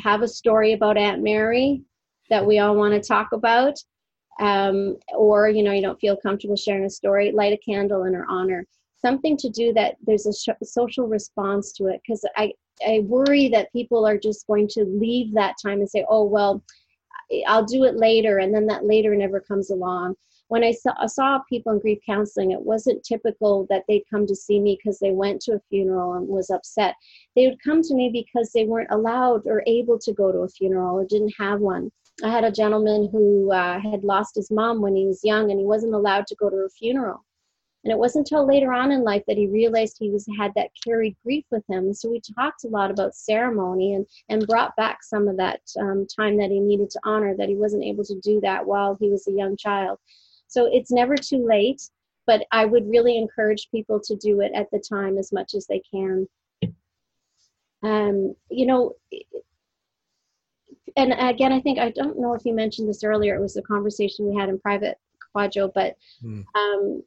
have 0.00 0.22
a 0.22 0.28
story 0.28 0.72
about 0.72 0.96
aunt 0.96 1.22
mary 1.22 1.82
that 2.30 2.44
we 2.44 2.58
all 2.58 2.74
want 2.74 2.94
to 2.94 3.06
talk 3.06 3.28
about 3.32 3.74
um, 4.40 4.96
or 5.14 5.48
you 5.48 5.62
know 5.62 5.72
you 5.72 5.82
don't 5.82 6.00
feel 6.00 6.16
comfortable 6.16 6.56
sharing 6.56 6.84
a 6.84 6.90
story 6.90 7.32
light 7.32 7.52
a 7.52 7.58
candle 7.58 8.04
in 8.04 8.14
her 8.14 8.26
honor 8.30 8.66
something 9.00 9.36
to 9.36 9.50
do 9.50 9.72
that 9.74 9.96
there's 10.06 10.26
a 10.26 10.32
sh- 10.32 10.56
social 10.62 11.06
response 11.06 11.72
to 11.72 11.88
it 11.88 12.00
because 12.06 12.24
i 12.36 12.50
i 12.86 13.00
worry 13.04 13.48
that 13.48 13.70
people 13.72 14.06
are 14.06 14.16
just 14.16 14.46
going 14.46 14.66
to 14.66 14.84
leave 14.84 15.34
that 15.34 15.54
time 15.62 15.80
and 15.80 15.90
say 15.90 16.04
oh 16.08 16.24
well 16.24 16.64
i'll 17.46 17.64
do 17.64 17.84
it 17.84 17.96
later 17.96 18.38
and 18.38 18.54
then 18.54 18.66
that 18.66 18.84
later 18.84 19.14
never 19.14 19.40
comes 19.40 19.70
along 19.70 20.14
when 20.52 20.64
I 20.64 20.72
saw, 20.72 20.92
I 20.98 21.06
saw 21.06 21.38
people 21.48 21.72
in 21.72 21.78
grief 21.78 21.98
counseling, 22.04 22.50
it 22.50 22.60
wasn't 22.60 23.02
typical 23.02 23.66
that 23.70 23.84
they'd 23.88 24.04
come 24.10 24.26
to 24.26 24.36
see 24.36 24.60
me 24.60 24.76
because 24.76 24.98
they 24.98 25.10
went 25.10 25.40
to 25.42 25.52
a 25.52 25.60
funeral 25.70 26.12
and 26.12 26.28
was 26.28 26.50
upset. 26.50 26.94
They 27.34 27.46
would 27.46 27.56
come 27.64 27.80
to 27.80 27.94
me 27.94 28.10
because 28.12 28.52
they 28.52 28.66
weren't 28.66 28.90
allowed 28.90 29.46
or 29.46 29.62
able 29.66 29.98
to 30.00 30.12
go 30.12 30.30
to 30.30 30.40
a 30.40 30.48
funeral 30.50 30.98
or 30.98 31.06
didn't 31.06 31.32
have 31.38 31.60
one. 31.60 31.90
I 32.22 32.28
had 32.28 32.44
a 32.44 32.52
gentleman 32.52 33.08
who 33.10 33.50
uh, 33.50 33.80
had 33.80 34.04
lost 34.04 34.34
his 34.34 34.50
mom 34.50 34.82
when 34.82 34.94
he 34.94 35.06
was 35.06 35.24
young 35.24 35.50
and 35.50 35.58
he 35.58 35.64
wasn't 35.64 35.94
allowed 35.94 36.26
to 36.26 36.36
go 36.36 36.50
to 36.50 36.56
a 36.56 36.68
funeral. 36.68 37.24
And 37.84 37.90
it 37.90 37.98
wasn't 37.98 38.30
until 38.30 38.46
later 38.46 38.72
on 38.72 38.92
in 38.92 39.02
life 39.02 39.24
that 39.26 39.36
he 39.36 39.48
realized 39.48 39.96
he 39.98 40.10
was 40.10 40.26
had 40.38 40.52
that 40.54 40.70
carried 40.84 41.16
grief 41.24 41.44
with 41.50 41.64
him. 41.68 41.92
So 41.92 42.08
we 42.08 42.20
talked 42.38 42.64
a 42.64 42.68
lot 42.68 42.90
about 42.90 43.14
ceremony 43.14 43.94
and 43.94 44.06
and 44.28 44.46
brought 44.46 44.76
back 44.76 45.02
some 45.02 45.26
of 45.26 45.36
that 45.38 45.60
um, 45.80 46.06
time 46.06 46.36
that 46.38 46.50
he 46.50 46.60
needed 46.60 46.90
to 46.90 47.00
honor 47.04 47.34
that 47.36 47.48
he 47.48 47.56
wasn't 47.56 47.84
able 47.84 48.04
to 48.04 48.20
do 48.20 48.40
that 48.42 48.64
while 48.64 48.96
he 49.00 49.10
was 49.10 49.26
a 49.26 49.32
young 49.32 49.56
child. 49.56 49.98
So 50.46 50.66
it's 50.72 50.92
never 50.92 51.16
too 51.16 51.44
late, 51.44 51.82
but 52.26 52.46
I 52.52 52.66
would 52.66 52.88
really 52.88 53.18
encourage 53.18 53.70
people 53.70 53.98
to 54.04 54.14
do 54.16 54.42
it 54.42 54.52
at 54.54 54.70
the 54.70 54.78
time 54.78 55.18
as 55.18 55.32
much 55.32 55.54
as 55.54 55.66
they 55.66 55.82
can. 55.90 56.28
Um, 57.82 58.36
you 58.48 58.66
know, 58.66 58.94
and 60.96 61.14
again, 61.18 61.52
I 61.52 61.60
think 61.60 61.78
I 61.78 61.90
don't 61.90 62.20
know 62.20 62.34
if 62.34 62.44
you 62.44 62.54
mentioned 62.54 62.88
this 62.88 63.02
earlier. 63.02 63.34
It 63.34 63.40
was 63.40 63.56
a 63.56 63.62
conversation 63.62 64.28
we 64.28 64.36
had 64.36 64.48
in 64.48 64.58
private, 64.58 64.98
Kwadwo, 65.34 65.72
but 65.74 65.96
mm. 66.22 66.44
um, 66.54 67.02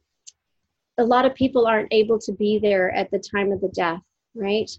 a 0.98 1.04
lot 1.04 1.26
of 1.26 1.34
people 1.34 1.66
aren't 1.66 1.92
able 1.92 2.18
to 2.20 2.32
be 2.32 2.58
there 2.58 2.90
at 2.92 3.10
the 3.10 3.18
time 3.18 3.52
of 3.52 3.60
the 3.60 3.68
death, 3.68 4.00
right? 4.34 4.70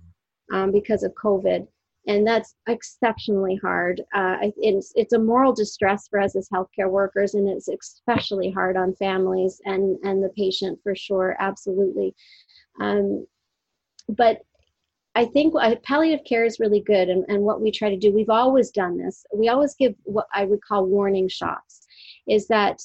Um, 0.52 0.72
because 0.72 1.04
of 1.04 1.14
COVID 1.14 1.68
and 2.08 2.26
that's 2.26 2.56
exceptionally 2.68 3.58
hard. 3.58 4.02
Uh, 4.14 4.38
it's 4.58 4.94
it's 4.96 5.14
a 5.14 5.20
moral 5.20 5.54
distress 5.54 6.08
for 6.08 6.20
us 6.20 6.36
as 6.36 6.50
healthcare 6.50 6.90
workers, 6.90 7.34
and 7.36 7.48
it's 7.50 7.68
especially 7.68 8.50
hard 8.50 8.78
on 8.78 8.96
families 8.96 9.62
and 9.66 9.98
and 10.04 10.24
the 10.24 10.30
patient 10.30 10.80
for 10.82 10.96
sure, 10.96 11.36
absolutely. 11.40 12.16
Um, 12.80 13.28
but 14.10 14.42
I 15.16 15.26
think 15.26 15.54
palliative 15.84 16.26
care 16.26 16.46
is 16.46 16.60
really 16.60 16.80
good, 16.80 17.10
and, 17.10 17.26
and 17.28 17.44
what 17.44 17.62
we 17.62 17.72
try 17.72 17.90
to 17.90 17.98
do, 17.98 18.14
we've 18.14 18.30
always 18.30 18.72
done 18.72 18.98
this. 18.98 19.26
We 19.34 19.50
always 19.50 19.76
give 19.76 19.94
what 20.04 20.28
I 20.34 20.46
would 20.46 20.64
call 20.64 20.86
warning 20.86 21.28
shots, 21.28 21.86
is 22.28 22.48
that 22.48 22.80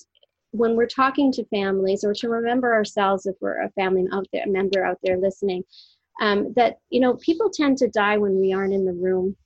when 0.52 0.76
we're 0.76 0.86
talking 0.86 1.32
to 1.32 1.44
families 1.46 2.04
or 2.04 2.14
to 2.14 2.28
remember 2.28 2.72
ourselves 2.72 3.26
if 3.26 3.34
we're 3.40 3.62
a 3.62 3.70
family 3.70 4.06
out 4.12 4.26
there, 4.32 4.46
member 4.46 4.84
out 4.84 4.98
there 5.02 5.18
listening, 5.18 5.64
um, 6.20 6.52
that 6.54 6.78
you 6.90 7.00
know 7.00 7.14
people 7.16 7.50
tend 7.50 7.78
to 7.78 7.88
die 7.88 8.16
when 8.16 8.40
we 8.40 8.52
aren't 8.52 8.74
in 8.74 8.84
the 8.84 8.92
room. 8.92 9.36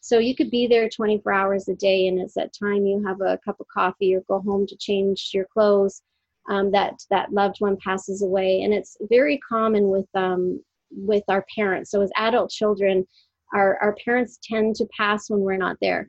So 0.00 0.18
you 0.18 0.34
could 0.34 0.50
be 0.50 0.66
there 0.66 0.88
24 0.88 1.32
hours 1.32 1.68
a 1.68 1.74
day 1.74 2.08
and 2.08 2.18
it's 2.20 2.34
that 2.34 2.52
time 2.52 2.84
you 2.84 3.02
have 3.06 3.20
a 3.20 3.38
cup 3.44 3.58
of 3.58 3.66
coffee 3.72 4.14
or 4.14 4.22
go 4.28 4.40
home 4.40 4.66
to 4.66 4.76
change 4.76 5.30
your 5.32 5.46
clothes 5.46 6.02
um, 6.50 6.70
that 6.72 6.94
that 7.10 7.32
loved 7.32 7.56
one 7.60 7.78
passes 7.78 8.22
away. 8.22 8.62
And 8.62 8.74
it's 8.74 8.96
very 9.08 9.38
common 9.38 9.88
with 9.88 10.06
um, 10.14 10.62
with 10.90 11.24
our 11.28 11.44
parents. 11.56 11.90
So 11.90 12.00
as 12.02 12.10
adult 12.16 12.50
children 12.50 13.06
our, 13.54 13.78
our 13.80 13.94
parents 14.04 14.38
tend 14.42 14.74
to 14.76 14.86
pass 14.96 15.30
when 15.30 15.40
we're 15.40 15.56
not 15.56 15.76
there 15.80 16.08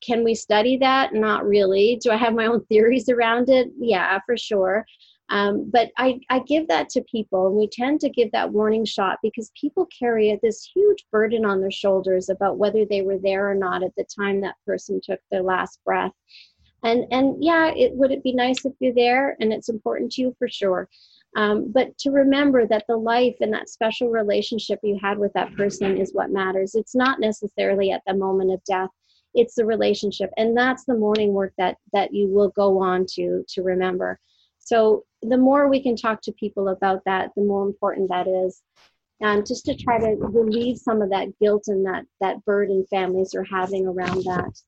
can 0.00 0.24
we 0.24 0.34
study 0.34 0.76
that 0.76 1.14
not 1.14 1.46
really 1.46 1.98
do 2.02 2.10
i 2.10 2.16
have 2.16 2.34
my 2.34 2.46
own 2.46 2.64
theories 2.68 3.08
around 3.08 3.48
it 3.48 3.68
yeah 3.78 4.18
for 4.26 4.36
sure 4.36 4.84
um, 5.30 5.70
but 5.72 5.90
I, 5.96 6.20
I 6.28 6.40
give 6.40 6.66
that 6.68 6.88
to 6.90 7.02
people, 7.02 7.46
and 7.46 7.56
we 7.56 7.68
tend 7.68 8.00
to 8.00 8.10
give 8.10 8.32
that 8.32 8.52
warning 8.52 8.84
shot 8.84 9.18
because 9.22 9.52
people 9.58 9.86
carry 9.96 10.36
this 10.42 10.68
huge 10.74 11.06
burden 11.12 11.44
on 11.44 11.60
their 11.60 11.70
shoulders 11.70 12.28
about 12.28 12.58
whether 12.58 12.84
they 12.84 13.02
were 13.02 13.18
there 13.18 13.48
or 13.48 13.54
not 13.54 13.84
at 13.84 13.94
the 13.96 14.04
time 14.04 14.40
that 14.40 14.56
person 14.66 15.00
took 15.02 15.20
their 15.30 15.42
last 15.42 15.78
breath. 15.84 16.12
And 16.82 17.04
and 17.12 17.36
yeah, 17.42 17.72
it 17.76 17.92
would 17.94 18.10
it 18.10 18.24
be 18.24 18.32
nice 18.32 18.64
if 18.64 18.72
you're 18.80 18.94
there, 18.94 19.36
and 19.38 19.52
it's 19.52 19.68
important 19.68 20.10
to 20.12 20.22
you 20.22 20.34
for 20.38 20.48
sure. 20.48 20.88
Um, 21.36 21.70
but 21.72 21.96
to 21.98 22.10
remember 22.10 22.66
that 22.66 22.84
the 22.88 22.96
life 22.96 23.36
and 23.40 23.52
that 23.52 23.68
special 23.68 24.08
relationship 24.08 24.80
you 24.82 24.98
had 25.00 25.16
with 25.16 25.32
that 25.34 25.54
person 25.54 25.96
is 25.96 26.12
what 26.12 26.32
matters. 26.32 26.74
It's 26.74 26.96
not 26.96 27.20
necessarily 27.20 27.92
at 27.92 28.02
the 28.04 28.14
moment 28.14 28.50
of 28.50 28.64
death 28.64 28.90
it's 29.34 29.54
the 29.54 29.64
relationship 29.64 30.30
and 30.36 30.56
that's 30.56 30.84
the 30.84 30.94
mourning 30.94 31.32
work 31.32 31.52
that 31.56 31.76
that 31.92 32.12
you 32.12 32.28
will 32.28 32.50
go 32.50 32.80
on 32.80 33.06
to 33.08 33.44
to 33.48 33.62
remember 33.62 34.18
so 34.60 35.04
the 35.22 35.36
more 35.36 35.68
we 35.68 35.82
can 35.82 35.96
talk 35.96 36.22
to 36.22 36.32
people 36.32 36.68
about 36.68 37.02
that, 37.04 37.30
the 37.34 37.42
more 37.42 37.66
important 37.66 38.08
that 38.10 38.28
is. 38.28 38.62
Um, 39.22 39.44
just 39.44 39.66
to 39.66 39.76
try 39.76 39.98
to 39.98 40.16
relieve 40.18 40.78
some 40.78 41.02
of 41.02 41.10
that 41.10 41.28
guilt 41.40 41.64
and 41.66 41.84
that 41.84 42.04
that 42.22 42.42
burden 42.46 42.86
families 42.88 43.34
are 43.34 43.44
having 43.44 43.86
around 43.86 44.24
that. 44.24 44.62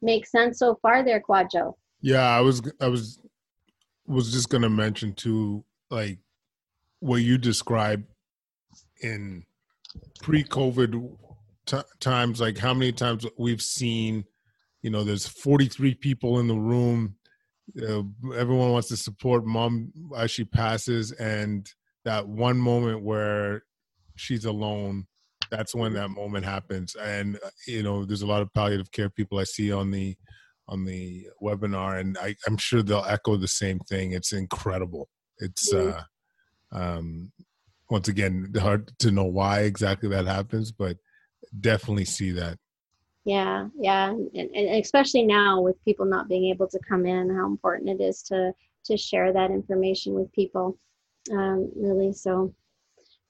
Makes 0.00 0.30
sense 0.30 0.58
so 0.58 0.78
far 0.80 1.04
there, 1.04 1.20
Kwadwo. 1.20 1.74
Yeah, 2.00 2.22
I 2.22 2.40
was 2.40 2.62
I 2.80 2.88
was 2.88 3.20
was 4.06 4.32
just 4.32 4.48
gonna 4.48 4.70
mention 4.70 5.12
too, 5.12 5.64
like 5.90 6.18
what 7.00 7.16
you 7.16 7.36
described 7.36 8.04
in 9.02 9.44
pre-COVID 10.22 11.14
t- 11.70 11.88
times, 12.00 12.40
like 12.40 12.58
how 12.58 12.74
many 12.74 12.92
times 12.92 13.26
we've 13.38 13.62
seen 13.62 14.24
you 14.82 14.90
know 14.90 15.04
there's 15.04 15.26
43 15.26 15.94
people 15.94 16.38
in 16.40 16.48
the 16.48 16.54
room 16.54 17.16
uh, 17.82 18.02
everyone 18.34 18.72
wants 18.72 18.88
to 18.88 18.96
support 18.96 19.44
mom 19.44 19.92
as 20.16 20.30
she 20.30 20.44
passes 20.44 21.12
and 21.12 21.70
that 22.04 22.26
one 22.26 22.56
moment 22.56 23.02
where 23.02 23.62
she's 24.16 24.46
alone 24.46 25.06
that's 25.50 25.74
when 25.74 25.92
that 25.94 26.10
moment 26.10 26.44
happens. 26.44 26.94
And 26.94 27.36
uh, 27.36 27.50
you 27.66 27.82
know 27.82 28.04
there's 28.04 28.22
a 28.22 28.26
lot 28.26 28.42
of 28.42 28.52
palliative 28.54 28.92
care 28.92 29.10
people 29.10 29.38
i 29.38 29.44
see 29.44 29.72
on 29.72 29.90
the 29.90 30.16
on 30.68 30.84
the 30.84 31.26
webinar 31.42 31.98
and 31.98 32.16
I, 32.18 32.36
i'm 32.46 32.56
sure 32.56 32.82
they'll 32.82 33.04
echo 33.06 33.36
the 33.36 33.48
same 33.48 33.80
thing. 33.80 34.12
It's 34.12 34.32
incredible. 34.32 35.08
It's 35.38 35.72
uh 35.72 36.02
um 36.72 37.32
once 37.90 38.06
again 38.06 38.52
hard 38.58 38.92
to 39.00 39.10
know 39.10 39.24
why 39.24 39.60
exactly 39.62 40.08
that 40.08 40.26
happens 40.26 40.70
but 40.70 40.96
definitely 41.60 42.04
see 42.04 42.32
that. 42.32 42.58
Yeah 43.24 43.68
yeah 43.78 44.10
and, 44.10 44.34
and 44.34 44.82
especially 44.82 45.22
now 45.22 45.60
with 45.60 45.82
people 45.84 46.06
not 46.06 46.28
being 46.28 46.50
able 46.50 46.68
to 46.68 46.78
come 46.88 47.06
in 47.06 47.34
how 47.34 47.46
important 47.46 48.00
it 48.00 48.02
is 48.02 48.22
to 48.24 48.52
to 48.86 48.96
share 48.96 49.32
that 49.32 49.50
information 49.50 50.14
with 50.14 50.32
people 50.32 50.78
um, 51.30 51.70
really 51.76 52.14
so 52.14 52.52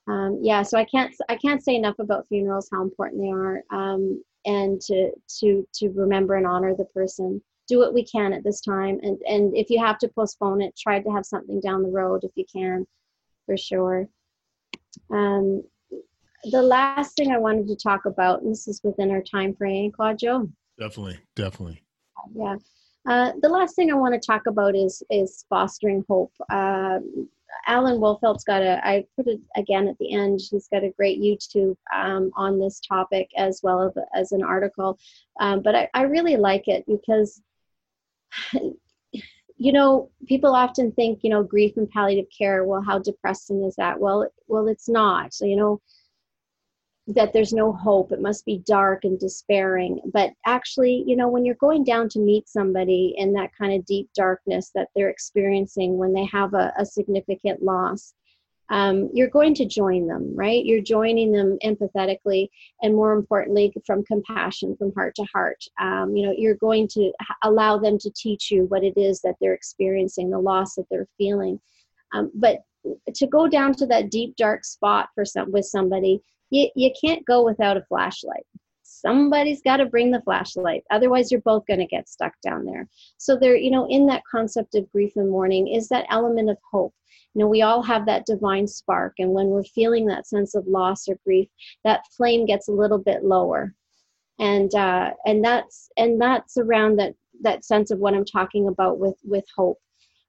um, 0.07 0.39
yeah 0.41 0.63
so 0.63 0.77
i 0.77 0.85
can't 0.85 1.13
i 1.27 1.35
can't 1.35 1.63
say 1.63 1.75
enough 1.75 1.99
about 1.99 2.25
funerals 2.27 2.69
how 2.71 2.81
important 2.81 3.21
they 3.21 3.29
are 3.29 3.63
um, 3.69 4.23
and 4.45 4.81
to 4.81 5.11
to 5.39 5.67
to 5.73 5.89
remember 5.89 6.35
and 6.35 6.47
honor 6.47 6.75
the 6.75 6.85
person. 6.85 7.41
Do 7.67 7.79
what 7.79 7.93
we 7.93 8.05
can 8.05 8.33
at 8.33 8.43
this 8.43 8.61
time 8.61 8.99
and 9.01 9.19
and 9.27 9.55
if 9.55 9.69
you 9.69 9.79
have 9.79 9.97
to 9.99 10.09
postpone 10.09 10.61
it 10.61 10.77
try 10.77 10.99
to 10.99 11.11
have 11.11 11.25
something 11.25 11.61
down 11.61 11.83
the 11.83 11.89
road 11.89 12.23
if 12.23 12.31
you 12.35 12.45
can 12.53 12.85
for 13.45 13.55
sure. 13.57 14.07
Um, 15.09 15.63
the 16.45 16.61
last 16.61 17.15
thing 17.15 17.31
I 17.31 17.37
wanted 17.37 17.67
to 17.67 17.75
talk 17.75 18.05
about, 18.05 18.41
and 18.41 18.51
this 18.51 18.67
is 18.67 18.81
within 18.83 19.11
our 19.11 19.21
time 19.21 19.53
frame, 19.55 19.91
Kwadwo. 19.91 20.51
Definitely, 20.79 21.19
definitely. 21.35 21.83
Yeah. 22.33 22.57
Uh, 23.07 23.31
the 23.41 23.49
last 23.49 23.75
thing 23.75 23.91
I 23.91 23.95
want 23.95 24.13
to 24.13 24.25
talk 24.25 24.43
about 24.47 24.75
is 24.75 25.01
is 25.09 25.45
fostering 25.49 26.05
hope. 26.07 26.33
Uh, 26.51 26.99
Alan 27.67 27.99
Wolfelt's 27.99 28.43
got 28.43 28.61
a, 28.61 28.85
I 28.85 29.05
put 29.15 29.27
it 29.27 29.39
again 29.55 29.87
at 29.87 29.97
the 29.97 30.13
end, 30.13 30.39
he's 30.39 30.67
got 30.67 30.83
a 30.83 30.91
great 30.91 31.21
YouTube 31.21 31.75
um, 31.93 32.31
on 32.35 32.59
this 32.59 32.79
topic 32.79 33.29
as 33.37 33.61
well 33.63 33.83
as, 33.83 34.03
as 34.13 34.31
an 34.31 34.43
article. 34.43 34.99
Um, 35.39 35.61
but 35.61 35.75
I, 35.75 35.89
I 35.93 36.03
really 36.03 36.37
like 36.37 36.67
it 36.67 36.85
because, 36.87 37.41
you 38.53 39.71
know, 39.71 40.09
people 40.27 40.55
often 40.55 40.91
think, 40.93 41.19
you 41.23 41.29
know, 41.29 41.43
grief 41.43 41.77
and 41.77 41.89
palliative 41.89 42.29
care, 42.35 42.63
well, 42.63 42.81
how 42.81 42.99
depressing 42.99 43.63
is 43.63 43.75
that? 43.75 43.99
Well, 43.99 44.27
well, 44.47 44.67
it's 44.67 44.89
not. 44.89 45.33
So, 45.33 45.45
you 45.45 45.55
know, 45.55 45.81
that 47.07 47.33
there's 47.33 47.53
no 47.53 47.73
hope. 47.73 48.11
It 48.11 48.21
must 48.21 48.45
be 48.45 48.63
dark 48.65 49.03
and 49.03 49.19
despairing. 49.19 49.99
But 50.13 50.31
actually 50.45 51.03
you 51.05 51.15
know 51.15 51.27
when 51.27 51.45
you're 51.45 51.55
going 51.55 51.83
down 51.83 52.09
to 52.09 52.19
meet 52.19 52.47
somebody 52.47 53.15
in 53.17 53.33
that 53.33 53.51
kind 53.57 53.73
of 53.73 53.85
deep 53.85 54.09
darkness 54.15 54.71
that 54.75 54.89
they're 54.95 55.09
experiencing 55.09 55.97
when 55.97 56.13
they 56.13 56.25
have 56.25 56.53
a, 56.53 56.73
a 56.77 56.85
significant 56.85 57.61
loss 57.63 58.13
um, 58.69 59.09
you're 59.13 59.29
going 59.29 59.53
to 59.55 59.65
join 59.65 60.07
them 60.07 60.33
right? 60.35 60.63
You're 60.65 60.81
joining 60.81 61.31
them 61.33 61.57
empathetically 61.63 62.47
and 62.81 62.95
more 62.95 63.13
importantly 63.13 63.73
from 63.85 64.05
compassion 64.05 64.77
from 64.77 64.93
heart 64.93 65.13
to 65.15 65.25
heart. 65.33 65.61
Um, 65.79 66.15
you 66.15 66.25
know 66.25 66.33
you're 66.37 66.55
going 66.55 66.87
to 66.89 67.11
allow 67.43 67.77
them 67.77 67.97
to 67.99 68.11
teach 68.15 68.49
you 68.49 68.65
what 68.65 68.83
it 68.83 68.93
is 68.95 69.21
that 69.21 69.35
they're 69.41 69.53
experiencing 69.53 70.29
the 70.29 70.39
loss 70.39 70.75
that 70.75 70.85
they're 70.89 71.09
feeling. 71.17 71.59
Um, 72.13 72.31
but 72.33 72.59
to 73.13 73.27
go 73.27 73.47
down 73.47 73.73
to 73.75 73.85
that 73.87 74.09
deep 74.09 74.35
dark 74.37 74.63
spot 74.65 75.09
for 75.13 75.25
some 75.25 75.51
with 75.51 75.65
somebody 75.65 76.21
you, 76.51 76.69
you 76.75 76.91
can't 76.99 77.25
go 77.25 77.43
without 77.43 77.77
a 77.77 77.85
flashlight. 77.89 78.45
Somebody's 78.83 79.61
got 79.63 79.77
to 79.77 79.85
bring 79.85 80.11
the 80.11 80.21
flashlight 80.21 80.83
otherwise 80.91 81.31
you're 81.31 81.41
both 81.41 81.65
going 81.65 81.79
to 81.79 81.87
get 81.87 82.07
stuck 82.07 82.33
down 82.45 82.65
there. 82.65 82.87
So 83.17 83.35
there 83.35 83.55
you 83.55 83.71
know 83.71 83.87
in 83.89 84.05
that 84.07 84.23
concept 84.29 84.75
of 84.75 84.89
grief 84.91 85.13
and 85.15 85.29
mourning 85.29 85.67
is 85.67 85.87
that 85.89 86.05
element 86.09 86.49
of 86.49 86.57
hope. 86.71 86.93
You 87.33 87.39
know 87.39 87.47
we 87.47 87.63
all 87.63 87.81
have 87.81 88.05
that 88.05 88.25
divine 88.25 88.67
spark 88.67 89.15
and 89.17 89.31
when 89.31 89.47
we're 89.47 89.63
feeling 89.63 90.05
that 90.07 90.27
sense 90.27 90.53
of 90.53 90.67
loss 90.67 91.07
or 91.07 91.17
grief 91.25 91.47
that 91.83 92.05
flame 92.15 92.45
gets 92.45 92.67
a 92.67 92.73
little 92.73 92.99
bit 92.99 93.23
lower. 93.23 93.73
And 94.39 94.73
uh 94.75 95.11
and 95.25 95.43
that's 95.43 95.89
and 95.97 96.21
that's 96.21 96.57
around 96.57 96.97
that 96.97 97.15
that 97.41 97.65
sense 97.65 97.91
of 97.91 97.99
what 97.99 98.13
i'm 98.13 98.25
talking 98.25 98.67
about 98.67 98.99
with 98.99 99.15
with 99.23 99.45
hope 99.55 99.79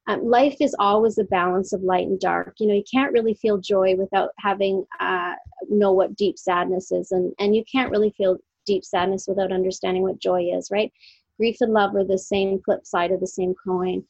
um, 0.08 0.24
life 0.24 0.56
is 0.60 0.74
always 0.78 1.18
a 1.18 1.24
balance 1.24 1.72
of 1.72 1.82
light 1.82 2.06
and 2.06 2.18
dark. 2.18 2.54
You 2.58 2.66
know, 2.66 2.74
you 2.74 2.84
can't 2.92 3.12
really 3.12 3.34
feel 3.34 3.58
joy 3.58 3.94
without 3.96 4.30
having 4.38 4.84
uh, 5.00 5.34
know 5.68 5.92
what 5.92 6.16
deep 6.16 6.38
sadness 6.38 6.90
is, 6.90 7.12
and 7.12 7.32
and 7.38 7.54
you 7.54 7.64
can't 7.70 7.90
really 7.90 8.12
feel 8.16 8.38
deep 8.66 8.84
sadness 8.84 9.26
without 9.28 9.52
understanding 9.52 10.02
what 10.02 10.18
joy 10.18 10.42
is. 10.42 10.70
Right? 10.70 10.92
Grief 11.38 11.56
and 11.60 11.72
love 11.72 11.94
are 11.94 12.04
the 12.04 12.18
same 12.18 12.60
flip 12.64 12.84
side 12.84 13.12
of 13.12 13.20
the 13.20 13.26
same 13.26 13.54
coin. 13.64 14.04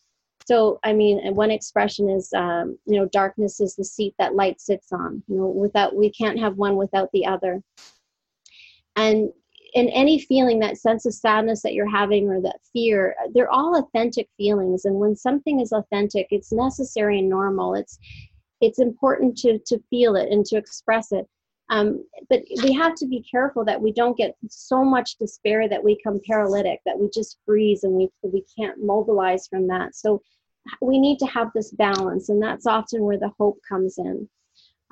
So, 0.47 0.81
I 0.83 0.93
mean, 0.93 1.21
one 1.37 1.53
expression 1.53 2.11
is, 2.11 2.33
um, 2.35 2.77
you 2.85 2.99
know, 2.99 3.07
darkness 3.07 3.61
is 3.61 3.77
the 3.77 3.85
seat 3.85 4.15
that 4.19 4.35
light 4.35 4.61
sits 4.61 4.93
on. 4.93 5.23
You 5.29 5.37
know, 5.37 5.47
without 5.47 5.95
we 5.95 6.11
can't 6.11 6.39
have 6.39 6.57
one 6.57 6.77
without 6.77 7.11
the 7.13 7.27
other. 7.27 7.63
And 8.97 9.31
in 9.75 9.89
any 9.89 10.19
feeling 10.19 10.59
that 10.59 10.77
sense 10.77 11.07
of 11.07 11.15
sadness 11.15 11.63
that 11.63 11.73
you're 11.73 11.91
having 11.91 12.29
or 12.29 12.41
that 12.43 12.61
fear 12.73 13.15
they're 13.35 13.51
all 13.51 13.79
authentic 13.79 14.29
feelings. 14.37 14.85
And 14.85 14.97
when 14.97 15.17
something 15.17 15.61
is 15.61 15.73
authentic 15.73 16.29
it's 16.31 16.53
necessary 16.53 17.19
and 17.19 17.29
normal. 17.29 17.75
It's 17.75 17.99
it's 18.61 18.79
important 18.79 19.37
to 19.39 19.59
to 19.67 19.83
feel 19.91 20.17
it 20.17 20.31
and 20.31 20.45
to 20.47 20.57
express 20.57 21.13
it. 21.13 21.27
Um, 21.71 22.05
but 22.29 22.43
we 22.63 22.73
have 22.75 22.95
to 22.97 23.07
be 23.07 23.25
careful 23.31 23.65
that 23.65 23.81
we 23.81 23.93
don't 23.93 24.17
get 24.17 24.37
so 24.49 24.85
much 24.85 25.17
despair 25.17 25.69
that 25.69 25.83
we 25.83 25.97
become 25.97 26.21
paralytic 26.27 26.81
that 26.85 26.99
we 26.99 27.09
just 27.15 27.39
freeze 27.47 27.85
and 27.85 27.95
we 27.95 28.09
we 28.23 28.45
can't 28.59 28.85
mobilize 28.85 29.47
from 29.49 29.67
that. 29.69 29.95
So 29.95 30.23
we 30.81 31.01
need 31.01 31.19
to 31.19 31.27
have 31.27 31.51
this 31.55 31.73
balance 31.73 32.29
and 32.29 32.41
that's 32.43 32.67
often 32.67 33.03
where 33.03 33.19
the 33.19 33.33
hope 33.39 33.59
comes 33.69 33.99
in 33.99 34.29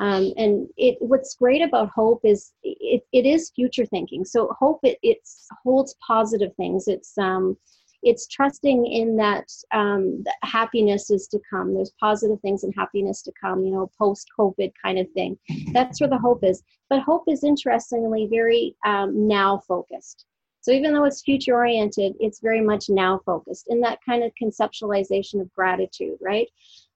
um, 0.00 0.32
and 0.38 0.66
it, 0.78 0.96
what's 1.00 1.34
great 1.34 1.60
about 1.60 1.90
hope 1.90 2.22
is 2.24 2.52
it, 2.62 3.02
it 3.12 3.26
is 3.26 3.52
future 3.54 3.84
thinking. 3.84 4.24
So 4.24 4.50
hope 4.58 4.80
it, 4.82 4.98
it 5.02 5.18
holds 5.62 5.94
positive 6.04 6.54
things. 6.56 6.88
It's 6.88 7.16
um, 7.18 7.56
it's 8.02 8.26
trusting 8.28 8.86
in 8.86 9.14
that 9.16 9.44
um, 9.72 10.24
happiness 10.42 11.10
is 11.10 11.28
to 11.28 11.38
come. 11.50 11.74
There's 11.74 11.92
positive 12.00 12.40
things 12.40 12.64
and 12.64 12.72
happiness 12.74 13.20
to 13.22 13.32
come. 13.38 13.62
You 13.62 13.72
know, 13.72 13.90
post 13.98 14.26
COVID 14.38 14.72
kind 14.82 14.98
of 14.98 15.06
thing. 15.12 15.38
That's 15.74 16.00
where 16.00 16.08
the 16.08 16.18
hope 16.18 16.42
is. 16.44 16.62
But 16.88 17.02
hope 17.02 17.24
is 17.28 17.44
interestingly 17.44 18.26
very 18.26 18.74
um, 18.86 19.28
now 19.28 19.62
focused. 19.68 20.24
So 20.62 20.72
even 20.72 20.94
though 20.94 21.04
it's 21.04 21.22
future 21.22 21.54
oriented, 21.54 22.14
it's 22.20 22.40
very 22.40 22.60
much 22.60 22.86
now 22.88 23.20
focused 23.24 23.66
in 23.68 23.80
that 23.80 23.98
kind 24.04 24.22
of 24.22 24.32
conceptualization 24.42 25.40
of 25.40 25.52
gratitude, 25.54 26.18
right? 26.20 26.48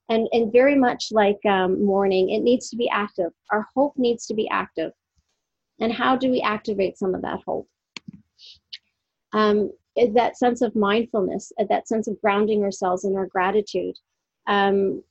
And 0.09 0.29
and 0.33 0.53
very 0.53 0.75
much 0.75 1.09
like 1.11 1.45
um, 1.47 1.85
mourning 1.85 2.31
it 2.31 2.41
needs 2.41 2.69
to 2.71 2.77
be 2.77 2.89
active. 2.89 3.33
Our 3.51 3.67
hope 3.75 3.95
needs 3.97 4.27
to 4.27 4.35
be 4.35 4.49
active. 4.49 4.93
And 5.81 5.93
how 5.93 6.17
do 6.17 6.31
we 6.31 6.41
activate 6.41 6.99
some 6.99 7.15
of 7.15 7.23
that 7.23 7.41
hope? 7.47 7.69
Um, 9.33 9.73
that 10.15 10.37
sense 10.37 10.61
of 10.61 10.75
mindfulness 10.75 11.53
uh, 11.59 11.65
that 11.69 11.89
sense 11.89 12.09
of 12.09 12.21
grounding 12.21 12.63
ourselves 12.63 13.05
in 13.05 13.17
our 13.17 13.27
gratitude 13.27 13.97
um, 14.47 15.03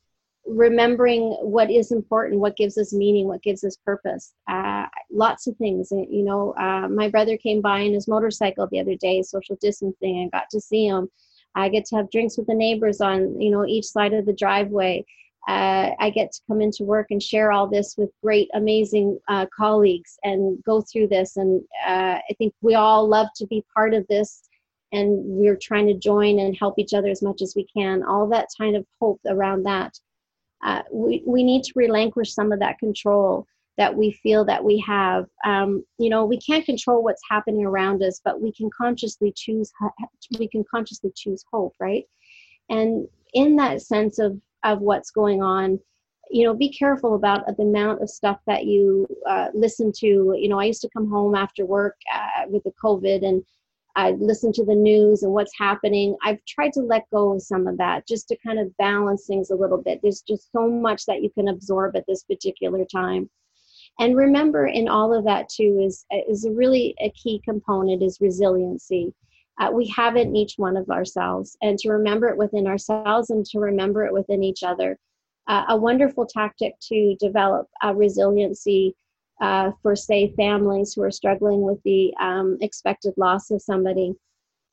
remembering 0.45 1.37
what 1.41 1.71
is 1.71 1.91
important 1.91 2.39
what 2.39 2.57
gives 2.57 2.77
us 2.77 2.93
meaning 2.93 3.27
what 3.27 3.41
gives 3.41 3.63
us 3.63 3.77
purpose 3.85 4.33
uh, 4.49 4.85
lots 5.11 5.47
of 5.47 5.55
things. 5.57 5.89
You 5.91 6.23
know 6.23 6.53
uh, 6.57 6.87
my 6.89 7.09
brother 7.09 7.37
came 7.37 7.61
by 7.61 7.79
in 7.79 7.93
his 7.93 8.07
motorcycle 8.07 8.67
the 8.67 8.79
other 8.79 8.95
day 8.95 9.21
social 9.21 9.57
distancing 9.61 10.21
and 10.21 10.31
got 10.31 10.49
to 10.51 10.59
see 10.59 10.85
him 10.85 11.09
I 11.55 11.69
get 11.69 11.85
to 11.85 11.95
have 11.97 12.11
drinks 12.11 12.37
with 12.37 12.47
the 12.47 12.55
neighbors 12.55 13.01
on, 13.01 13.39
you 13.39 13.51
know, 13.51 13.65
each 13.65 13.85
side 13.85 14.13
of 14.13 14.25
the 14.25 14.33
driveway. 14.33 15.05
Uh, 15.47 15.91
I 15.99 16.09
get 16.09 16.31
to 16.31 16.41
come 16.47 16.61
into 16.61 16.83
work 16.83 17.07
and 17.09 17.21
share 17.21 17.51
all 17.51 17.67
this 17.67 17.95
with 17.97 18.09
great, 18.23 18.49
amazing 18.53 19.19
uh, 19.27 19.45
colleagues 19.55 20.17
and 20.23 20.63
go 20.63 20.81
through 20.81 21.07
this. 21.09 21.35
And 21.35 21.61
uh, 21.85 22.19
I 22.29 22.33
think 22.37 22.53
we 22.61 22.75
all 22.75 23.07
love 23.07 23.27
to 23.35 23.47
be 23.47 23.65
part 23.75 23.93
of 23.93 24.07
this, 24.07 24.43
and 24.93 25.19
we're 25.25 25.57
trying 25.57 25.87
to 25.87 25.95
join 25.95 26.39
and 26.39 26.55
help 26.55 26.75
each 26.77 26.93
other 26.93 27.09
as 27.09 27.21
much 27.21 27.41
as 27.41 27.53
we 27.55 27.67
can. 27.75 28.03
All 28.03 28.27
that 28.29 28.47
kind 28.57 28.75
of 28.75 28.85
hope 29.01 29.19
around 29.27 29.63
that. 29.63 29.99
Uh, 30.65 30.81
we, 30.91 31.21
we 31.27 31.43
need 31.43 31.63
to 31.65 31.73
relinquish 31.75 32.33
some 32.33 32.53
of 32.53 32.59
that 32.59 32.79
control 32.79 33.45
that 33.77 33.95
we 33.95 34.11
feel 34.11 34.45
that 34.45 34.63
we 34.63 34.83
have. 34.85 35.25
Um, 35.45 35.83
you 35.97 36.09
know, 36.09 36.25
we 36.25 36.39
can't 36.39 36.65
control 36.65 37.03
what's 37.03 37.21
happening 37.29 37.65
around 37.65 38.03
us, 38.03 38.21
but 38.23 38.41
we 38.41 38.51
can 38.51 38.69
consciously 38.75 39.33
choose. 39.35 39.71
We 40.37 40.47
can 40.47 40.63
consciously 40.69 41.11
choose 41.15 41.43
hope, 41.51 41.73
right? 41.79 42.05
And 42.69 43.07
in 43.33 43.55
that 43.57 43.81
sense 43.81 44.19
of 44.19 44.39
of 44.63 44.79
what's 44.79 45.11
going 45.11 45.41
on, 45.41 45.79
you 46.29 46.45
know, 46.45 46.53
be 46.53 46.71
careful 46.71 47.15
about 47.15 47.45
the 47.57 47.63
amount 47.63 48.01
of 48.01 48.09
stuff 48.09 48.39
that 48.47 48.65
you 48.65 49.07
uh, 49.27 49.47
listen 49.53 49.91
to. 49.97 50.33
You 50.37 50.47
know, 50.47 50.59
I 50.59 50.65
used 50.65 50.81
to 50.83 50.89
come 50.89 51.09
home 51.09 51.35
after 51.35 51.65
work 51.65 51.95
uh, 52.13 52.47
with 52.47 52.63
the 52.63 52.73
COVID 52.83 53.25
and. 53.25 53.43
I 53.95 54.13
listen 54.13 54.51
to 54.53 54.65
the 54.65 54.73
news 54.73 55.21
and 55.21 55.31
what's 55.31 55.55
happening. 55.55 56.17
I've 56.23 56.43
tried 56.47 56.73
to 56.73 56.79
let 56.79 57.07
go 57.11 57.33
of 57.33 57.43
some 57.43 57.67
of 57.67 57.77
that 57.77 58.07
just 58.07 58.27
to 58.29 58.37
kind 58.43 58.57
of 58.57 58.75
balance 58.77 59.27
things 59.27 59.51
a 59.51 59.55
little 59.55 59.77
bit. 59.77 59.99
There's 60.01 60.23
just 60.23 60.51
so 60.51 60.67
much 60.67 61.05
that 61.05 61.21
you 61.21 61.29
can 61.29 61.47
absorb 61.47 61.95
at 61.95 62.03
this 62.07 62.23
particular 62.23 62.85
time 62.85 63.29
and 63.99 64.15
remember 64.15 64.67
in 64.67 64.87
all 64.87 65.13
of 65.13 65.23
that 65.25 65.49
too 65.49 65.79
is 65.83 66.05
is 66.27 66.47
really 66.51 66.95
a 66.99 67.11
key 67.11 67.41
component 67.43 68.01
is 68.01 68.19
resiliency. 68.21 69.13
Uh, 69.59 69.69
we 69.71 69.87
have 69.95 70.15
it 70.15 70.27
in 70.27 70.35
each 70.35 70.55
one 70.57 70.75
of 70.75 70.89
ourselves 70.89 71.55
and 71.61 71.77
to 71.77 71.89
remember 71.89 72.27
it 72.27 72.37
within 72.37 72.65
ourselves 72.65 73.29
and 73.29 73.45
to 73.45 73.59
remember 73.59 74.03
it 74.03 74.13
within 74.13 74.43
each 74.43 74.63
other. 74.63 74.97
Uh, 75.47 75.65
a 75.69 75.77
wonderful 75.77 76.25
tactic 76.25 76.73
to 76.79 77.15
develop 77.19 77.67
a 77.83 77.93
resiliency 77.93 78.95
uh, 79.41 79.71
for 79.81 79.95
say 79.95 80.33
families 80.35 80.93
who 80.93 81.03
are 81.03 81.11
struggling 81.11 81.61
with 81.61 81.77
the 81.83 82.13
um, 82.19 82.57
expected 82.61 83.13
loss 83.17 83.51
of 83.51 83.61
somebody 83.61 84.13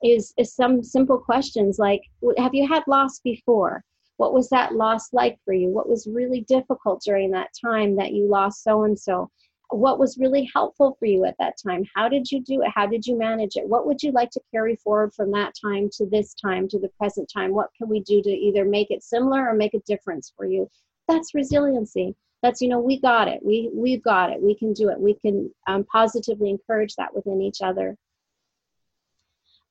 is, 0.03 0.33
is 0.37 0.55
some 0.55 0.81
simple 0.81 1.19
questions 1.19 1.77
like 1.77 2.01
have 2.37 2.55
you 2.55 2.67
had 2.67 2.83
loss 2.87 3.19
before 3.19 3.83
what 4.21 4.35
was 4.35 4.49
that 4.49 4.75
loss 4.75 5.11
like 5.13 5.39
for 5.43 5.51
you? 5.51 5.69
What 5.69 5.89
was 5.89 6.05
really 6.05 6.41
difficult 6.41 7.01
during 7.03 7.31
that 7.31 7.49
time 7.59 7.95
that 7.95 8.13
you 8.13 8.27
lost 8.27 8.63
so 8.63 8.83
and 8.83 8.97
so? 8.97 9.31
What 9.71 9.97
was 9.97 10.19
really 10.19 10.47
helpful 10.53 10.95
for 10.99 11.07
you 11.07 11.25
at 11.25 11.33
that 11.39 11.55
time? 11.57 11.85
How 11.95 12.07
did 12.07 12.29
you 12.31 12.39
do 12.39 12.61
it? 12.61 12.69
How 12.71 12.85
did 12.85 13.03
you 13.07 13.17
manage 13.17 13.55
it? 13.55 13.67
What 13.67 13.87
would 13.87 14.03
you 14.03 14.11
like 14.11 14.29
to 14.31 14.41
carry 14.53 14.75
forward 14.75 15.15
from 15.15 15.31
that 15.31 15.55
time 15.59 15.89
to 15.93 16.05
this 16.05 16.35
time, 16.35 16.67
to 16.67 16.77
the 16.77 16.91
present 16.99 17.31
time? 17.35 17.51
What 17.51 17.71
can 17.75 17.89
we 17.89 18.01
do 18.01 18.21
to 18.21 18.29
either 18.29 18.63
make 18.63 18.91
it 18.91 19.01
similar 19.01 19.49
or 19.49 19.55
make 19.55 19.73
a 19.73 19.79
difference 19.87 20.31
for 20.37 20.45
you? 20.45 20.69
That's 21.07 21.33
resiliency. 21.33 22.15
That's, 22.43 22.61
you 22.61 22.69
know, 22.69 22.79
we 22.79 22.99
got 22.99 23.27
it. 23.27 23.39
We, 23.43 23.71
we've 23.73 24.03
got 24.03 24.29
it. 24.29 24.39
We 24.39 24.53
can 24.53 24.71
do 24.73 24.89
it. 24.89 24.99
We 24.99 25.15
can 25.15 25.49
um, 25.65 25.83
positively 25.85 26.51
encourage 26.51 26.93
that 26.97 27.15
within 27.15 27.41
each 27.41 27.61
other. 27.63 27.97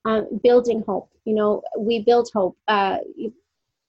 Um, 0.03 0.27
building 0.43 0.83
hope. 0.85 1.09
You 1.23 1.35
know, 1.35 1.61
we 1.77 1.99
build 1.99 2.27
hope. 2.33 2.57
Uh, 2.67 2.97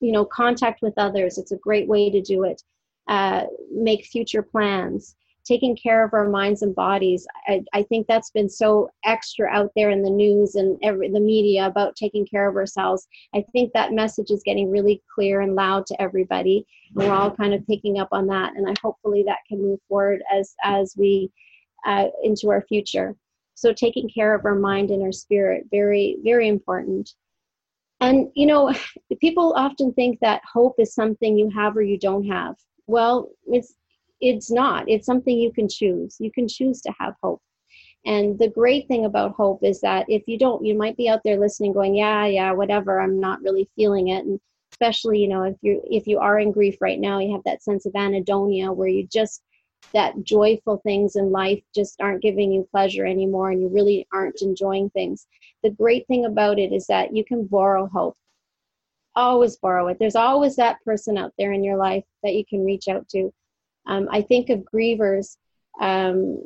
you 0.02 0.12
know 0.12 0.24
contact 0.24 0.82
with 0.82 0.94
others 0.96 1.38
it's 1.38 1.52
a 1.52 1.56
great 1.56 1.88
way 1.88 2.10
to 2.10 2.20
do 2.20 2.44
it 2.44 2.62
uh, 3.08 3.44
make 3.70 4.04
future 4.04 4.42
plans 4.42 5.16
taking 5.44 5.76
care 5.76 6.04
of 6.04 6.14
our 6.14 6.28
minds 6.28 6.62
and 6.62 6.74
bodies. 6.74 7.26
I, 7.48 7.62
I 7.72 7.82
think 7.82 8.06
that's 8.06 8.30
been 8.30 8.48
so 8.48 8.90
extra 9.04 9.48
out 9.48 9.70
there 9.74 9.90
in 9.90 10.02
the 10.02 10.10
news 10.10 10.54
and 10.54 10.78
every, 10.82 11.10
the 11.10 11.20
media 11.20 11.66
about 11.66 11.96
taking 11.96 12.26
care 12.26 12.48
of 12.48 12.56
ourselves. 12.56 13.08
I 13.34 13.44
think 13.52 13.72
that 13.72 13.92
message 13.92 14.30
is 14.30 14.42
getting 14.44 14.70
really 14.70 15.02
clear 15.12 15.40
and 15.40 15.54
loud 15.54 15.86
to 15.86 16.00
everybody. 16.00 16.64
And 16.94 17.04
we're 17.04 17.14
all 17.14 17.30
kind 17.30 17.54
of 17.54 17.66
picking 17.66 17.98
up 17.98 18.08
on 18.12 18.26
that. 18.28 18.54
And 18.56 18.68
I 18.68 18.74
hopefully 18.82 19.24
that 19.26 19.38
can 19.48 19.60
move 19.60 19.80
forward 19.88 20.22
as, 20.32 20.54
as 20.62 20.94
we 20.96 21.30
uh, 21.86 22.06
into 22.22 22.50
our 22.50 22.62
future. 22.62 23.16
So 23.54 23.72
taking 23.72 24.08
care 24.08 24.34
of 24.34 24.44
our 24.44 24.54
mind 24.54 24.90
and 24.90 25.02
our 25.02 25.12
spirit, 25.12 25.64
very, 25.70 26.18
very 26.22 26.48
important. 26.48 27.12
And 28.02 28.30
you 28.34 28.46
know, 28.46 28.74
people 29.20 29.54
often 29.56 29.92
think 29.94 30.18
that 30.20 30.42
hope 30.50 30.74
is 30.78 30.94
something 30.94 31.38
you 31.38 31.50
have 31.50 31.76
or 31.76 31.82
you 31.82 31.98
don't 31.98 32.26
have. 32.26 32.56
Well, 32.86 33.30
it's 33.46 33.74
it's 34.20 34.50
not. 34.50 34.88
It's 34.88 35.06
something 35.06 35.36
you 35.38 35.52
can 35.52 35.68
choose. 35.68 36.16
You 36.18 36.30
can 36.32 36.48
choose 36.48 36.80
to 36.82 36.92
have 36.98 37.14
hope. 37.22 37.40
And 38.04 38.36
the 38.38 38.48
great 38.48 38.88
thing 38.88 39.04
about 39.04 39.36
hope 39.36 39.62
is 39.62 39.80
that 39.82 40.06
if 40.08 40.22
you 40.26 40.36
don't 40.36 40.64
you 40.64 40.76
might 40.76 40.96
be 40.96 41.08
out 41.08 41.20
there 41.24 41.38
listening 41.38 41.72
going 41.72 41.94
yeah 41.94 42.26
yeah 42.26 42.52
whatever. 42.52 43.00
I'm 43.00 43.20
not 43.20 43.40
really 43.42 43.68
feeling 43.76 44.08
it. 44.08 44.24
And 44.24 44.40
especially 44.72 45.20
you 45.20 45.28
know 45.28 45.44
if 45.44 45.56
you 45.62 45.80
if 45.88 46.06
you 46.08 46.18
are 46.18 46.40
in 46.40 46.50
grief 46.50 46.78
right 46.80 46.98
now 46.98 47.18
you 47.20 47.30
have 47.32 47.44
that 47.44 47.62
sense 47.62 47.86
of 47.86 47.92
anhedonia 47.92 48.74
where 48.74 48.88
you 48.88 49.06
just 49.06 49.42
that 49.92 50.22
joyful 50.22 50.78
things 50.78 51.16
in 51.16 51.30
life 51.30 51.62
just 51.74 52.00
aren't 52.00 52.22
giving 52.22 52.52
you 52.52 52.66
pleasure 52.70 53.04
anymore 53.04 53.50
and 53.50 53.60
you 53.60 53.68
really 53.68 54.06
aren't 54.12 54.42
enjoying 54.42 54.90
things. 54.90 55.26
The 55.62 55.70
great 55.70 56.06
thing 56.06 56.24
about 56.24 56.58
it 56.58 56.72
is 56.72 56.86
that 56.86 57.14
you 57.14 57.24
can 57.24 57.46
borrow 57.46 57.86
hope. 57.86 58.16
Always 59.14 59.56
borrow 59.56 59.88
it. 59.88 59.98
There's 59.98 60.16
always 60.16 60.56
that 60.56 60.82
person 60.84 61.18
out 61.18 61.32
there 61.38 61.52
in 61.52 61.62
your 61.62 61.76
life 61.76 62.04
that 62.22 62.34
you 62.34 62.44
can 62.46 62.64
reach 62.64 62.88
out 62.88 63.08
to. 63.10 63.32
Um, 63.86 64.08
I 64.10 64.22
think 64.22 64.48
of 64.48 64.60
grievers, 64.60 65.36
um, 65.80 66.40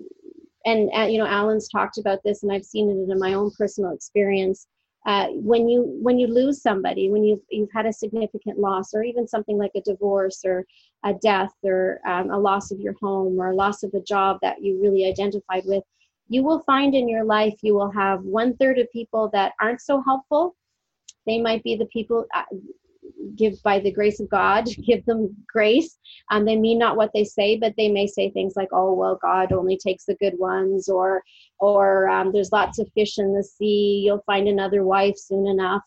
and 0.64 0.90
uh, 0.96 1.02
you 1.02 1.18
know, 1.18 1.26
Alan's 1.26 1.68
talked 1.68 1.98
about 1.98 2.20
this, 2.24 2.42
and 2.42 2.50
I've 2.50 2.64
seen 2.64 2.90
it 2.90 3.12
in 3.12 3.18
my 3.18 3.34
own 3.34 3.52
personal 3.56 3.92
experience. 3.92 4.66
Uh, 5.06 5.28
when 5.28 5.68
you 5.68 5.82
when 6.02 6.18
you 6.18 6.26
lose 6.26 6.60
somebody, 6.60 7.08
when 7.10 7.22
you've 7.22 7.40
you've 7.48 7.70
had 7.72 7.86
a 7.86 7.92
significant 7.92 8.58
loss, 8.58 8.92
or 8.92 9.04
even 9.04 9.26
something 9.26 9.56
like 9.56 9.70
a 9.76 9.80
divorce 9.82 10.40
or 10.44 10.66
a 11.04 11.14
death, 11.14 11.52
or 11.62 12.00
um, 12.06 12.30
a 12.30 12.38
loss 12.38 12.72
of 12.72 12.80
your 12.80 12.94
home, 13.00 13.38
or 13.38 13.50
a 13.50 13.54
loss 13.54 13.84
of 13.84 13.94
a 13.94 14.00
job 14.00 14.38
that 14.42 14.60
you 14.60 14.80
really 14.82 15.06
identified 15.06 15.62
with, 15.64 15.84
you 16.28 16.42
will 16.42 16.60
find 16.60 16.94
in 16.94 17.08
your 17.08 17.24
life 17.24 17.54
you 17.62 17.74
will 17.74 17.90
have 17.90 18.22
one 18.22 18.56
third 18.56 18.78
of 18.78 18.90
people 18.92 19.30
that 19.32 19.52
aren't 19.60 19.80
so 19.80 20.02
helpful. 20.02 20.56
They 21.24 21.40
might 21.40 21.62
be 21.62 21.76
the 21.76 21.86
people 21.86 22.26
uh, 22.34 22.42
give 23.34 23.62
by 23.62 23.80
the 23.80 23.90
grace 23.90 24.20
of 24.20 24.28
God, 24.28 24.66
give 24.86 25.04
them 25.04 25.34
grace. 25.46 25.98
Um, 26.30 26.44
they 26.44 26.56
mean 26.56 26.78
not 26.78 26.96
what 26.96 27.10
they 27.14 27.24
say, 27.24 27.56
but 27.56 27.74
they 27.76 27.88
may 27.88 28.06
say 28.06 28.30
things 28.30 28.54
like, 28.56 28.68
"Oh 28.72 28.92
well, 28.94 29.18
God 29.20 29.52
only 29.52 29.76
takes 29.76 30.04
the 30.04 30.16
good 30.16 30.38
ones," 30.38 30.88
or 30.88 31.22
or 31.58 32.08
um, 32.08 32.32
"There's 32.32 32.52
lots 32.52 32.78
of 32.78 32.90
fish 32.94 33.18
in 33.18 33.34
the 33.34 33.44
sea. 33.44 34.02
You'll 34.04 34.22
find 34.26 34.48
another 34.48 34.84
wife 34.84 35.16
soon 35.16 35.46
enough." 35.46 35.82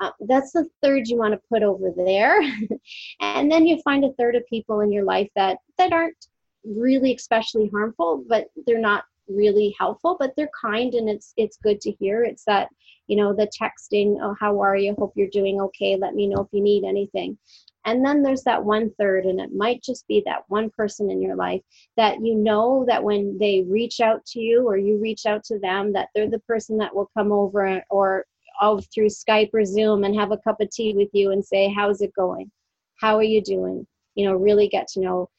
Uh, 0.00 0.10
that's 0.28 0.52
the 0.52 0.68
third 0.80 1.08
you 1.08 1.16
want 1.18 1.34
to 1.34 1.48
put 1.48 1.62
over 1.62 1.92
there, 1.96 2.40
and 3.20 3.50
then 3.50 3.66
you 3.66 3.80
find 3.82 4.04
a 4.04 4.12
third 4.12 4.36
of 4.36 4.46
people 4.46 4.80
in 4.80 4.92
your 4.92 5.04
life 5.04 5.28
that 5.36 5.58
that 5.76 5.92
aren't 5.92 6.28
really 6.64 7.14
especially 7.14 7.68
harmful, 7.68 8.24
but 8.28 8.48
they're 8.66 8.78
not 8.78 9.04
really 9.28 9.74
helpful 9.78 10.16
but 10.18 10.32
they're 10.36 10.50
kind 10.60 10.94
and 10.94 11.08
it's 11.08 11.32
it's 11.36 11.58
good 11.58 11.80
to 11.82 11.92
hear. 11.92 12.24
It's 12.24 12.44
that 12.44 12.68
you 13.06 13.16
know 13.16 13.32
the 13.32 13.50
texting 13.60 14.16
oh 14.20 14.34
how 14.38 14.60
are 14.60 14.76
you? 14.76 14.94
Hope 14.98 15.12
you're 15.16 15.28
doing 15.28 15.60
okay. 15.60 15.96
Let 15.96 16.14
me 16.14 16.26
know 16.26 16.42
if 16.42 16.48
you 16.52 16.62
need 16.62 16.84
anything. 16.84 17.38
And 17.84 18.04
then 18.04 18.22
there's 18.22 18.42
that 18.42 18.62
one 18.62 18.90
third 18.98 19.24
and 19.24 19.40
it 19.40 19.50
might 19.54 19.82
just 19.82 20.06
be 20.08 20.22
that 20.26 20.42
one 20.48 20.68
person 20.70 21.10
in 21.10 21.22
your 21.22 21.36
life 21.36 21.62
that 21.96 22.22
you 22.22 22.34
know 22.34 22.84
that 22.86 23.02
when 23.02 23.38
they 23.38 23.64
reach 23.66 24.00
out 24.00 24.24
to 24.26 24.40
you 24.40 24.68
or 24.68 24.76
you 24.76 24.98
reach 24.98 25.24
out 25.26 25.42
to 25.44 25.58
them 25.58 25.92
that 25.94 26.08
they're 26.14 26.28
the 26.28 26.40
person 26.40 26.76
that 26.78 26.94
will 26.94 27.10
come 27.16 27.32
over 27.32 27.82
or 27.88 28.26
oh, 28.60 28.80
through 28.92 29.06
skype 29.06 29.50
or 29.54 29.64
zoom 29.64 30.04
and 30.04 30.14
have 30.16 30.32
a 30.32 30.38
cup 30.38 30.60
of 30.60 30.70
tea 30.70 30.92
with 30.94 31.08
you 31.12 31.30
and 31.30 31.44
say 31.44 31.72
how's 31.72 32.02
it 32.02 32.12
going? 32.14 32.50
How 32.96 33.16
are 33.16 33.22
you 33.22 33.40
doing? 33.40 33.86
You 34.14 34.26
know 34.26 34.34
really 34.34 34.68
get 34.68 34.88
to 34.88 35.00
know 35.00 35.30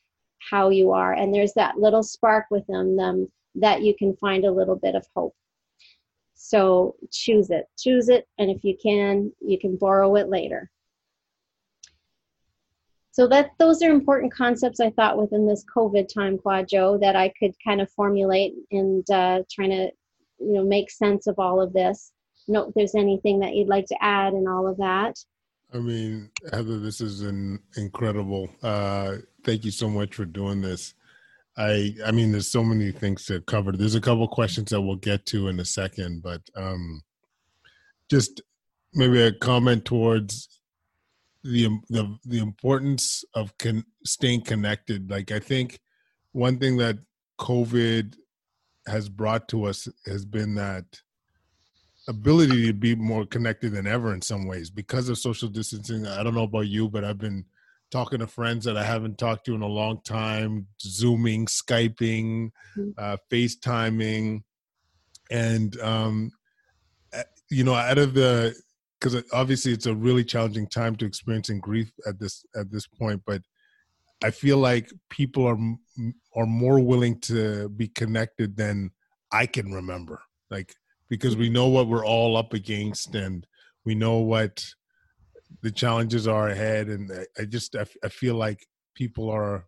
how 0.49 0.69
you 0.69 0.91
are. 0.91 1.13
And 1.13 1.33
there's 1.33 1.53
that 1.53 1.77
little 1.77 2.03
spark 2.03 2.45
within 2.49 2.95
them 2.95 3.31
that 3.55 3.81
you 3.81 3.95
can 3.97 4.15
find 4.15 4.45
a 4.45 4.51
little 4.51 4.75
bit 4.75 4.95
of 4.95 5.05
hope. 5.15 5.35
So 6.35 6.95
choose 7.11 7.49
it. 7.49 7.65
Choose 7.77 8.09
it, 8.09 8.27
and 8.37 8.49
if 8.49 8.63
you 8.63 8.77
can, 8.81 9.31
you 9.41 9.59
can 9.59 9.77
borrow 9.77 10.15
it 10.15 10.29
later. 10.29 10.71
So 13.11 13.27
that 13.27 13.51
those 13.59 13.81
are 13.81 13.89
important 13.89 14.33
concepts 14.33 14.79
I 14.79 14.91
thought 14.91 15.17
within 15.17 15.45
this 15.45 15.65
COVID 15.75 16.07
time, 16.13 16.37
Kwadwo, 16.37 17.01
that 17.01 17.17
I 17.17 17.33
could 17.37 17.53
kind 17.61 17.81
of 17.81 17.91
formulate 17.91 18.53
and 18.71 19.09
uh, 19.11 19.43
trying 19.51 19.71
to, 19.71 19.91
you 20.39 20.53
know, 20.53 20.63
make 20.63 20.89
sense 20.89 21.27
of 21.27 21.37
all 21.37 21.61
of 21.61 21.73
this. 21.73 22.13
Note 22.47 22.69
if 22.69 22.75
there's 22.75 22.95
anything 22.95 23.39
that 23.39 23.55
you'd 23.55 23.67
like 23.67 23.87
to 23.87 23.97
add 24.01 24.33
and 24.33 24.47
all 24.47 24.67
of 24.67 24.77
that. 24.77 25.17
I 25.73 25.79
mean, 25.79 26.31
Heather, 26.51 26.79
this 26.79 27.01
is 27.01 27.21
an 27.21 27.59
incredible. 27.75 28.49
Uh, 28.63 29.17
thank 29.43 29.65
you 29.65 29.71
so 29.71 29.89
much 29.89 30.15
for 30.15 30.25
doing 30.25 30.61
this. 30.61 30.93
I 31.59 31.93
I 32.05 32.11
mean, 32.11 32.31
there's 32.31 32.49
so 32.49 32.63
many 32.63 32.91
things 32.91 33.25
to 33.25 33.41
cover. 33.41 33.73
There's 33.73 33.95
a 33.95 34.01
couple 34.01 34.27
questions 34.29 34.69
that 34.69 34.81
we'll 34.81 34.95
get 34.95 35.25
to 35.27 35.49
in 35.49 35.59
a 35.59 35.65
second, 35.65 36.23
but 36.23 36.41
um, 36.55 37.03
just 38.09 38.41
maybe 38.93 39.21
a 39.21 39.33
comment 39.33 39.83
towards 39.83 40.61
the 41.43 41.67
the 41.89 42.17
the 42.25 42.39
importance 42.39 43.25
of 43.33 43.55
con- 43.57 43.85
staying 44.05 44.41
connected. 44.41 45.11
Like 45.11 45.31
I 45.31 45.39
think 45.39 45.79
one 46.31 46.59
thing 46.59 46.77
that 46.77 46.97
COVID 47.39 48.15
has 48.87 49.09
brought 49.09 49.49
to 49.49 49.65
us 49.65 49.87
has 50.05 50.23
been 50.25 50.55
that 50.55 50.85
ability 52.07 52.67
to 52.67 52.73
be 52.73 52.95
more 52.95 53.25
connected 53.25 53.73
than 53.73 53.85
ever 53.85 54.13
in 54.13 54.21
some 54.21 54.47
ways 54.47 54.69
because 54.69 55.09
of 55.09 55.17
social 55.17 55.49
distancing. 55.49 56.07
I 56.07 56.23
don't 56.23 56.33
know 56.33 56.43
about 56.43 56.67
you, 56.67 56.87
but 56.89 57.03
I've 57.03 57.19
been 57.19 57.43
talking 57.91 58.19
to 58.19 58.27
friends 58.27 58.65
that 58.65 58.77
I 58.77 58.83
haven't 58.83 59.17
talked 59.17 59.45
to 59.45 59.55
in 59.55 59.61
a 59.61 59.67
long 59.67 60.01
time, 60.03 60.67
Zooming, 60.81 61.47
Skyping, 61.47 62.51
mm-hmm. 62.77 62.89
uh, 62.97 63.17
FaceTiming. 63.31 64.43
And, 65.31 65.79
um, 65.81 66.31
you 67.49 67.63
know, 67.63 67.75
out 67.75 67.97
of 67.97 68.13
the, 68.13 68.55
because 68.99 69.23
obviously 69.31 69.71
it's 69.71 69.85
a 69.85 69.95
really 69.95 70.23
challenging 70.23 70.67
time 70.67 70.95
to 70.97 71.05
experiencing 71.05 71.59
grief 71.59 71.91
at 72.05 72.19
this 72.19 72.43
at 72.55 72.69
this 72.71 72.85
point, 72.85 73.21
but 73.25 73.41
I 74.23 74.31
feel 74.31 74.57
like 74.57 74.91
people 75.09 75.45
are 75.45 75.57
are 76.35 76.45
more 76.45 76.79
willing 76.79 77.19
to 77.21 77.69
be 77.69 77.87
connected 77.87 78.57
than 78.57 78.91
I 79.31 79.45
can 79.45 79.71
remember. 79.71 80.21
Like 80.49 80.75
because 81.09 81.37
we 81.37 81.49
know 81.49 81.67
what 81.67 81.87
we're 81.87 82.05
all 82.05 82.35
up 82.35 82.53
against, 82.53 83.15
and 83.15 83.47
we 83.85 83.95
know 83.95 84.17
what 84.17 84.65
the 85.61 85.71
challenges 85.71 86.27
are 86.27 86.49
ahead, 86.49 86.87
and 86.87 87.11
I, 87.37 87.45
just 87.45 87.75
I, 87.75 87.85
I 88.03 88.09
feel 88.09 88.35
like 88.35 88.65
people 88.95 89.29
are 89.29 89.65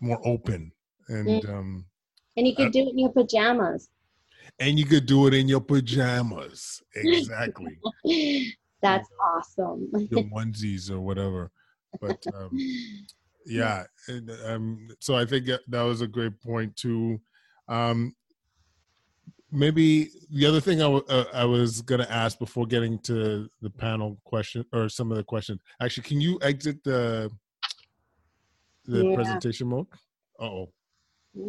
more 0.00 0.20
open 0.24 0.72
and 1.08 1.42
mm. 1.42 1.48
um 1.48 1.84
and 2.36 2.46
you 2.46 2.54
could 2.54 2.68
uh, 2.68 2.70
do 2.70 2.80
it 2.80 2.90
in 2.90 2.98
your 2.98 3.12
pajamas. 3.12 3.90
And 4.58 4.78
you 4.78 4.84
could 4.86 5.06
do 5.06 5.26
it 5.26 5.34
in 5.34 5.48
your 5.48 5.60
pajamas. 5.60 6.82
Exactly. 6.94 7.78
That's 8.80 9.08
awesome. 9.22 9.88
The 9.92 10.28
onesies 10.34 10.90
or 10.90 11.00
whatever. 11.00 11.50
But 12.00 12.24
um 12.34 12.50
yeah 13.46 13.82
and, 14.06 14.30
um 14.46 14.88
so 15.00 15.16
i 15.16 15.26
think 15.26 15.46
that 15.46 15.82
was 15.82 16.00
a 16.00 16.06
great 16.06 16.40
point 16.40 16.74
too. 16.76 17.20
Um 17.68 18.14
maybe 19.52 20.10
the 20.30 20.46
other 20.46 20.60
thing 20.60 20.80
I, 20.80 20.84
w- 20.84 21.04
uh, 21.08 21.24
I 21.32 21.44
was 21.44 21.82
going 21.82 22.00
to 22.00 22.10
ask 22.10 22.38
before 22.38 22.66
getting 22.66 22.98
to 23.00 23.48
the 23.60 23.70
panel 23.70 24.18
question 24.24 24.64
or 24.72 24.88
some 24.88 25.10
of 25.10 25.18
the 25.18 25.24
questions 25.24 25.60
actually 25.80 26.04
can 26.04 26.20
you 26.20 26.38
exit 26.42 26.82
the 26.84 27.30
the 28.86 29.04
yeah. 29.04 29.14
presentation 29.14 29.68
mode 29.68 29.86
oh 30.40 30.68
yeah, 31.34 31.42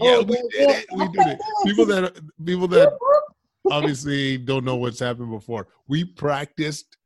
yeah 0.00 0.16
oh, 0.16 0.22
we 0.22 0.36
did 0.50 0.70
it 0.70 0.86
we 0.94 1.08
did 1.08 1.26
it 1.28 1.40
people 1.64 1.86
that 1.86 2.20
people 2.44 2.68
that 2.68 2.92
obviously 3.70 4.36
don't 4.36 4.64
know 4.64 4.76
what's 4.76 5.00
happened 5.00 5.30
before 5.30 5.68
we 5.88 6.04
practiced 6.04 6.96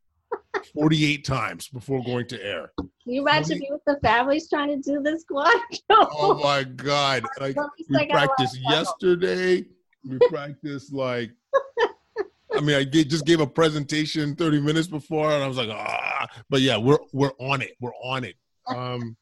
48 0.75 1.25
times 1.25 1.69
before 1.69 2.03
going 2.05 2.27
to 2.29 2.45
air. 2.45 2.71
Can 2.79 2.91
you 3.05 3.23
imagine 3.23 3.59
40... 3.59 3.61
me 3.61 3.69
with 3.71 3.85
the 3.87 3.99
families 4.07 4.49
trying 4.49 4.69
to 4.69 4.77
do 4.77 5.03
this 5.03 5.23
squat? 5.23 5.55
oh 5.91 6.39
my 6.43 6.65
God. 6.65 7.25
Like, 7.41 7.57
we 7.89 8.07
practiced 8.07 8.59
yesterday, 8.61 9.65
we 10.05 10.19
practiced 10.29 10.93
like 10.93 11.31
I 12.53 12.61
mean, 12.61 12.77
I 12.77 12.85
just 12.85 13.25
gave 13.25 13.41
a 13.41 13.47
presentation 13.47 14.35
30 14.35 14.61
minutes 14.61 14.89
before, 14.89 15.31
and 15.31 15.43
I 15.43 15.47
was 15.47 15.57
like, 15.57 15.71
ah. 15.71 16.27
But 16.49 16.61
yeah, 16.61 16.77
we're 16.77 16.99
we're 17.13 17.33
on 17.39 17.63
it. 17.63 17.77
We're 17.81 17.97
on 18.03 18.25
it. 18.25 18.37
Um, 18.69 19.17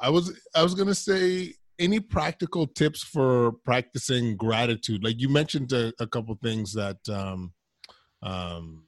I 0.00 0.10
was 0.10 0.38
I 0.54 0.62
was 0.62 0.74
gonna 0.74 0.94
say 0.94 1.54
any 1.78 1.98
practical 1.98 2.66
tips 2.66 3.02
for 3.02 3.52
practicing 3.64 4.36
gratitude. 4.36 5.02
Like 5.02 5.18
you 5.18 5.30
mentioned 5.30 5.72
a, 5.72 5.94
a 5.98 6.06
couple 6.06 6.36
things 6.42 6.74
that 6.74 6.98
um, 7.08 7.54
um, 8.22 8.84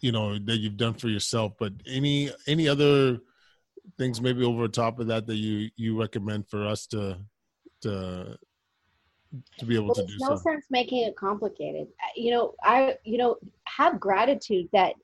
you 0.00 0.12
know 0.12 0.38
that 0.38 0.58
you've 0.58 0.76
done 0.76 0.94
for 0.94 1.08
yourself, 1.08 1.54
but 1.58 1.72
any 1.88 2.30
any 2.46 2.68
other 2.68 3.18
things 3.98 4.20
maybe 4.20 4.44
over 4.44 4.68
top 4.68 5.00
of 5.00 5.08
that 5.08 5.26
that 5.26 5.36
you 5.36 5.70
you 5.74 5.98
recommend 5.98 6.48
for 6.48 6.64
us 6.66 6.86
to 6.88 7.18
to 7.82 8.36
to 9.58 9.64
be 9.64 9.74
able 9.74 9.86
well, 9.86 9.94
to 9.94 10.06
do 10.06 10.14
no 10.20 10.36
so? 10.36 10.42
sense 10.42 10.66
making 10.70 11.06
it 11.06 11.16
complicated. 11.16 11.88
You 12.14 12.32
know, 12.32 12.54
I 12.62 12.96
you 13.04 13.18
know 13.18 13.36
have 13.64 14.00
gratitude 14.00 14.68
that 14.72 14.94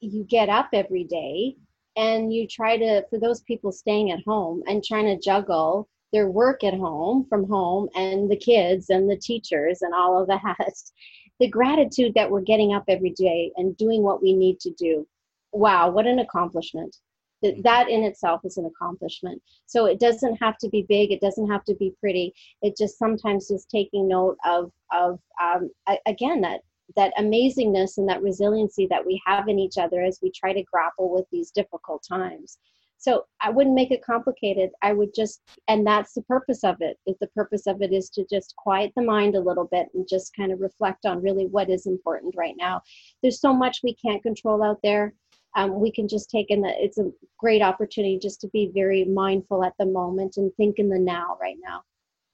you 0.00 0.24
get 0.24 0.48
up 0.48 0.68
every 0.72 1.04
day 1.04 1.56
and 1.96 2.32
you 2.32 2.46
try 2.46 2.76
to 2.76 3.04
for 3.08 3.18
those 3.18 3.42
people 3.42 3.72
staying 3.72 4.10
at 4.10 4.22
home 4.24 4.62
and 4.66 4.82
trying 4.84 5.06
to 5.06 5.18
juggle 5.18 5.88
their 6.12 6.30
work 6.30 6.62
at 6.62 6.74
home 6.74 7.26
from 7.28 7.48
home 7.48 7.88
and 7.94 8.30
the 8.30 8.36
kids 8.36 8.90
and 8.90 9.10
the 9.10 9.16
teachers 9.16 9.82
and 9.82 9.94
all 9.94 10.20
of 10.20 10.28
that 10.28 10.42
the 11.40 11.48
gratitude 11.48 12.12
that 12.14 12.30
we're 12.30 12.40
getting 12.40 12.72
up 12.72 12.84
every 12.88 13.10
day 13.10 13.50
and 13.56 13.76
doing 13.76 14.02
what 14.02 14.22
we 14.22 14.32
need 14.32 14.60
to 14.60 14.70
do 14.72 15.06
wow 15.52 15.90
what 15.90 16.06
an 16.06 16.20
accomplishment 16.20 16.96
that 17.42 17.62
that 17.62 17.88
in 17.88 18.02
itself 18.02 18.40
is 18.44 18.56
an 18.56 18.66
accomplishment. 18.66 19.40
So 19.66 19.86
it 19.86 20.00
doesn't 20.00 20.36
have 20.36 20.58
to 20.58 20.68
be 20.68 20.86
big 20.88 21.12
it 21.12 21.20
doesn't 21.20 21.50
have 21.50 21.64
to 21.64 21.74
be 21.74 21.92
pretty. 22.00 22.34
It 22.62 22.76
just 22.76 22.98
sometimes 22.98 23.50
is 23.50 23.66
taking 23.66 24.08
note 24.08 24.36
of 24.44 24.70
of 24.92 25.18
um, 25.42 25.70
again 26.06 26.40
that 26.42 26.60
that 26.96 27.14
amazingness 27.18 27.98
and 27.98 28.08
that 28.08 28.22
resiliency 28.22 28.86
that 28.90 29.04
we 29.04 29.20
have 29.26 29.48
in 29.48 29.58
each 29.58 29.78
other 29.78 30.02
as 30.02 30.18
we 30.22 30.30
try 30.30 30.52
to 30.52 30.62
grapple 30.62 31.12
with 31.12 31.24
these 31.32 31.50
difficult 31.50 32.04
times. 32.06 32.58
So 32.98 33.26
i 33.42 33.50
wouldn't 33.50 33.74
make 33.74 33.90
it 33.90 34.04
complicated. 34.04 34.70
I 34.80 34.94
would 34.94 35.14
just 35.14 35.42
and 35.68 35.86
that's 35.86 36.14
the 36.14 36.22
purpose 36.22 36.64
of 36.64 36.76
it. 36.80 36.96
Is 37.06 37.16
the 37.20 37.26
purpose 37.28 37.66
of 37.66 37.82
it 37.82 37.92
is 37.92 38.08
to 38.10 38.24
just 38.30 38.56
quiet 38.56 38.92
the 38.96 39.02
mind 39.02 39.34
a 39.34 39.40
little 39.40 39.68
bit 39.70 39.88
and 39.94 40.08
just 40.08 40.34
kind 40.34 40.52
of 40.52 40.60
reflect 40.60 41.04
on 41.04 41.22
really 41.22 41.46
what 41.46 41.68
is 41.68 41.86
important 41.86 42.34
right 42.36 42.54
now. 42.56 42.80
There's 43.22 43.40
so 43.40 43.52
much 43.52 43.80
we 43.82 43.94
can't 43.94 44.22
control 44.22 44.62
out 44.62 44.78
there 44.82 45.12
um, 45.54 45.80
we 45.80 45.90
can 45.90 46.08
just 46.08 46.30
take 46.30 46.50
in 46.50 46.60
the 46.60 46.72
it's 46.82 46.98
a 46.98 47.10
great 47.38 47.62
opportunity 47.62 48.18
just 48.18 48.40
to 48.40 48.48
be 48.48 48.70
very 48.74 49.04
mindful 49.04 49.64
at 49.64 49.74
the 49.78 49.86
moment 49.86 50.36
and 50.36 50.52
think 50.56 50.78
in 50.78 50.88
the 50.88 50.98
now 50.98 51.36
right 51.40 51.56
now 51.62 51.82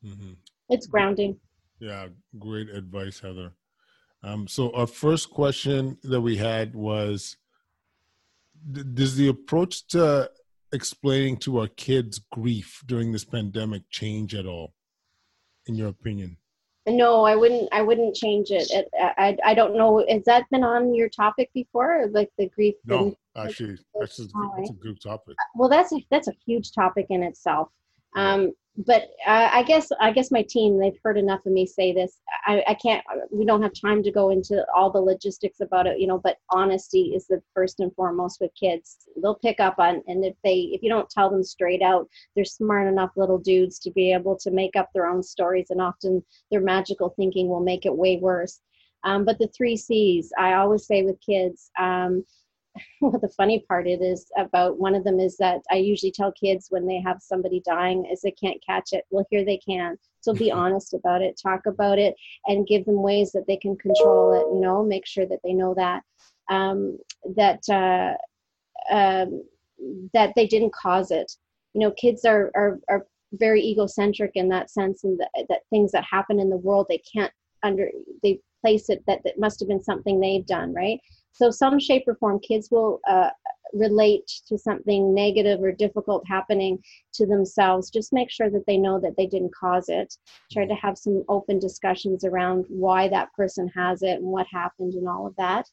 hmm 0.02 0.32
it's 0.68 0.86
grounding 0.86 1.38
Yeah, 1.80 2.08
great 2.38 2.68
advice, 2.68 3.20
Heather. 3.20 3.52
Um, 4.22 4.46
so 4.46 4.70
our 4.74 4.86
first 4.86 5.30
question 5.30 5.96
that 6.02 6.20
we 6.20 6.36
had 6.36 6.74
was: 6.74 7.36
d- 8.72 8.84
Does 8.94 9.16
the 9.16 9.28
approach 9.28 9.86
to 9.88 10.30
explaining 10.72 11.38
to 11.38 11.60
our 11.60 11.68
kids 11.68 12.20
grief 12.30 12.82
during 12.86 13.12
this 13.12 13.24
pandemic 13.24 13.82
change 13.88 14.34
at 14.34 14.46
all, 14.46 14.74
in 15.66 15.74
your 15.74 15.88
opinion? 15.88 16.36
No 16.90 17.24
i 17.24 17.34
wouldn't 17.34 17.68
i 17.72 17.80
wouldn't 17.82 18.14
change 18.14 18.50
it, 18.50 18.70
it 18.70 18.88
I, 18.98 19.36
I 19.44 19.54
don't 19.54 19.76
know 19.76 20.04
has 20.08 20.24
that 20.24 20.48
been 20.50 20.64
on 20.64 20.94
your 20.94 21.08
topic 21.08 21.50
before? 21.54 22.06
Like 22.10 22.30
the 22.38 22.48
grief 22.48 22.74
No, 22.84 22.98
and- 22.98 23.16
actually, 23.36 23.78
that's 23.98 24.16
just 24.16 24.32
it's 24.58 24.70
a 24.70 24.74
good 24.74 25.00
topic. 25.00 25.36
well 25.54 25.68
that's 25.68 25.92
a 25.92 26.04
that's 26.10 26.28
a 26.28 26.34
huge 26.46 26.72
topic 26.72 27.06
in 27.10 27.22
itself 27.22 27.68
um 28.16 28.52
but 28.86 29.10
uh, 29.26 29.48
i 29.52 29.62
guess 29.62 29.88
i 30.00 30.10
guess 30.10 30.30
my 30.30 30.42
team 30.48 30.78
they've 30.78 30.98
heard 31.04 31.18
enough 31.18 31.44
of 31.44 31.52
me 31.52 31.66
say 31.66 31.92
this. 31.92 32.18
I, 32.46 32.62
I 32.68 32.74
can't 32.74 33.04
we 33.30 33.44
don't 33.44 33.62
have 33.62 33.72
time 33.74 34.02
to 34.02 34.12
go 34.12 34.30
into 34.30 34.64
all 34.74 34.90
the 34.90 35.00
logistics 35.00 35.60
about 35.60 35.86
it 35.86 35.98
you 35.98 36.06
know 36.06 36.18
but 36.18 36.38
honesty 36.50 37.12
is 37.14 37.26
the 37.26 37.42
first 37.54 37.80
and 37.80 37.94
foremost 37.94 38.40
with 38.40 38.50
kids. 38.58 38.96
They'll 39.20 39.34
pick 39.34 39.60
up 39.60 39.78
on 39.78 40.02
and 40.06 40.24
if 40.24 40.34
they 40.44 40.70
if 40.72 40.82
you 40.82 40.88
don't 40.88 41.10
tell 41.10 41.30
them 41.30 41.42
straight 41.42 41.82
out 41.82 42.08
they're 42.34 42.44
smart 42.44 42.86
enough 42.88 43.10
little 43.16 43.38
dudes 43.38 43.78
to 43.80 43.90
be 43.90 44.12
able 44.12 44.36
to 44.38 44.50
make 44.50 44.76
up 44.76 44.88
their 44.94 45.06
own 45.06 45.22
stories 45.22 45.66
and 45.70 45.80
often 45.80 46.24
their 46.50 46.60
magical 46.60 47.10
thinking 47.16 47.48
will 47.48 47.60
make 47.60 47.86
it 47.86 47.96
way 47.96 48.18
worse. 48.18 48.60
Um, 49.02 49.24
but 49.24 49.38
the 49.38 49.48
three 49.48 49.76
c's 49.76 50.30
i 50.38 50.54
always 50.54 50.86
say 50.86 51.02
with 51.02 51.16
kids 51.24 51.70
um, 51.78 52.24
what 53.00 53.20
the 53.20 53.28
funny 53.28 53.64
part 53.68 53.86
it 53.86 54.00
is 54.00 54.26
about 54.36 54.78
one 54.78 54.94
of 54.94 55.04
them 55.04 55.18
is 55.18 55.36
that 55.38 55.60
I 55.70 55.76
usually 55.76 56.12
tell 56.12 56.32
kids 56.32 56.66
when 56.70 56.86
they 56.86 57.00
have 57.00 57.18
somebody 57.20 57.62
dying 57.64 58.06
is 58.06 58.20
they 58.20 58.30
can't 58.30 58.62
catch 58.64 58.92
it. 58.92 59.04
Well, 59.10 59.26
here 59.30 59.44
they 59.44 59.58
can. 59.58 59.98
So 60.20 60.32
be 60.32 60.50
honest 60.52 60.94
about 60.94 61.22
it, 61.22 61.40
talk 61.42 61.66
about 61.66 61.98
it, 61.98 62.14
and 62.46 62.66
give 62.66 62.84
them 62.84 63.02
ways 63.02 63.32
that 63.32 63.46
they 63.46 63.56
can 63.56 63.76
control 63.76 64.32
it. 64.34 64.54
You 64.54 64.60
know, 64.60 64.84
make 64.84 65.06
sure 65.06 65.26
that 65.26 65.40
they 65.44 65.52
know 65.52 65.74
that 65.74 66.02
um, 66.48 66.98
that 67.36 67.68
uh, 67.68 68.14
um, 68.94 69.42
that 70.12 70.32
they 70.36 70.46
didn't 70.46 70.74
cause 70.74 71.10
it. 71.10 71.32
You 71.74 71.80
know, 71.80 71.90
kids 71.92 72.24
are 72.24 72.50
are, 72.54 72.78
are 72.88 73.06
very 73.32 73.62
egocentric 73.62 74.32
in 74.34 74.48
that 74.48 74.70
sense, 74.70 75.04
and 75.04 75.18
that, 75.18 75.46
that 75.48 75.60
things 75.70 75.92
that 75.92 76.04
happen 76.04 76.40
in 76.40 76.50
the 76.50 76.56
world 76.56 76.86
they 76.88 77.02
can't 77.12 77.32
under 77.62 77.88
they 78.22 78.40
place 78.62 78.90
it 78.90 79.02
that 79.06 79.20
that 79.24 79.38
must 79.38 79.60
have 79.60 79.68
been 79.68 79.82
something 79.82 80.20
they've 80.20 80.46
done, 80.46 80.74
right? 80.74 81.00
So, 81.32 81.50
some 81.50 81.78
shape 81.78 82.04
or 82.06 82.16
form, 82.16 82.40
kids 82.40 82.68
will 82.70 83.00
uh, 83.08 83.30
relate 83.72 84.30
to 84.48 84.58
something 84.58 85.14
negative 85.14 85.60
or 85.62 85.72
difficult 85.72 86.24
happening 86.26 86.78
to 87.14 87.26
themselves. 87.26 87.90
Just 87.90 88.12
make 88.12 88.30
sure 88.30 88.50
that 88.50 88.64
they 88.66 88.76
know 88.76 89.00
that 89.00 89.16
they 89.16 89.26
didn't 89.26 89.54
cause 89.54 89.88
it. 89.88 90.14
Try 90.52 90.66
to 90.66 90.74
have 90.74 90.98
some 90.98 91.24
open 91.28 91.58
discussions 91.58 92.24
around 92.24 92.64
why 92.68 93.08
that 93.08 93.32
person 93.34 93.68
has 93.76 94.02
it 94.02 94.18
and 94.18 94.26
what 94.26 94.46
happened 94.52 94.94
and 94.94 95.08
all 95.08 95.26
of 95.26 95.36
that. 95.36 95.66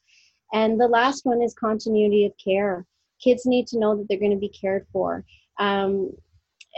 And 0.52 0.80
the 0.80 0.88
last 0.88 1.24
one 1.24 1.42
is 1.42 1.54
continuity 1.54 2.24
of 2.24 2.32
care. 2.42 2.86
Kids 3.22 3.44
need 3.44 3.66
to 3.68 3.78
know 3.78 3.96
that 3.96 4.06
they're 4.08 4.18
going 4.18 4.30
to 4.30 4.36
be 4.36 4.48
cared 4.48 4.86
for. 4.92 5.24
Um, 5.58 6.12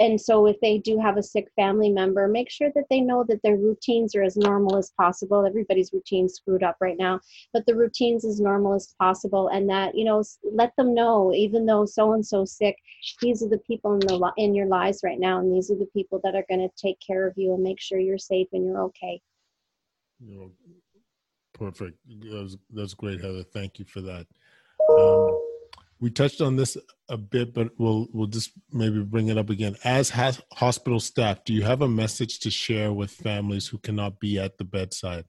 and 0.01 0.21
so 0.21 0.47
if 0.47 0.59
they 0.61 0.79
do 0.79 0.99
have 0.99 1.17
a 1.17 1.23
sick 1.23 1.49
family 1.55 1.91
member 1.91 2.27
make 2.27 2.51
sure 2.51 2.71
that 2.75 2.87
they 2.91 3.01
know 3.01 3.25
that 3.29 3.41
their 3.43 3.57
routines 3.57 4.15
are 4.15 4.23
as 4.23 4.37
normal 4.37 4.77
as 4.77 4.93
possible 4.97 5.47
everybody's 5.47 5.93
routine's 5.93 6.35
screwed 6.35 6.63
up 6.63 6.77
right 6.81 6.97
now 6.99 7.21
but 7.53 7.65
the 7.67 7.75
routines 7.75 8.25
as 8.25 8.41
normal 8.41 8.75
as 8.75 8.95
possible 8.99 9.49
and 9.49 9.69
that 9.69 9.95
you 9.95 10.05
know 10.05 10.23
let 10.53 10.75
them 10.77 10.95
know 10.95 11.33
even 11.35 11.67
though 11.67 11.85
so 11.85 12.15
and 12.15 12.27
so 12.27 12.45
sick 12.45 12.77
these 13.21 13.43
are 13.43 13.49
the 13.49 13.59
people 13.59 13.93
in 13.93 14.01
the 14.01 14.33
in 14.37 14.55
your 14.55 14.67
lives 14.67 15.01
right 15.05 15.21
now 15.21 15.39
and 15.39 15.55
these 15.55 15.71
are 15.71 15.77
the 15.77 15.91
people 15.93 16.21
that 16.25 16.35
are 16.35 16.45
going 16.49 16.61
to 16.61 16.75
take 16.77 16.99
care 17.07 17.27
of 17.27 17.35
you 17.37 17.55
and 17.55 17.63
make 17.63 17.81
sure 17.81 17.99
you're 17.99 18.19
safe 18.19 18.49
and 18.53 18.65
you're 18.65 18.83
okay 18.83 19.21
You 20.21 20.35
know, 20.37 20.51
perfect. 21.55 21.97
That's 22.71 22.95
great, 22.95 23.21
Heather. 23.21 23.43
Thank 23.43 23.79
you 23.79 23.85
for 23.87 24.01
that. 24.03 24.27
Um, 24.91 25.40
we 26.01 26.11
touched 26.11 26.41
on 26.41 26.57
this 26.57 26.77
a 27.09 27.17
bit, 27.17 27.53
but 27.53 27.71
we'll 27.79 28.09
we'll 28.13 28.27
just 28.27 28.53
maybe 28.73 29.01
bring 29.01 29.29
it 29.29 29.37
up 29.39 29.51
again. 29.51 29.77
As 29.85 30.11
hospital 30.11 30.99
staff, 30.99 31.45
do 31.45 31.53
you 31.53 31.63
have 31.63 31.83
a 31.83 31.89
message 31.89 32.41
to 32.41 32.51
share 32.51 32.93
with 32.93 33.11
families 33.11 33.67
who 33.67 33.79
cannot 33.79 34.19
be 34.19 34.39
at 34.39 34.57
the 34.59 34.65
bedside? 34.65 35.25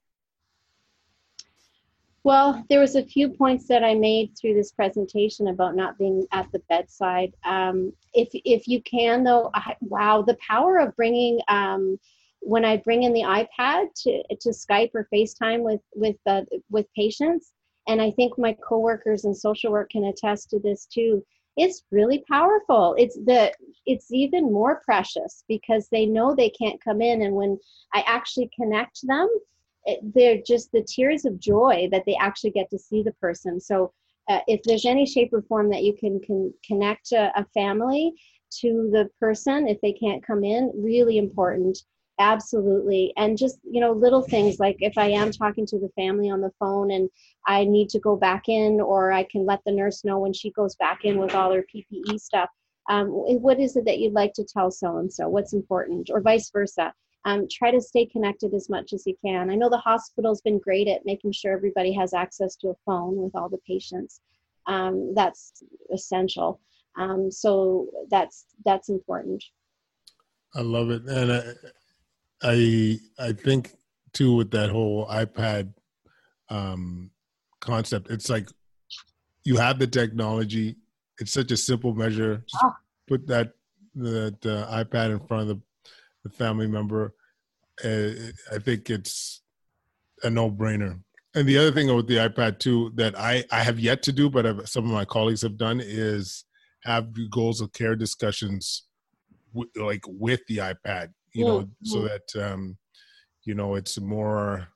Well, 2.24 2.64
there 2.68 2.80
was 2.80 2.94
a 2.94 3.04
few 3.04 3.30
points 3.30 3.66
that 3.66 3.82
I 3.82 3.94
made 3.94 4.36
through 4.40 4.54
this 4.54 4.70
presentation 4.70 5.48
about 5.48 5.74
not 5.74 5.98
being 5.98 6.24
at 6.30 6.50
the 6.52 6.60
bedside. 6.68 7.34
Um, 7.44 7.92
if 8.14 8.28
if 8.32 8.66
you 8.66 8.80
can, 8.82 9.24
though, 9.24 9.50
I, 9.54 9.76
wow, 9.80 10.22
the 10.22 10.38
power 10.48 10.78
of 10.78 10.96
bringing 10.96 11.40
um, 11.48 11.98
when 12.40 12.64
I 12.64 12.76
bring 12.78 13.02
in 13.02 13.12
the 13.12 13.22
iPad 13.22 13.88
to 14.02 14.22
to 14.40 14.50
Skype 14.50 14.90
or 14.94 15.08
FaceTime 15.12 15.62
with 15.62 15.80
with 15.94 16.16
uh, 16.26 16.42
with 16.70 16.86
patients, 16.94 17.52
and 17.88 18.00
I 18.00 18.10
think 18.12 18.38
my 18.38 18.56
coworkers 18.66 19.24
in 19.24 19.34
social 19.34 19.72
work 19.72 19.90
can 19.90 20.04
attest 20.04 20.50
to 20.50 20.58
this 20.58 20.86
too. 20.86 21.24
It's 21.56 21.84
really 21.90 22.24
powerful. 22.30 22.94
It's 22.98 23.16
the 23.16 23.52
it's 23.84 24.10
even 24.12 24.52
more 24.52 24.80
precious 24.84 25.44
because 25.48 25.88
they 25.88 26.06
know 26.06 26.34
they 26.34 26.50
can't 26.50 26.82
come 26.82 27.02
in, 27.02 27.22
and 27.22 27.34
when 27.34 27.58
I 27.92 28.02
actually 28.06 28.50
connect 28.58 29.06
them, 29.06 29.28
it, 29.84 30.00
they're 30.14 30.40
just 30.46 30.72
the 30.72 30.82
tears 30.82 31.24
of 31.24 31.40
joy 31.40 31.88
that 31.90 32.04
they 32.06 32.16
actually 32.16 32.52
get 32.52 32.70
to 32.70 32.78
see 32.78 33.02
the 33.02 33.12
person. 33.12 33.60
So, 33.60 33.92
uh, 34.28 34.40
if 34.46 34.62
there's 34.62 34.86
any 34.86 35.04
shape 35.04 35.32
or 35.32 35.42
form 35.42 35.68
that 35.70 35.82
you 35.82 35.94
can, 35.94 36.20
can 36.20 36.54
connect 36.64 37.12
a, 37.12 37.32
a 37.38 37.44
family 37.52 38.14
to 38.60 38.88
the 38.92 39.10
person 39.18 39.66
if 39.66 39.80
they 39.80 39.92
can't 39.92 40.24
come 40.24 40.44
in, 40.44 40.70
really 40.74 41.18
important. 41.18 41.78
Absolutely. 42.22 43.12
And 43.16 43.36
just, 43.36 43.58
you 43.64 43.80
know, 43.80 43.92
little 43.92 44.22
things 44.22 44.60
like 44.60 44.76
if 44.78 44.96
I 44.96 45.08
am 45.08 45.32
talking 45.32 45.66
to 45.66 45.78
the 45.78 45.90
family 45.96 46.30
on 46.30 46.40
the 46.40 46.52
phone 46.58 46.92
and 46.92 47.10
I 47.46 47.64
need 47.64 47.88
to 47.90 47.98
go 47.98 48.16
back 48.16 48.48
in, 48.48 48.80
or 48.80 49.12
I 49.12 49.24
can 49.24 49.44
let 49.44 49.60
the 49.66 49.72
nurse 49.72 50.04
know 50.04 50.18
when 50.20 50.32
she 50.32 50.50
goes 50.52 50.76
back 50.76 51.04
in 51.04 51.18
with 51.18 51.34
all 51.34 51.52
her 51.52 51.64
PPE 51.74 52.20
stuff. 52.20 52.48
Um, 52.88 53.08
what 53.08 53.58
is 53.58 53.76
it 53.76 53.84
that 53.86 53.98
you'd 53.98 54.12
like 54.12 54.32
to 54.34 54.44
tell 54.44 54.70
so 54.70 54.98
and 54.98 55.12
so? 55.12 55.28
What's 55.28 55.52
important, 55.52 56.10
or 56.10 56.20
vice 56.20 56.50
versa? 56.50 56.92
um, 57.24 57.46
try 57.50 57.70
to 57.70 57.80
stay 57.80 58.06
connected 58.06 58.52
as 58.54 58.68
much 58.68 58.92
as 58.92 59.06
you 59.06 59.14
can. 59.24 59.50
I 59.50 59.54
know 59.54 59.68
the 59.68 59.78
hospital's 59.78 60.40
been 60.40 60.58
great 60.58 60.88
at 60.88 61.06
making 61.06 61.32
sure 61.32 61.52
everybody 61.52 61.92
has 61.92 62.14
access 62.14 62.56
to 62.56 62.68
a 62.68 62.76
phone 62.84 63.16
with 63.16 63.34
all 63.36 63.48
the 63.48 63.58
patients. 63.66 64.20
Um, 64.66 65.12
that's 65.14 65.62
essential. 65.92 66.60
Um, 66.96 67.30
so 67.30 67.88
that's 68.10 68.46
that's 68.64 68.88
important. 68.88 69.42
I 70.54 70.60
love 70.60 70.90
it, 70.90 71.02
and 71.04 71.32
I, 71.32 71.42
I 72.42 72.98
I 73.18 73.32
think 73.32 73.72
too 74.12 74.34
with 74.34 74.50
that 74.52 74.70
whole 74.70 75.06
iPad 75.06 75.72
um, 76.48 77.10
concept. 77.60 78.10
It's 78.10 78.28
like 78.28 78.48
you 79.44 79.56
have 79.56 79.78
the 79.78 79.86
technology. 79.86 80.76
It's 81.18 81.32
such 81.32 81.50
a 81.52 81.56
simple 81.56 81.94
measure. 81.94 82.44
Just 82.48 82.64
Oh. 82.64 82.72
put 83.08 83.26
that 83.28 83.52
the, 83.94 84.34
the 84.40 84.66
iPad 84.70 85.10
in 85.12 85.20
front 85.26 85.42
of 85.42 85.48
the, 85.56 85.62
the 86.24 86.30
family 86.30 86.66
member. 86.66 87.14
Uh, 87.84 88.32
I 88.50 88.58
think 88.58 88.90
it's 88.90 89.42
a 90.22 90.30
no 90.30 90.50
brainer. 90.50 91.00
And 91.34 91.48
the 91.48 91.56
other 91.58 91.72
thing 91.72 91.94
with 91.94 92.06
the 92.06 92.16
iPad 92.16 92.58
too 92.58 92.92
that 92.96 93.18
I 93.18 93.44
I 93.50 93.62
have 93.62 93.78
yet 93.80 94.02
to 94.04 94.12
do, 94.12 94.28
but 94.28 94.46
I've, 94.46 94.68
some 94.68 94.84
of 94.84 94.90
my 94.90 95.04
colleagues 95.04 95.42
have 95.42 95.56
done 95.56 95.80
is 95.82 96.44
have 96.84 97.08
goals 97.30 97.60
of 97.60 97.72
care 97.72 97.96
discussions 97.96 98.84
w- 99.54 99.70
like 99.76 100.02
with 100.06 100.40
the 100.48 100.58
ipad 100.58 101.12
you 101.34 101.44
know 101.44 101.60
Mm-hmm. 101.60 101.66
so 101.82 102.02
that 102.02 102.44
um 102.44 102.76
you 103.44 103.54
know 103.54 103.74
it's 103.74 103.98
more 104.00 104.68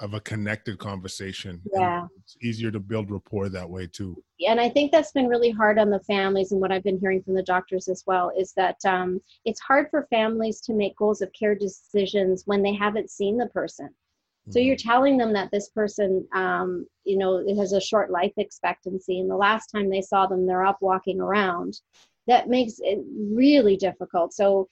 of 0.00 0.14
a 0.14 0.20
connected 0.20 0.78
conversation 0.78 1.60
and 1.74 1.92
Yeah. 1.92 2.06
it's 2.18 2.36
easier 2.42 2.70
to 2.70 2.80
build 2.80 3.10
rapport 3.10 3.48
that 3.48 3.68
way 3.68 3.86
too 3.86 4.16
and 4.48 4.60
I 4.60 4.68
think 4.70 4.90
that's 4.90 5.12
been 5.12 5.28
really 5.28 5.50
hard 5.50 5.78
on 5.78 5.90
the 5.90 6.00
families, 6.00 6.52
and 6.52 6.60
what 6.60 6.72
I've 6.72 6.82
been 6.82 6.98
hearing 6.98 7.22
from 7.22 7.34
the 7.34 7.42
doctors 7.42 7.88
as 7.88 8.02
well 8.06 8.32
is 8.36 8.52
that 8.54 8.76
um, 8.86 9.20
it's 9.44 9.60
hard 9.60 9.88
for 9.90 10.06
families 10.10 10.60
to 10.62 10.72
make 10.72 10.96
goals 10.96 11.20
of 11.20 11.30
care 11.32 11.54
decisions 11.54 12.44
when 12.46 12.62
they 12.62 12.72
haven't 12.74 13.10
seen 13.10 13.36
the 13.36 13.46
person. 13.48 13.90
So 14.48 14.58
Mm-hmm. 14.58 14.66
you're 14.66 14.76
telling 14.76 15.16
them 15.18 15.32
that 15.34 15.50
this 15.52 15.68
person, 15.68 16.26
um, 16.34 16.86
you 17.04 17.18
know, 17.18 17.36
it 17.36 17.56
has 17.56 17.72
a 17.72 17.80
short 17.80 18.10
life 18.10 18.32
expectancy, 18.38 19.20
and 19.20 19.30
the 19.30 19.36
last 19.36 19.66
time 19.68 19.90
they 19.90 20.00
saw 20.00 20.26
them, 20.26 20.46
they're 20.46 20.64
up 20.64 20.78
walking 20.80 21.20
around. 21.20 21.78
That 22.26 22.48
makes 22.48 22.74
it 22.78 22.98
really 23.32 23.76
difficult. 23.76 24.32
So 24.32 24.68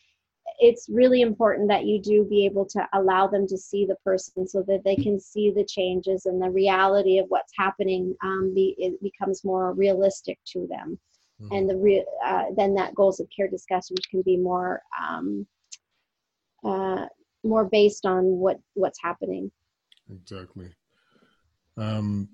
it's 0.61 0.89
really 0.89 1.21
important 1.23 1.69
that 1.69 1.85
you 1.85 2.01
do 2.01 2.25
be 2.25 2.45
able 2.45 2.67
to 2.67 2.87
allow 2.95 3.27
them 3.27 3.47
to 3.47 3.57
see 3.57 3.87
the 3.87 3.97
person 4.05 4.47
so 4.47 4.63
that 4.63 4.83
they 4.85 4.97
can 4.97 5.21
see 5.21 5.51
the 5.51 5.65
changes 5.65 6.27
and 6.27 6.41
the 6.43 6.51
reality 6.51 7.19
of 7.19 7.27
what's 7.29 7.53
happening. 7.57 8.15
Um, 8.23 8.53
be, 8.55 8.75
it 8.79 9.01
becomes 9.03 9.45
more 9.45 9.73
realistic 9.73 10.39
to 10.53 10.67
them, 10.67 10.99
Mhm. 11.41 11.57
and 11.57 11.71
the 11.71 11.77
re- 11.77 12.07
uh, 12.25 12.47
then 12.57 12.75
that 12.75 12.95
goals 12.95 13.21
of 13.21 13.29
care 13.35 13.49
discussions 13.49 14.01
can 14.11 14.23
be 14.23 14.37
more 14.37 14.83
um, 15.01 15.47
uh, 16.65 17.07
more 17.45 17.65
based 17.65 18.05
on 18.05 18.25
what 18.25 18.59
what's 18.75 19.01
happening. 19.01 19.51
Exactly. 20.11 20.75
Um, 21.77 22.29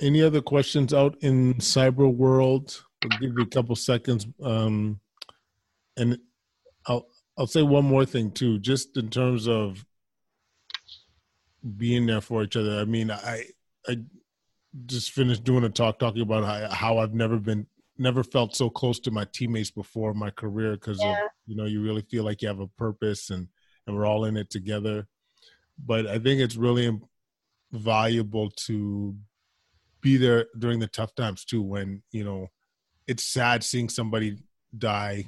any 0.00 0.22
other 0.22 0.42
questions 0.42 0.92
out 0.92 1.16
in 1.22 1.54
cyber 1.54 2.12
world? 2.12 2.84
I'll 3.02 3.18
give 3.18 3.36
you 3.36 3.42
a 3.42 3.46
couple 3.46 3.74
seconds. 3.76 4.26
Um, 4.42 5.00
and 5.96 6.18
I'll 6.86 7.06
I'll 7.38 7.46
say 7.46 7.62
one 7.62 7.84
more 7.84 8.04
thing 8.04 8.30
too, 8.30 8.58
just 8.58 8.96
in 8.96 9.08
terms 9.08 9.48
of 9.48 9.84
being 11.76 12.06
there 12.06 12.20
for 12.20 12.42
each 12.42 12.56
other. 12.56 12.80
I 12.80 12.84
mean, 12.84 13.10
I 13.10 13.44
I 13.86 13.98
just 14.86 15.12
finished 15.12 15.44
doing 15.44 15.64
a 15.64 15.68
talk 15.68 15.98
talking 15.98 16.22
about 16.22 16.44
how, 16.44 16.74
how 16.74 16.98
I've 16.98 17.14
never 17.14 17.38
been 17.38 17.66
never 17.98 18.22
felt 18.22 18.56
so 18.56 18.70
close 18.70 18.98
to 19.00 19.10
my 19.10 19.26
teammates 19.32 19.70
before 19.70 20.12
in 20.12 20.18
my 20.18 20.30
career 20.30 20.72
because 20.72 20.98
Yeah. 21.02 21.26
you 21.46 21.56
know 21.56 21.66
you 21.66 21.82
really 21.82 22.02
feel 22.02 22.24
like 22.24 22.40
you 22.40 22.48
have 22.48 22.60
a 22.60 22.66
purpose 22.66 23.30
and 23.30 23.48
and 23.86 23.96
we're 23.96 24.06
all 24.06 24.24
in 24.24 24.36
it 24.36 24.48
together 24.48 25.06
but 25.78 26.06
I 26.06 26.18
think 26.18 26.40
it's 26.40 26.56
really 26.56 26.98
valuable 27.72 28.50
to 28.66 29.16
be 30.00 30.16
there 30.16 30.46
during 30.58 30.78
the 30.78 30.86
tough 30.86 31.14
times 31.14 31.44
too. 31.44 31.62
When 31.62 32.02
you 32.12 32.24
know 32.24 32.48
it's 33.06 33.24
sad 33.24 33.64
seeing 33.64 33.88
somebody 33.88 34.38
die, 34.76 35.26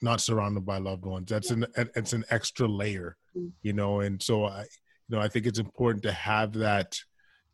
not 0.00 0.20
surrounded 0.20 0.64
by 0.64 0.78
loved 0.78 1.04
ones. 1.04 1.28
That's 1.28 1.50
an 1.50 1.66
it's 1.76 2.12
an 2.12 2.24
extra 2.30 2.66
layer, 2.68 3.16
Mm. 3.36 3.52
you 3.62 3.72
know. 3.72 4.00
And 4.00 4.22
so 4.22 4.44
I, 4.46 4.62
you 4.62 5.16
know, 5.16 5.20
I 5.20 5.28
think 5.28 5.46
it's 5.46 5.58
important 5.58 6.02
to 6.04 6.12
have 6.12 6.52
that 6.54 6.98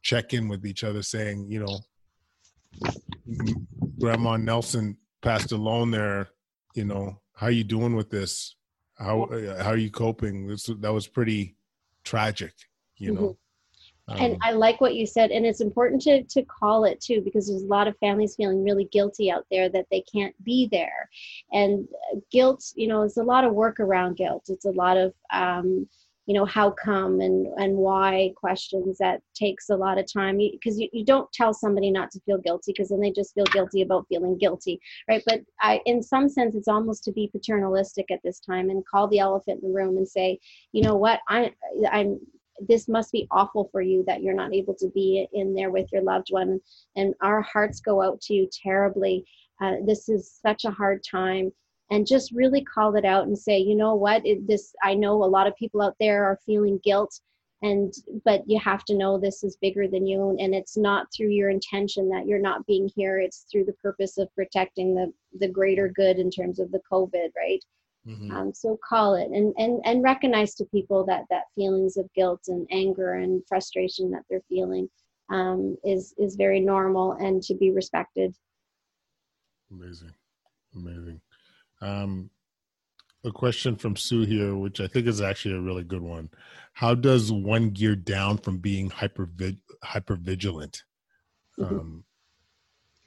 check 0.03 0.35
in 0.35 0.49
with 0.49 0.65
each 0.67 0.85
other, 0.85 1.03
saying, 1.03 1.51
you 1.51 1.61
know, 1.61 1.79
"M- 3.29 3.67
Grandma 3.99 4.37
Nelson 4.37 4.97
passed 5.23 5.53
alone 5.53 5.91
there. 5.91 6.29
You 6.75 6.85
know, 6.85 7.21
how 7.35 7.49
you 7.49 7.65
doing 7.65 7.95
with 7.97 8.11
this? 8.11 8.57
How 8.99 9.27
how 9.63 9.71
are 9.71 9.77
you 9.77 9.91
coping? 9.91 10.47
This 10.47 10.67
that 10.67 10.93
was 10.93 11.07
pretty 11.09 11.57
tragic, 12.05 12.53
you 12.97 13.13
know. 13.13 13.29
and 13.29 13.37
Um, 14.09 14.37
I 14.43 14.53
like 14.53 14.81
what 14.81 14.95
you 14.95 15.07
said, 15.07 15.31
and 15.31 15.47
it's 15.47 15.63
important 15.63 16.03
to 16.03 16.23
to 16.25 16.43
call 16.43 16.85
it 16.85 17.01
too 17.01 17.23
because 17.23 17.49
there's 17.49 17.63
a 17.63 17.67
lot 17.67 17.89
of 17.89 17.97
families 17.99 18.37
feeling 18.37 18.63
really 18.63 18.85
guilty 18.93 19.31
out 19.31 19.47
there 19.51 19.69
that 19.71 19.87
they 19.91 20.03
can't 20.03 20.35
be 20.45 20.69
there, 20.71 21.09
and 21.53 21.89
uh, 22.13 22.19
guilt, 22.31 22.65
you 22.75 22.87
know, 22.87 23.03
it's 23.03 23.17
a 23.17 23.23
lot 23.23 23.45
of 23.45 23.55
work 23.55 23.81
around 23.81 24.17
guilt. 24.17 24.45
It's 24.49 24.67
a 24.67 24.71
lot 24.73 24.99
of 24.99 25.15
um, 25.33 25.89
you 26.27 26.35
know 26.35 26.45
how 26.45 26.71
come 26.71 27.21
and 27.21 27.47
and 27.57 27.77
why 27.77 28.33
questions 28.37 28.99
that 28.99 29.23
takes 29.35 29.71
a 29.71 29.77
lot 29.77 29.97
of 29.99 30.11
time. 30.13 30.37
Because 30.37 30.79
you, 30.79 30.89
you 30.93 31.05
don't 31.05 31.33
tell 31.33 31.55
somebody 31.55 31.91
not 31.91 32.11
to 32.11 32.21
feel 32.21 32.39
guilty 32.39 32.73
because 32.73 32.91
then 32.91 33.01
they 33.01 33.11
just 33.11 33.35
feel 33.35 33.45
guilty 33.47 33.81
about 33.83 34.07
feeling 34.09 34.37
guilty 34.39 34.81
right? 35.09 35.23
But 35.27 35.41
i 35.61 35.81
in 35.87 36.03
some 36.03 36.29
sense 36.29 36.55
it's 36.55 36.69
almost 36.69 37.05
to 37.05 37.13
be 37.13 37.29
paternalistic 37.33 38.11
at 38.11 38.21
this 38.23 38.41
time 38.41 38.71
and 38.71 38.85
call 38.87 39.09
the 39.09 39.19
elephant 39.19 39.63
in 39.63 39.71
the 39.71 39.75
room 39.75 39.97
and 39.97 40.09
say 40.09 40.39
you 40.73 40.83
know 40.83 40.95
what? 40.95 41.21
I 41.29 41.53
i'm 41.91 42.19
this 42.61 42.89
must 42.89 43.13
be 43.13 43.27
awful 43.31 43.69
for 43.73 43.81
you 43.81 44.05
that 44.07 44.23
you're 44.23 44.35
not 44.35 44.55
able 44.55 44.75
to 44.75 44.89
be 44.91 45.27
in 45.33 45.55
there 45.55 45.71
with 45.71 45.89
your 45.93 46.03
loved 46.03 46.29
one. 46.31 46.61
And 46.97 47.15
our 47.21 47.43
hearts 47.43 47.81
go 47.81 48.03
out 48.03 48.21
to 48.23 48.35
you 48.35 48.49
terribly. 48.63 49.25
Uh, 49.61 49.77
this 49.87 50.09
is 50.09 50.39
such 50.45 50.65
a 50.65 50.71
hard 50.71 51.03
time. 51.09 51.53
And 51.91 52.07
just 52.07 52.33
really 52.33 52.65
call 52.65 52.97
it 52.97 53.05
out 53.05 53.27
and 53.27 53.39
say 53.39 53.59
you 53.59 53.77
know 53.77 53.95
what? 53.95 54.25
It, 54.27 54.47
this 54.49 54.75
i 54.83 54.95
know 54.95 55.23
a 55.23 55.27
lot 55.27 55.47
of 55.47 55.57
people 55.57 55.83
out 55.83 55.97
there 56.01 56.25
are 56.25 56.41
feeling 56.47 56.81
guilt 56.83 57.21
and 57.63 57.95
but 58.25 58.43
you 58.47 58.59
have 58.59 58.85
to 58.85 58.97
know 58.97 59.19
this 59.19 59.43
is 59.43 59.57
bigger 59.57 59.89
than 59.89 60.07
you 60.07 60.37
and 60.39 60.55
it's 60.55 60.77
not 60.77 61.07
through 61.15 61.31
your 61.31 61.51
intention 61.51 62.09
that 62.11 62.27
you're 62.27 62.39
not 62.39 62.67
being 62.67 62.91
here. 62.95 63.19
It's 63.19 63.47
through 63.51 63.65
the 63.65 63.73
purpose 63.75 64.19
of 64.19 64.35
protecting 64.35 64.95
the 64.95 65.13
the 65.39 65.49
greater 65.49 65.89
good 65.89 66.19
in 66.19 66.31
terms 66.31 66.59
of 66.59 66.71
the 66.71 66.81
covid 66.91 67.29
right 67.37 67.65
mhm. 68.07 68.31
um, 68.33 68.53
so 68.55 68.79
call 68.87 69.15
it 69.15 69.29
and, 69.31 69.55
and 69.59 69.81
and 69.85 70.03
recognize 70.03 70.55
to 70.55 70.65
people 70.67 71.05
that 71.07 71.25
that 71.31 71.45
feelings 71.55 71.97
of 71.97 72.13
guilt 72.15 72.43
and 72.49 72.67
anger 72.71 73.15
and 73.15 73.43
frustration 73.49 74.11
that 74.11 74.23
they're 74.29 74.43
feeling 74.49 74.89
um, 75.31 75.77
is 75.85 76.15
is 76.19 76.37
very 76.37 76.61
normal 76.61 77.13
and 77.13 77.43
to 77.43 77.55
be 77.55 77.71
respected 77.71 78.35
Amazing. 79.71 80.13
Amazing. 80.77 81.21
Um, 81.81 82.31
a 83.25 83.33
question 83.33 83.75
from 83.77 83.97
Sue 83.97 84.23
here, 84.23 84.55
which 84.55 84.81
I 84.81 84.87
think 84.87 85.07
is 85.07 85.21
actually 85.21 85.55
a 85.57 85.61
really 85.61 85.83
good 85.83 86.03
one. 86.03 86.31
How 86.75 86.95
does 86.95 87.33
one 87.33 87.71
gear 87.71 87.97
down 87.97 88.39
from 88.39 88.59
being 88.59 88.91
hyper 88.91 89.29
hyper 89.83 90.17
vigilant? 90.17 90.85
Mhm. 91.59 91.81
Um, 91.81 92.05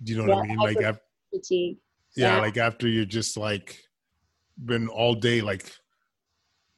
do 0.04 0.12
you 0.12 0.18
know 0.18 0.34
what 0.36 0.44
I 0.44 0.48
mean? 0.48 0.58
Like, 0.58 0.78
hyper- 0.78 0.90
af- 0.90 1.02
fatigue 1.32 1.78
yeah, 2.16 2.36
Yeah. 2.36 2.42
like 2.42 2.58
after 2.58 2.88
you're 2.88 3.06
just 3.06 3.38
like 3.38 3.87
been 4.64 4.88
all 4.88 5.14
day, 5.16 5.42
like 5.42 5.72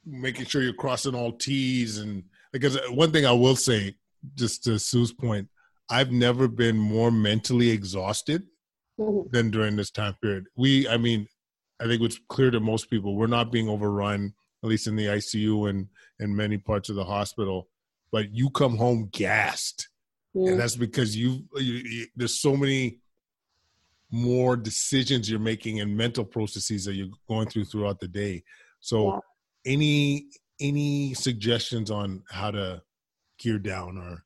making 0.04 0.46
sure 0.46 0.62
you're 0.62 0.72
crossing 0.72 1.14
all 1.14 1.32
T's 1.32 1.98
and 1.98 2.24
because 2.52 2.78
one 2.90 3.12
thing 3.12 3.26
I 3.26 3.32
will 3.32 3.56
say, 3.56 3.94
just 4.34 4.64
to 4.64 4.78
Sue's 4.78 5.12
point, 5.12 5.48
I've 5.88 6.10
never 6.10 6.48
been 6.48 6.76
more 6.76 7.10
mentally 7.10 7.70
exhausted 7.70 8.46
Mhm. 8.98 9.30
than 9.30 9.50
during 9.50 9.76
this 9.76 9.90
time 9.90 10.14
period. 10.20 10.46
We, 10.56 10.86
I 10.88 10.96
mean, 10.96 11.26
I 11.80 11.86
think 11.86 12.02
it's 12.02 12.18
clear 12.28 12.50
to 12.50 12.60
most 12.60 12.90
people 12.90 13.16
we're 13.16 13.26
not 13.28 13.50
being 13.52 13.68
overrun, 13.68 14.34
at 14.62 14.68
least 14.68 14.86
in 14.86 14.96
the 14.96 15.06
ICU 15.06 15.70
and 15.70 15.88
in 16.18 16.34
many 16.36 16.58
parts 16.58 16.88
of 16.90 16.96
the 16.96 17.04
hospital. 17.04 17.68
But 18.12 18.34
you 18.34 18.50
come 18.50 18.76
home 18.76 19.08
gassed, 19.12 19.88
Mm. 20.36 20.50
and 20.52 20.60
that's 20.60 20.76
because 20.76 21.16
you, 21.16 21.44
you, 21.56 21.74
you 21.74 22.06
there's 22.14 22.40
so 22.40 22.56
many 22.56 22.98
more 24.10 24.56
decisions 24.56 25.30
you're 25.30 25.38
making 25.38 25.80
and 25.80 25.96
mental 25.96 26.24
processes 26.24 26.84
that 26.84 26.94
you're 26.94 27.08
going 27.28 27.48
through 27.48 27.64
throughout 27.64 28.00
the 28.00 28.08
day. 28.08 28.42
So, 28.80 29.06
Yeah. 29.06 29.20
any 29.66 30.26
any 30.60 31.14
suggestions 31.14 31.90
on 31.90 32.22
how 32.28 32.50
to 32.50 32.82
gear 33.38 33.58
down 33.58 33.96
or 33.96 34.24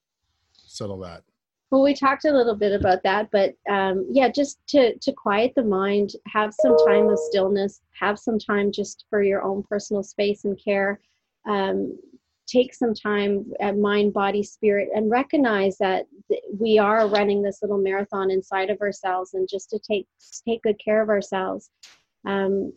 settle 0.53 0.99
that? 0.99 1.23
Well, 1.71 1.83
we 1.83 1.95
talked 1.95 2.25
a 2.25 2.33
little 2.33 2.57
bit 2.57 2.73
about 2.79 3.03
that, 3.05 3.31
but 3.31 3.55
um, 3.69 4.07
yeah, 4.11 4.29
just 4.29 4.59
to 4.69 4.97
to 4.99 5.13
quiet 5.13 5.53
the 5.55 5.63
mind, 5.65 6.13
have 6.27 6.53
some 6.55 6.77
time 6.79 7.09
of 7.09 7.19
stillness, 7.19 7.83
have 7.99 8.19
some 8.19 8.39
time 8.39 8.73
just 8.73 9.05
for 9.11 9.23
your 9.23 9.43
own 9.43 9.63
personal 9.63 10.03
space 10.03 10.45
and 10.45 10.59
care. 10.63 11.01
Um, 11.47 11.99
take 12.47 12.75
some 12.75 12.95
time, 12.95 13.47
at 13.61 13.77
mind, 13.77 14.13
body, 14.13 14.43
spirit, 14.43 14.89
and 14.95 15.11
recognize 15.11 15.77
that 15.79 16.07
th- 16.29 16.43
we 16.59 16.79
are 16.79 17.09
running 17.09 17.43
this 17.43 17.61
little 17.63 17.79
marathon 17.79 18.31
inside 18.31 18.71
of 18.71 18.81
ourselves, 18.81 19.35
and 19.35 19.49
just 19.49 19.71
to 19.71 19.79
take 19.79 20.07
take 20.47 20.63
good 20.63 20.79
care 20.83 21.03
of 21.03 21.09
ourselves. 21.09 21.71
Um, 22.27 22.73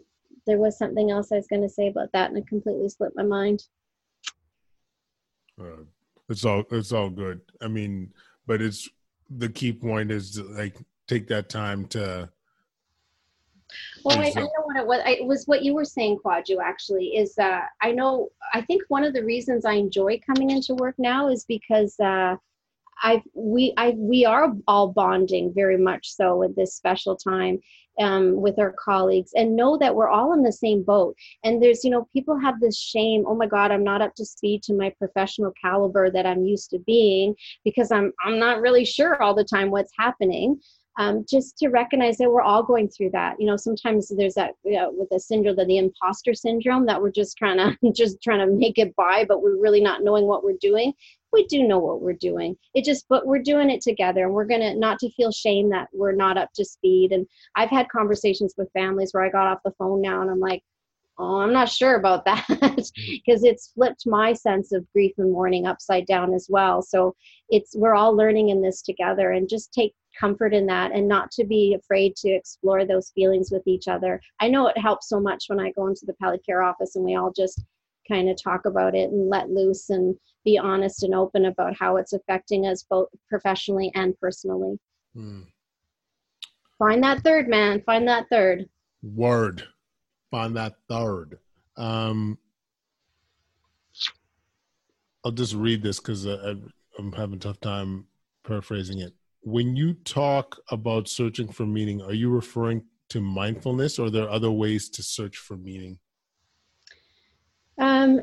there 0.46 0.58
was 0.58 0.78
something 0.78 1.12
else 1.12 1.32
I 1.32 1.36
was 1.36 1.48
going 1.48 1.62
to 1.62 1.70
say 1.70 1.88
about 1.88 2.10
that, 2.14 2.30
and 2.30 2.38
it 2.38 2.48
completely 2.48 2.90
slipped 2.90 3.18
my 3.18 3.24
mind. 3.24 3.64
Uh, 5.60 5.84
it's 6.30 6.46
all 6.46 6.64
it's 6.72 6.92
all 6.92 7.10
good. 7.10 7.42
I 7.62 7.68
mean, 7.68 8.14
but 8.46 8.62
it's 8.62 8.88
the 9.30 9.50
key 9.50 9.74
point 9.74 10.12
is 10.12 10.40
like 10.40 10.78
take 11.08 11.28
that 11.28 11.50
time 11.50 11.86
to 11.88 12.30
Well, 14.04 14.20
I, 14.20 14.32
I 14.36 14.42
know 14.42 14.64
what 14.64 14.78
it 14.78 14.88
was. 14.88 15.02
I, 15.06 15.12
it 15.12 15.26
was 15.26 15.46
what 15.46 15.64
you 15.64 15.74
were 15.74 15.86
saying, 15.86 16.20
Kwadwo. 16.24 16.58
Actually, 16.64 17.08
is 17.18 17.38
uh, 17.38 17.62
I 17.82 17.92
know. 17.92 18.30
I 18.54 18.62
think 18.62 18.84
one 18.88 19.04
of 19.04 19.14
the 19.14 19.24
reasons 19.24 19.66
I 19.66 19.74
enjoy 19.74 20.20
coming 20.26 20.52
into 20.52 20.76
work 20.76 20.96
now 20.98 21.30
is 21.30 21.46
because 21.46 21.96
uh, 22.00 22.36
I 23.02 23.22
we 23.34 23.74
I 23.78 23.92
we 23.98 24.26
are 24.26 24.54
all 24.68 24.90
bonding 24.94 25.54
very 25.54 25.78
much 25.78 26.10
so 26.10 26.38
with 26.38 26.56
this 26.56 26.76
special 26.76 27.16
time 27.16 27.60
um, 28.00 28.40
with 28.42 28.60
our 28.60 28.74
colleagues, 28.84 29.32
and 29.36 29.56
know 29.56 29.78
that 29.78 29.96
we're 29.96 30.10
all 30.10 30.34
in 30.34 30.44
the 30.44 30.52
same 30.52 30.84
boat. 30.84 31.16
And 31.44 31.62
there's 31.62 31.84
you 31.84 31.90
know 31.90 32.08
people 32.14 32.40
have 32.40 32.60
this 32.60 32.80
shame. 32.80 33.26
Oh 33.28 33.36
my 33.36 33.48
God, 33.48 33.72
I'm 33.72 33.84
not 33.84 34.02
up 34.02 34.16
to 34.16 34.26
speed 34.26 34.64
to 34.64 34.74
my 34.74 34.94
professional 34.98 35.52
caliber 35.60 36.10
that 36.12 36.26
I'm 36.26 36.46
used 36.46 36.70
to 36.72 36.80
being 36.80 37.36
because 37.64 37.92
I'm 37.92 38.14
I'm 38.24 38.40
not 38.40 38.62
really 38.62 38.86
sure 38.86 39.22
all 39.22 39.36
the 39.36 39.44
time 39.44 39.72
what's 39.72 39.92
happening. 39.98 40.60
Um, 40.98 41.26
just 41.30 41.58
to 41.60 41.70
recognize 41.70 42.18
that 42.18 42.30
we're 42.30 42.42
all 42.42 42.64
going 42.64 42.90
through 42.90 43.12
that. 43.12 43.40
You 43.40 43.46
know, 43.46 43.56
sometimes 43.56 44.10
there's 44.10 44.34
that 44.34 44.54
you 44.66 44.74
know, 44.74 44.92
with 44.92 45.10
the 45.10 45.20
syndrome, 45.20 45.56
the, 45.56 45.66
the 45.66 45.78
imposter 45.78 46.34
syndrome, 46.34 46.86
that 46.88 47.02
we're 47.02 47.12
just 47.12 47.38
trying 47.38 47.58
to 47.58 47.92
just 47.96 48.22
trying 48.22 48.40
to 48.40 48.54
make 48.54 48.78
it 48.78 48.96
by, 48.96 49.26
but 49.28 49.42
we're 49.42 49.62
really 49.62 49.82
not 49.82 50.04
knowing 50.04 50.26
what 50.26 50.44
we're 50.44 50.58
doing. 50.60 50.94
We 51.34 51.46
do 51.46 51.68
know 51.68 51.78
what 51.78 52.02
we're 52.02 52.14
doing. 52.14 52.56
It 52.74 52.86
just, 52.86 53.06
but 53.10 53.28
we're 53.28 53.44
doing 53.44 53.70
it 53.70 53.82
together, 53.82 54.26
and 54.26 54.34
we're 54.34 54.46
gonna 54.46 54.74
not 54.76 54.98
to 55.00 55.12
feel 55.12 55.32
shame 55.32 55.70
that 55.70 55.88
we're 55.94 56.14
not 56.14 56.38
up 56.38 56.50
to 56.56 56.66
speed. 56.66 57.12
And 57.12 57.28
I've 57.56 57.70
had 57.70 57.90
conversations 57.90 58.56
with 58.58 58.72
families 58.74 59.12
where 59.12 59.24
I 59.24 59.30
got 59.30 59.48
off 59.48 59.60
the 59.64 59.74
phone 59.78 60.02
now, 60.02 60.22
and 60.22 60.32
I'm 60.32 60.40
like, 60.40 60.64
oh, 61.20 61.40
I'm 61.40 61.54
not 61.54 61.70
sure 61.70 61.96
about 61.96 62.26
that 62.26 62.46
because 62.50 63.44
it's 63.44 63.72
flipped 63.74 64.06
my 64.06 64.34
sense 64.34 64.72
of 64.72 64.86
grief 64.94 65.14
and 65.18 65.32
mourning 65.32 65.66
upside 65.66 66.06
down 66.06 66.34
as 66.34 66.48
well. 66.50 66.82
So 66.82 67.16
it's 67.50 67.76
we're 67.76 67.96
all 67.96 68.16
learning 68.16 68.50
in 68.50 68.62
this 68.62 68.82
together, 68.82 69.32
and 69.32 69.50
just 69.50 69.74
take 69.74 69.94
comfort 70.20 70.54
in 70.54 70.66
that 70.66 70.92
and 70.92 71.08
not 71.08 71.32
to 71.32 71.46
be 71.46 71.76
afraid 71.76 72.16
to 72.16 72.30
explore 72.30 72.86
those 72.86 73.12
feelings 73.12 73.50
with 73.52 73.66
each 73.68 73.88
other. 73.88 74.20
I 74.40 74.48
know 74.48 74.68
it 74.68 74.78
helps 74.78 75.10
so 75.10 75.20
much 75.20 75.46
when 75.48 75.60
I 75.60 75.72
go 75.72 75.88
into 75.88 76.06
the 76.06 76.14
palliative 76.14 76.46
care 76.46 76.64
office 76.64 76.96
and 76.96 77.06
we 77.06 77.16
all 77.16 77.32
just 77.32 77.64
kind 78.08 78.30
of 78.30 78.42
talk 78.42 78.66
about 78.66 78.96
it 78.96 79.12
and 79.12 79.30
let 79.30 79.50
loose 79.50 79.90
and 79.90 80.16
be 80.46 80.58
honest 80.58 81.04
and 81.04 81.14
open 81.14 81.46
about 81.46 81.76
how 81.78 81.98
it's 81.98 82.14
affecting 82.14 82.66
us 82.66 82.86
both 82.90 83.10
professionally 83.30 83.92
and 83.96 84.18
personally. 84.20 84.80
Hmm. 85.14 85.42
Find 86.80 87.04
that 87.04 87.22
third 87.22 87.48
man, 87.48 87.82
find 87.86 88.08
that 88.08 88.28
third. 88.30 88.70
Word. 89.04 89.68
Find 90.32 90.56
that 90.58 90.76
third. 90.90 91.40
Um, 91.76 92.38
I'll 95.24 95.32
just 95.32 95.54
read 95.54 95.84
this 95.84 96.00
because 96.00 96.26
I'm 96.26 97.12
having 97.16 97.36
a 97.36 97.40
tough 97.40 97.60
time 97.60 98.06
paraphrasing 98.44 99.00
it 99.00 99.14
when 99.48 99.78
you 99.78 99.94
talk 99.94 100.60
about 100.72 101.08
searching 101.08 101.48
for 101.48 101.66
meaning, 101.66 102.02
are 102.02 102.14
you 102.14 102.30
referring 102.30 102.84
to 103.10 103.22
mindfulness 103.22 103.98
or 103.98 104.08
are 104.08 104.10
there 104.10 104.30
other 104.30 104.52
ways 104.52 104.90
to 104.90 105.02
search 105.02 105.38
for 105.38 105.56
meaning? 105.56 105.98
Um, 107.78 108.20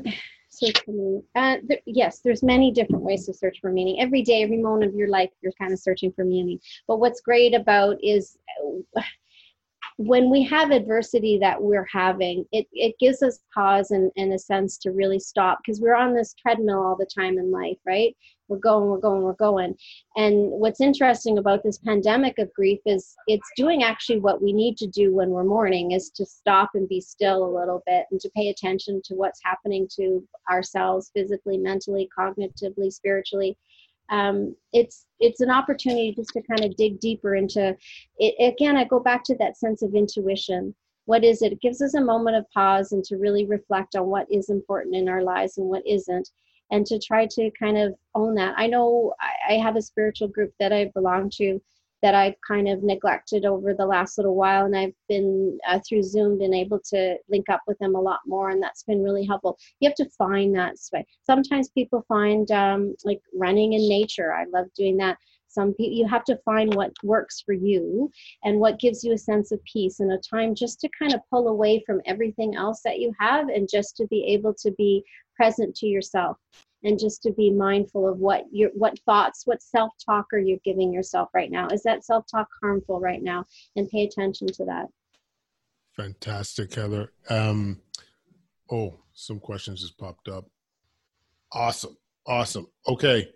search 0.49 0.83
for 0.85 0.91
meaning. 0.91 1.23
Uh, 1.33 1.57
there, 1.63 1.79
yes, 1.87 2.19
there's 2.23 2.43
many 2.43 2.71
different 2.71 3.03
ways 3.03 3.25
to 3.25 3.33
search 3.33 3.57
for 3.59 3.71
meaning. 3.71 3.99
Every 3.99 4.21
day, 4.21 4.43
every 4.43 4.61
moment 4.61 4.83
of 4.91 4.95
your 4.95 5.07
life, 5.07 5.31
you're 5.41 5.51
kind 5.59 5.73
of 5.73 5.79
searching 5.79 6.11
for 6.11 6.25
meaning. 6.25 6.59
But 6.87 6.99
what's 6.99 7.21
great 7.21 7.55
about 7.55 7.97
is 8.03 8.37
when 9.97 10.29
we 10.29 10.43
have 10.43 10.71
adversity 10.71 11.37
that 11.39 11.61
we're 11.61 11.87
having, 11.91 12.45
it, 12.51 12.67
it 12.73 12.95
gives 12.99 13.23
us 13.23 13.39
pause 13.53 13.91
and, 13.91 14.11
and 14.17 14.33
a 14.33 14.39
sense 14.39 14.77
to 14.79 14.91
really 14.91 15.19
stop 15.19 15.59
because 15.63 15.79
we're 15.79 15.95
on 15.95 16.13
this 16.13 16.33
treadmill 16.33 16.81
all 16.81 16.97
the 16.97 17.07
time 17.15 17.37
in 17.37 17.51
life, 17.51 17.77
right? 17.85 18.15
we're 18.47 18.57
going, 18.57 18.89
we're 18.89 18.99
going, 18.99 19.21
we're 19.21 19.33
going. 19.33 19.75
And 20.15 20.51
what's 20.51 20.81
interesting 20.81 21.37
about 21.37 21.63
this 21.63 21.79
pandemic 21.79 22.37
of 22.39 22.53
grief 22.53 22.79
is 22.85 23.15
it's 23.27 23.49
doing 23.55 23.83
actually 23.83 24.19
what 24.19 24.41
we 24.41 24.53
need 24.53 24.77
to 24.77 24.87
do 24.87 25.13
when 25.13 25.29
we're 25.29 25.43
mourning 25.43 25.91
is 25.91 26.09
to 26.11 26.25
stop 26.25 26.71
and 26.73 26.87
be 26.87 27.01
still 27.01 27.43
a 27.43 27.55
little 27.57 27.81
bit 27.85 28.05
and 28.11 28.19
to 28.21 28.29
pay 28.35 28.49
attention 28.49 29.01
to 29.05 29.15
what's 29.15 29.39
happening 29.43 29.87
to 29.95 30.25
ourselves 30.49 31.11
physically, 31.15 31.57
mentally, 31.57 32.07
cognitively, 32.17 32.91
spiritually. 32.91 33.57
Um, 34.09 34.55
it's 34.73 35.05
it's 35.19 35.41
an 35.41 35.49
opportunity 35.49 36.13
just 36.13 36.29
to 36.31 36.41
kind 36.41 36.63
of 36.63 36.75
dig 36.75 36.99
deeper 36.99 37.35
into 37.35 37.75
it. 38.19 38.53
Again, 38.53 38.77
I 38.77 38.83
go 38.83 38.99
back 38.99 39.23
to 39.25 39.35
that 39.37 39.57
sense 39.57 39.81
of 39.81 39.95
intuition. 39.95 40.75
What 41.05 41.23
is 41.23 41.41
it? 41.41 41.53
It 41.53 41.61
gives 41.61 41.81
us 41.81 41.93
a 41.93 42.01
moment 42.01 42.35
of 42.35 42.49
pause 42.51 42.91
and 42.91 43.03
to 43.05 43.17
really 43.17 43.45
reflect 43.45 43.95
on 43.95 44.07
what 44.07 44.27
is 44.31 44.49
important 44.49 44.95
in 44.95 45.07
our 45.07 45.23
lives 45.23 45.57
and 45.57 45.67
what 45.67 45.85
isn't 45.85 46.29
and 46.71 46.85
to 46.85 46.99
try 46.99 47.27
to 47.27 47.51
kind 47.57 47.77
of 47.77 47.93
own 48.15 48.35
that. 48.35 48.55
I 48.57 48.67
know 48.67 49.13
I, 49.21 49.53
I 49.53 49.57
have 49.57 49.75
a 49.75 49.81
spiritual 49.81 50.27
group 50.27 50.51
that 50.59 50.73
I 50.73 50.91
belong 50.93 51.29
to 51.35 51.61
that 52.05 52.13
I've 52.13 52.35
kind 52.47 52.67
of 52.67 52.83
neglected 52.83 53.45
over 53.45 53.73
the 53.73 53.87
last 53.87 54.19
little 54.19 54.35
while, 54.35 54.65
and 54.65 54.77
I've 54.77 54.93
been 55.09 55.57
uh, 55.67 55.79
through 55.89 56.03
Zoom 56.03 56.37
been 56.37 56.53
able 56.53 56.79
to 56.91 57.17
link 57.31 57.49
up 57.49 57.61
with 57.65 57.79
them 57.79 57.95
a 57.95 57.99
lot 57.99 58.19
more, 58.27 58.51
and 58.51 58.61
that's 58.61 58.83
been 58.83 59.01
really 59.01 59.25
helpful. 59.25 59.57
You 59.79 59.89
have 59.89 59.95
to 59.95 60.09
find 60.15 60.53
that 60.53 60.77
space. 60.77 61.07
Sometimes 61.23 61.69
people 61.69 62.05
find 62.07 62.51
um, 62.51 62.93
like 63.05 63.21
running 63.35 63.73
in 63.73 63.89
nature. 63.89 64.35
I 64.35 64.45
love 64.53 64.67
doing 64.77 64.97
that. 64.97 65.17
Some 65.47 65.73
people 65.73 65.97
you 65.97 66.07
have 66.07 66.25
to 66.25 66.37
find 66.45 66.75
what 66.75 66.91
works 67.01 67.41
for 67.43 67.53
you 67.53 68.11
and 68.43 68.59
what 68.59 68.79
gives 68.79 69.03
you 69.03 69.13
a 69.13 69.17
sense 69.17 69.51
of 69.51 69.63
peace 69.63 69.99
and 69.99 70.11
a 70.11 70.19
time 70.19 70.53
just 70.53 70.79
to 70.81 70.89
kind 70.99 71.15
of 71.15 71.21
pull 71.31 71.47
away 71.47 71.81
from 71.87 72.01
everything 72.05 72.55
else 72.55 72.81
that 72.85 72.99
you 72.99 73.13
have 73.19 73.49
and 73.49 73.67
just 73.67 73.97
to 73.97 74.05
be 74.11 74.25
able 74.27 74.53
to 74.59 74.69
be 74.77 75.03
present 75.35 75.73
to 75.77 75.87
yourself 75.87 76.37
and 76.85 76.99
just 76.99 77.23
to 77.23 77.31
be 77.31 77.51
mindful 77.51 78.07
of 78.07 78.19
what 78.19 78.43
your 78.51 78.69
what 78.75 78.97
thoughts 79.05 79.41
what 79.45 79.61
self-talk 79.61 80.27
are 80.31 80.39
you 80.39 80.59
giving 80.63 80.93
yourself 80.93 81.29
right 81.33 81.51
now? 81.51 81.67
Is 81.67 81.83
that 81.83 82.05
self-talk 82.05 82.47
harmful 82.61 82.99
right 83.01 83.21
now? 83.21 83.43
And 83.75 83.89
pay 83.89 84.03
attention 84.03 84.47
to 84.47 84.65
that. 84.65 84.85
Fantastic 85.97 86.73
heather. 86.73 87.11
Um 87.29 87.81
oh 88.71 88.99
some 89.13 89.39
questions 89.39 89.81
just 89.81 89.97
popped 89.97 90.29
up. 90.29 90.45
Awesome 91.51 91.97
awesome. 92.25 92.67
Okay 92.87 93.29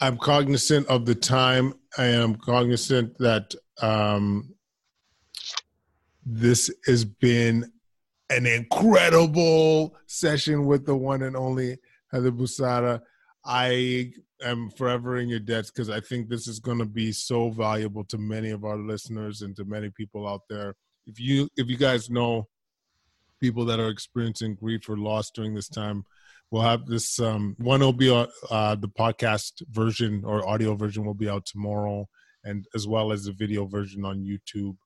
i'm 0.00 0.16
cognizant 0.16 0.86
of 0.86 1.04
the 1.04 1.14
time. 1.14 1.74
I 1.98 2.06
am 2.06 2.36
cognizant 2.36 3.18
that 3.18 3.54
um 3.82 4.54
this 6.24 6.72
has 6.86 7.04
been 7.04 7.70
an 8.30 8.46
incredible 8.46 9.96
session 10.06 10.66
with 10.66 10.86
the 10.86 10.96
one 10.96 11.22
and 11.22 11.36
only 11.36 11.78
Heather 12.12 12.32
Busada. 12.32 13.00
I 13.44 14.12
am 14.42 14.70
forever 14.70 15.16
in 15.16 15.28
your 15.28 15.40
debts 15.40 15.70
because 15.70 15.90
I 15.90 16.00
think 16.00 16.28
this 16.28 16.46
is 16.46 16.60
going 16.60 16.78
to 16.78 16.86
be 16.86 17.10
so 17.12 17.50
valuable 17.50 18.04
to 18.04 18.18
many 18.18 18.50
of 18.50 18.64
our 18.64 18.76
listeners 18.76 19.42
and 19.42 19.56
to 19.56 19.64
many 19.64 19.90
people 19.90 20.28
out 20.28 20.42
there. 20.48 20.74
If 21.06 21.18
you 21.18 21.48
if 21.56 21.68
you 21.68 21.76
guys 21.76 22.10
know 22.10 22.48
people 23.40 23.64
that 23.64 23.80
are 23.80 23.88
experiencing 23.88 24.54
grief 24.54 24.88
or 24.88 24.96
loss 24.96 25.30
during 25.30 25.54
this 25.54 25.68
time, 25.68 26.04
we'll 26.50 26.62
have 26.62 26.86
this 26.86 27.18
um, 27.18 27.56
one 27.58 27.80
will 27.80 27.92
be 27.92 28.10
uh, 28.10 28.26
uh, 28.50 28.76
the 28.76 28.88
podcast 28.88 29.62
version 29.70 30.22
or 30.24 30.48
audio 30.48 30.76
version 30.76 31.04
will 31.04 31.14
be 31.14 31.28
out 31.28 31.44
tomorrow, 31.46 32.08
and 32.44 32.66
as 32.76 32.86
well 32.86 33.10
as 33.10 33.24
the 33.24 33.32
video 33.32 33.66
version 33.66 34.04
on 34.04 34.20
YouTube. 34.24 34.76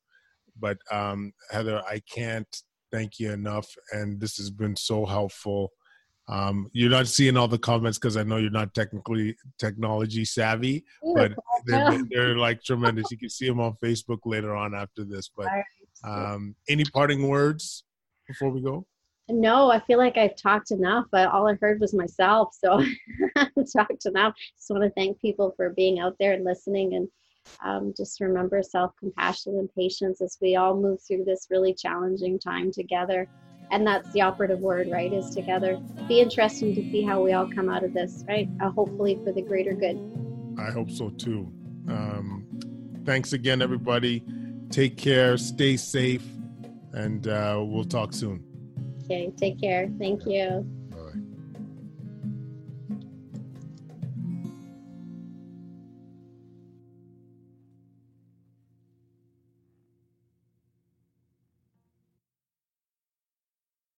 But 0.59 0.79
um, 0.91 1.33
Heather, 1.51 1.83
I 1.87 2.01
can't 2.11 2.49
thank 2.91 3.19
you 3.19 3.33
enough. 3.33 3.69
And 3.93 4.21
this 4.21 4.37
has 4.37 4.51
been 4.51 4.77
so 4.77 5.05
helpful. 5.05 5.73
Um, 6.29 6.69
you're 6.73 6.91
not 6.91 7.07
seeing 7.07 7.37
all 7.37 7.47
the 7.47 7.59
comments 7.59 7.99
because 7.99 8.17
I 8.17 8.25
know 8.25 8.37
you're 8.37 8.51
not 8.51 8.75
technically 8.75 9.37
technology 9.59 10.25
savvy, 10.25 10.85
but 11.15 11.33
they're, 11.67 12.03
they're, 12.11 12.37
like 12.37 12.65
tremendous. 12.65 13.11
You 13.11 13.19
can 13.19 13.31
see 13.31 13.47
them 13.47 13.61
on 13.61 13.77
Facebook 13.83 14.19
later 14.25 14.57
on 14.57 14.75
after 14.75 15.05
this. 15.05 15.31
But 15.37 15.47
um, 16.05 16.57
any 16.69 16.85
parting 16.93 17.29
words 17.29 17.85
before 18.27 18.51
we 18.51 18.61
go? 18.61 18.87
No, 19.29 19.71
I 19.71 19.81
feel 19.81 19.99
like 19.99 20.17
I've 20.17 20.37
talked 20.37 20.71
enough, 20.71 21.07
but 21.11 21.29
all 21.29 21.49
I 21.49 21.55
heard 21.55 21.81
was 21.81 21.95
myself. 21.95 22.57
So 22.59 22.81
I've 23.37 23.51
talked 23.77 24.07
enough. 24.07 24.35
Just 24.57 24.71
want 24.71 24.85
to 24.85 24.91
thank 24.91 25.21
people 25.21 25.53
for 25.57 25.71
being 25.71 25.99
out 25.99 26.17
there 26.19 26.33
and 26.33 26.45
listening 26.45 26.95
and 26.95 27.09
um, 27.65 27.95
just 27.97 28.21
remember 28.21 28.63
self 28.63 28.93
compassion 28.99 29.59
and 29.59 29.69
patience 29.77 30.21
as 30.21 30.37
we 30.41 30.57
all 30.57 30.77
move 30.77 31.01
through 31.07 31.25
this 31.25 31.47
really 31.51 31.75
challenging 31.75 32.39
time 32.39 32.71
together. 32.73 33.29
And 33.71 33.87
that's 33.87 34.11
the 34.13 34.21
operative 34.21 34.61
word, 34.61 34.89
right? 34.91 35.13
Is 35.13 35.35
together. 35.35 35.81
Be 36.09 36.21
interesting 36.21 36.75
to 36.75 36.83
see 36.91 37.03
how 37.03 37.23
we 37.23 37.33
all 37.33 37.51
come 37.51 37.69
out 37.69 37.83
of 37.83 37.93
this, 37.93 38.25
right? 38.29 38.49
Uh, 38.61 38.71
hopefully 38.71 39.19
for 39.25 39.33
the 39.33 39.43
greater 39.43 39.73
good. 39.73 39.99
I 40.59 40.71
hope 40.71 40.91
so 40.91 41.11
too. 41.11 41.53
Um, 41.89 42.47
thanks 43.05 43.33
again, 43.33 43.63
everybody. 43.63 44.25
Take 44.71 44.97
care, 44.97 45.37
stay 45.37 45.77
safe, 45.77 46.25
and 46.93 47.27
uh, 47.29 47.63
we'll 47.65 47.85
talk 47.85 48.13
soon. 48.13 48.45
Okay, 49.05 49.33
take 49.37 49.61
care. 49.61 49.89
Thank 49.99 50.27
you. 50.27 50.67